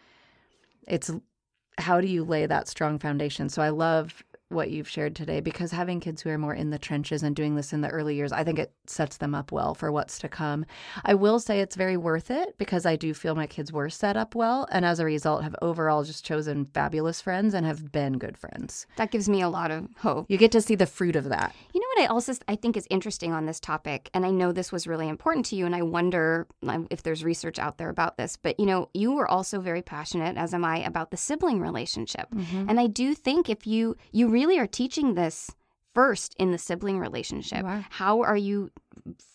it's 0.90 1.10
how 1.78 2.00
do 2.00 2.06
you 2.06 2.24
lay 2.24 2.46
that 2.46 2.68
strong 2.68 2.98
foundation? 2.98 3.48
So 3.48 3.62
I 3.62 3.70
love 3.70 4.22
what 4.50 4.70
you've 4.70 4.88
shared 4.88 5.14
today 5.14 5.40
because 5.40 5.70
having 5.70 6.00
kids 6.00 6.22
who 6.22 6.28
are 6.28 6.38
more 6.38 6.54
in 6.54 6.70
the 6.70 6.78
trenches 6.78 7.22
and 7.22 7.36
doing 7.36 7.54
this 7.54 7.72
in 7.72 7.80
the 7.80 7.88
early 7.88 8.16
years, 8.16 8.32
I 8.32 8.44
think 8.44 8.58
it 8.58 8.72
sets 8.86 9.16
them 9.16 9.34
up 9.34 9.52
well 9.52 9.74
for 9.74 9.92
what's 9.92 10.18
to 10.18 10.28
come. 10.28 10.66
I 11.04 11.14
will 11.14 11.38
say 11.38 11.60
it's 11.60 11.76
very 11.76 11.96
worth 11.96 12.30
it 12.30 12.58
because 12.58 12.84
I 12.84 12.96
do 12.96 13.14
feel 13.14 13.34
my 13.34 13.46
kids 13.46 13.72
were 13.72 13.88
set 13.88 14.16
up 14.16 14.34
well 14.34 14.66
and 14.72 14.84
as 14.84 14.98
a 14.98 15.04
result 15.04 15.44
have 15.44 15.54
overall 15.62 16.02
just 16.02 16.24
chosen 16.24 16.66
fabulous 16.66 17.20
friends 17.20 17.54
and 17.54 17.64
have 17.64 17.92
been 17.92 18.18
good 18.18 18.36
friends. 18.36 18.86
That 18.96 19.12
gives 19.12 19.28
me 19.28 19.40
a 19.40 19.48
lot 19.48 19.70
of 19.70 19.88
hope. 19.96 20.26
You 20.28 20.36
get 20.36 20.52
to 20.52 20.60
see 20.60 20.74
the 20.74 20.86
fruit 20.86 21.14
of 21.14 21.28
that. 21.28 21.54
You 21.72 21.80
know 21.80 21.86
what 21.94 22.04
I 22.04 22.06
also 22.12 22.32
I 22.48 22.56
think 22.56 22.76
is 22.76 22.88
interesting 22.90 23.32
on 23.32 23.46
this 23.46 23.60
topic 23.60 24.10
and 24.12 24.26
I 24.26 24.30
know 24.30 24.50
this 24.50 24.72
was 24.72 24.86
really 24.86 25.08
important 25.08 25.46
to 25.46 25.56
you 25.56 25.64
and 25.64 25.76
I 25.76 25.82
wonder 25.82 26.48
um, 26.66 26.88
if 26.90 27.04
there's 27.04 27.22
research 27.22 27.60
out 27.60 27.78
there 27.78 27.88
about 27.88 28.16
this, 28.16 28.36
but 28.36 28.58
you 28.58 28.66
know, 28.66 28.88
you 28.94 29.12
were 29.12 29.28
also 29.28 29.60
very 29.60 29.82
passionate 29.82 30.36
as 30.36 30.52
am 30.52 30.64
I 30.64 30.78
about 30.78 31.12
the 31.12 31.16
sibling 31.16 31.60
relationship. 31.60 32.28
Mm-hmm. 32.34 32.68
And 32.68 32.80
I 32.80 32.88
do 32.88 33.14
think 33.14 33.48
if 33.48 33.64
you 33.64 33.96
you 34.10 34.28
really 34.28 34.39
really 34.40 34.58
are 34.58 34.66
teaching 34.66 35.14
this 35.14 35.50
first 35.94 36.34
in 36.38 36.50
the 36.50 36.58
sibling 36.58 36.98
relationship. 36.98 37.62
How 37.90 38.22
are 38.22 38.36
you 38.36 38.70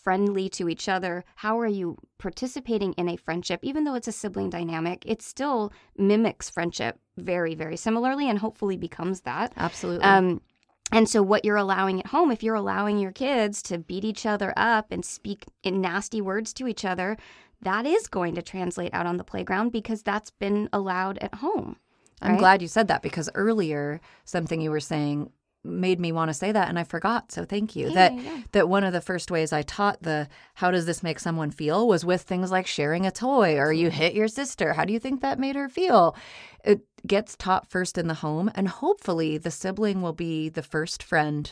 friendly 0.04 0.50
to 0.50 0.70
each 0.70 0.88
other? 0.88 1.24
How 1.36 1.60
are 1.60 1.68
you 1.68 1.98
participating 2.18 2.94
in 2.94 3.10
a 3.10 3.18
friendship? 3.18 3.60
Even 3.62 3.84
though 3.84 3.96
it's 3.96 4.08
a 4.08 4.12
sibling 4.12 4.50
dynamic, 4.50 5.04
it 5.06 5.22
still 5.22 5.72
mimics 5.98 6.50
friendship 6.50 7.00
very, 7.18 7.56
very 7.56 7.78
similarly 7.78 8.30
and 8.30 8.39
hopefully 8.39 8.78
becomes 8.78 9.22
that. 9.22 9.54
Absolutely. 9.58 10.04
Um, 10.04 10.41
and 10.91 11.10
so, 11.10 11.24
what 11.24 11.44
you're 11.44 11.56
allowing 11.58 12.00
at 12.00 12.08
home, 12.08 12.32
if 12.32 12.44
you're 12.44 12.56
allowing 12.56 13.00
your 13.00 13.12
kids 13.12 13.62
to 13.63 13.80
beat 13.80 14.06
each 14.06 14.26
other 14.26 14.54
up 14.56 14.91
and 14.91 15.04
speak 15.04 15.46
in 15.63 15.82
nasty 15.82 16.22
words 16.22 16.54
to 16.54 16.68
each 16.68 16.86
other, 16.86 17.18
that 17.62 17.86
is 17.88 18.08
going 18.08 18.36
to 18.36 18.44
translate 18.44 18.94
out 18.94 19.08
on 19.08 19.18
the 19.18 19.24
playground 19.24 19.72
because 19.72 20.04
that's 20.04 20.30
been 20.30 20.70
allowed 20.72 21.18
at 21.20 21.36
home. 21.36 21.78
I'm 22.21 22.32
right? 22.32 22.39
glad 22.39 22.62
you 22.62 22.67
said 22.67 22.88
that 22.88 23.01
because 23.01 23.30
earlier 23.36 24.01
something 24.23 24.62
you 24.62 24.71
were 24.71 24.80
saying 24.80 25.32
made 25.65 25.99
me 25.99 26.12
want 26.12 26.30
to 26.30 26.34
say 26.34 26.51
that 26.51 26.69
and 26.69 26.78
I 26.78 26.84
forgot. 26.84 27.32
So 27.32 27.43
thank 27.43 27.75
you. 27.75 27.91
that 27.91 28.13
yeah. 28.15 28.41
that 28.51 28.69
one 28.69 28.84
of 28.84 28.93
the 28.93 29.01
first 29.01 29.32
ways 29.32 29.51
I 29.51 29.63
taught 29.63 30.04
the 30.04 30.28
how 30.56 30.71
does 30.71 30.86
this 30.86 31.04
make 31.04 31.19
someone 31.19 31.51
feel 31.51 31.88
was 31.88 32.06
with 32.06 32.21
things 32.21 32.51
like 32.51 32.67
sharing 32.67 33.06
a 33.06 33.12
toy 33.12 33.58
or 33.58 33.73
you 33.73 33.89
hit 33.89 34.13
your 34.13 34.28
sister. 34.28 34.73
How 34.73 34.86
do 34.86 34.93
you 34.93 34.99
think 34.99 35.21
that 35.21 35.39
made 35.39 35.56
her 35.56 35.67
feel? 35.67 36.15
It 36.63 36.82
gets 37.06 37.36
taught 37.36 37.69
first 37.69 37.97
in 37.97 38.08
the 38.08 38.13
home 38.15 38.51
and 38.56 38.67
hopefully 38.67 39.38
the 39.38 39.51
sibling 39.51 40.01
will 40.01 40.13
be 40.13 40.49
the 40.49 40.63
first 40.63 41.04
friend 41.04 41.51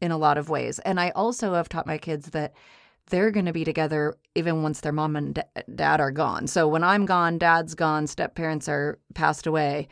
in 0.00 0.10
a 0.10 0.18
lot 0.18 0.38
of 0.38 0.50
ways. 0.50 0.78
And 0.80 1.00
I 1.00 1.10
also 1.10 1.54
have 1.54 1.68
taught 1.68 1.86
my 1.86 1.98
kids 1.98 2.30
that 2.30 2.52
they're 3.10 3.30
going 3.30 3.46
to 3.46 3.52
be 3.52 3.64
together 3.64 4.14
even 4.34 4.62
once 4.62 4.80
their 4.80 4.92
mom 4.92 5.16
and 5.16 5.42
dad 5.74 6.00
are 6.00 6.10
gone. 6.10 6.46
So 6.46 6.66
when 6.68 6.82
I'm 6.82 7.06
gone, 7.06 7.38
dad's 7.38 7.74
gone, 7.74 8.06
step 8.06 8.34
parents 8.34 8.68
are 8.68 8.98
passed 9.14 9.46
away, 9.46 9.88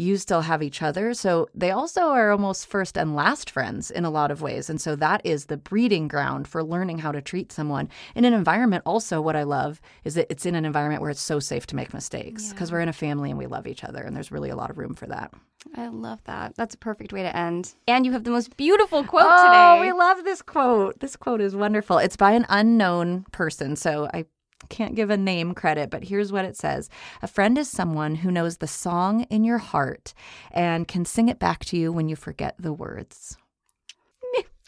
you 0.00 0.16
still 0.16 0.40
have 0.40 0.62
each 0.62 0.80
other. 0.80 1.12
So 1.12 1.48
they 1.54 1.70
also 1.70 2.00
are 2.08 2.30
almost 2.30 2.66
first 2.66 2.96
and 2.96 3.14
last 3.14 3.50
friends 3.50 3.90
in 3.90 4.06
a 4.06 4.10
lot 4.10 4.30
of 4.30 4.40
ways. 4.40 4.70
And 4.70 4.80
so 4.80 4.96
that 4.96 5.20
is 5.24 5.46
the 5.46 5.58
breeding 5.58 6.08
ground 6.08 6.48
for 6.48 6.64
learning 6.64 6.98
how 6.98 7.12
to 7.12 7.20
treat 7.20 7.52
someone 7.52 7.90
in 8.14 8.24
an 8.24 8.32
environment. 8.32 8.82
Also, 8.86 9.20
what 9.20 9.36
I 9.36 9.42
love 9.42 9.80
is 10.04 10.14
that 10.14 10.26
it's 10.30 10.46
in 10.46 10.54
an 10.54 10.64
environment 10.64 11.02
where 11.02 11.10
it's 11.10 11.20
so 11.20 11.38
safe 11.38 11.66
to 11.66 11.76
make 11.76 11.92
mistakes 11.92 12.50
because 12.50 12.70
yeah. 12.70 12.76
we're 12.76 12.80
in 12.80 12.88
a 12.88 12.94
family 12.94 13.28
and 13.28 13.38
we 13.38 13.46
love 13.46 13.66
each 13.66 13.84
other. 13.84 14.02
And 14.02 14.16
there's 14.16 14.32
really 14.32 14.48
a 14.48 14.56
lot 14.56 14.70
of 14.70 14.78
room 14.78 14.94
for 14.94 15.06
that. 15.06 15.34
I 15.76 15.88
love 15.88 16.20
that. 16.24 16.56
That's 16.56 16.74
a 16.74 16.78
perfect 16.78 17.12
way 17.12 17.22
to 17.22 17.36
end. 17.36 17.74
And 17.86 18.06
you 18.06 18.12
have 18.12 18.24
the 18.24 18.30
most 18.30 18.56
beautiful 18.56 19.04
quote 19.04 19.26
oh, 19.26 19.46
today. 19.46 19.78
Oh, 19.78 19.80
we 19.82 19.92
love 19.92 20.24
this 20.24 20.40
quote. 20.40 21.00
This 21.00 21.14
quote 21.14 21.42
is 21.42 21.54
wonderful. 21.54 21.98
It's 21.98 22.16
by 22.16 22.32
an 22.32 22.46
unknown 22.48 23.26
person. 23.32 23.76
So 23.76 24.08
I 24.14 24.24
can't 24.68 24.94
give 24.94 25.10
a 25.10 25.16
name 25.16 25.54
credit, 25.54 25.90
but 25.90 26.04
here's 26.04 26.32
what 26.32 26.44
it 26.44 26.56
says. 26.56 26.88
A 27.22 27.26
friend 27.26 27.56
is 27.58 27.68
someone 27.68 28.16
who 28.16 28.30
knows 28.30 28.58
the 28.58 28.66
song 28.66 29.22
in 29.30 29.44
your 29.44 29.58
heart 29.58 30.14
and 30.50 30.86
can 30.86 31.04
sing 31.04 31.28
it 31.28 31.38
back 31.38 31.64
to 31.66 31.76
you 31.76 31.92
when 31.92 32.08
you 32.08 32.16
forget 32.16 32.54
the 32.58 32.72
words 32.72 33.36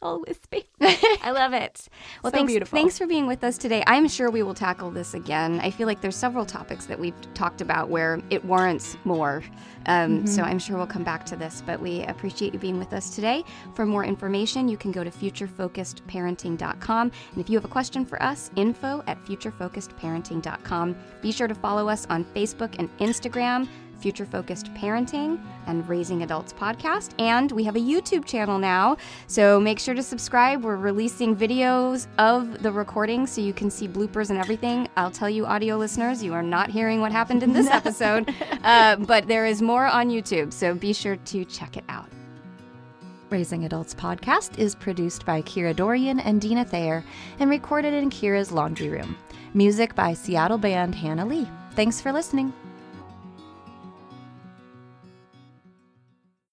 all 0.02 0.22
wispy. 0.26 0.68
I 0.80 1.30
love 1.30 1.52
it. 1.52 1.88
Well, 2.22 2.30
so 2.30 2.38
thanks, 2.38 2.52
beautiful. 2.52 2.76
thanks 2.76 2.98
for 2.98 3.06
being 3.06 3.26
with 3.26 3.44
us 3.44 3.56
today. 3.56 3.82
I'm 3.86 4.08
sure 4.08 4.30
we 4.30 4.42
will 4.42 4.54
tackle 4.54 4.90
this 4.90 5.14
again. 5.14 5.60
I 5.60 5.70
feel 5.70 5.86
like 5.86 6.00
there's 6.00 6.16
several 6.16 6.44
topics 6.44 6.86
that 6.86 6.98
we've 6.98 7.14
talked 7.34 7.60
about 7.60 7.88
where 7.88 8.20
it 8.30 8.44
warrants 8.44 8.96
more. 9.04 9.42
Um, 9.86 10.18
mm-hmm. 10.18 10.26
So 10.26 10.42
I'm 10.42 10.58
sure 10.58 10.76
we'll 10.76 10.86
come 10.86 11.04
back 11.04 11.24
to 11.26 11.36
this, 11.36 11.62
but 11.64 11.80
we 11.80 12.02
appreciate 12.02 12.52
you 12.52 12.58
being 12.58 12.78
with 12.78 12.92
us 12.92 13.14
today. 13.14 13.44
For 13.74 13.86
more 13.86 14.04
information, 14.04 14.68
you 14.68 14.76
can 14.76 14.92
go 14.92 15.04
to 15.04 15.10
futurefocusedparenting.com. 15.10 17.12
And 17.32 17.40
if 17.40 17.48
you 17.48 17.56
have 17.56 17.64
a 17.64 17.68
question 17.68 18.04
for 18.04 18.22
us, 18.22 18.50
info 18.56 19.02
at 19.06 19.22
futurefocusedparenting.com. 19.24 20.96
Be 21.20 21.32
sure 21.32 21.48
to 21.48 21.54
follow 21.54 21.88
us 21.88 22.06
on 22.10 22.24
Facebook 22.26 22.76
and 22.78 22.96
Instagram 22.98 23.68
future 24.02 24.26
focused 24.26 24.66
parenting 24.74 25.40
and 25.66 25.88
raising 25.88 26.22
adults 26.22 26.52
podcast. 26.52 27.12
And 27.18 27.50
we 27.52 27.64
have 27.64 27.76
a 27.76 27.80
YouTube 27.80 28.24
channel 28.24 28.58
now. 28.58 28.96
So 29.28 29.60
make 29.60 29.78
sure 29.78 29.94
to 29.94 30.02
subscribe. 30.02 30.64
We're 30.64 30.76
releasing 30.76 31.36
videos 31.36 32.08
of 32.18 32.62
the 32.62 32.72
recording 32.72 33.26
so 33.26 33.40
you 33.40 33.52
can 33.52 33.70
see 33.70 33.86
bloopers 33.86 34.30
and 34.30 34.38
everything. 34.38 34.88
I'll 34.96 35.10
tell 35.10 35.30
you, 35.30 35.46
audio 35.46 35.76
listeners, 35.76 36.22
you 36.22 36.34
are 36.34 36.42
not 36.42 36.68
hearing 36.70 37.00
what 37.00 37.12
happened 37.12 37.42
in 37.42 37.52
this 37.52 37.66
episode, 37.70 38.34
uh, 38.64 38.96
but 38.96 39.28
there 39.28 39.46
is 39.46 39.62
more 39.62 39.86
on 39.86 40.10
YouTube. 40.10 40.52
So 40.52 40.74
be 40.74 40.92
sure 40.92 41.16
to 41.16 41.44
check 41.44 41.76
it 41.76 41.84
out. 41.88 42.08
Raising 43.30 43.64
Adults 43.64 43.94
podcast 43.94 44.58
is 44.58 44.74
produced 44.74 45.24
by 45.24 45.40
Kira 45.40 45.74
Dorrian 45.74 46.20
and 46.22 46.38
Dina 46.38 46.66
Thayer 46.66 47.02
and 47.38 47.48
recorded 47.48 47.94
in 47.94 48.10
Kira's 48.10 48.52
laundry 48.52 48.90
room. 48.90 49.16
Music 49.54 49.94
by 49.94 50.12
Seattle 50.12 50.58
band 50.58 50.94
Hannah 50.94 51.24
Lee. 51.24 51.48
Thanks 51.74 51.98
for 52.00 52.12
listening. 52.12 52.52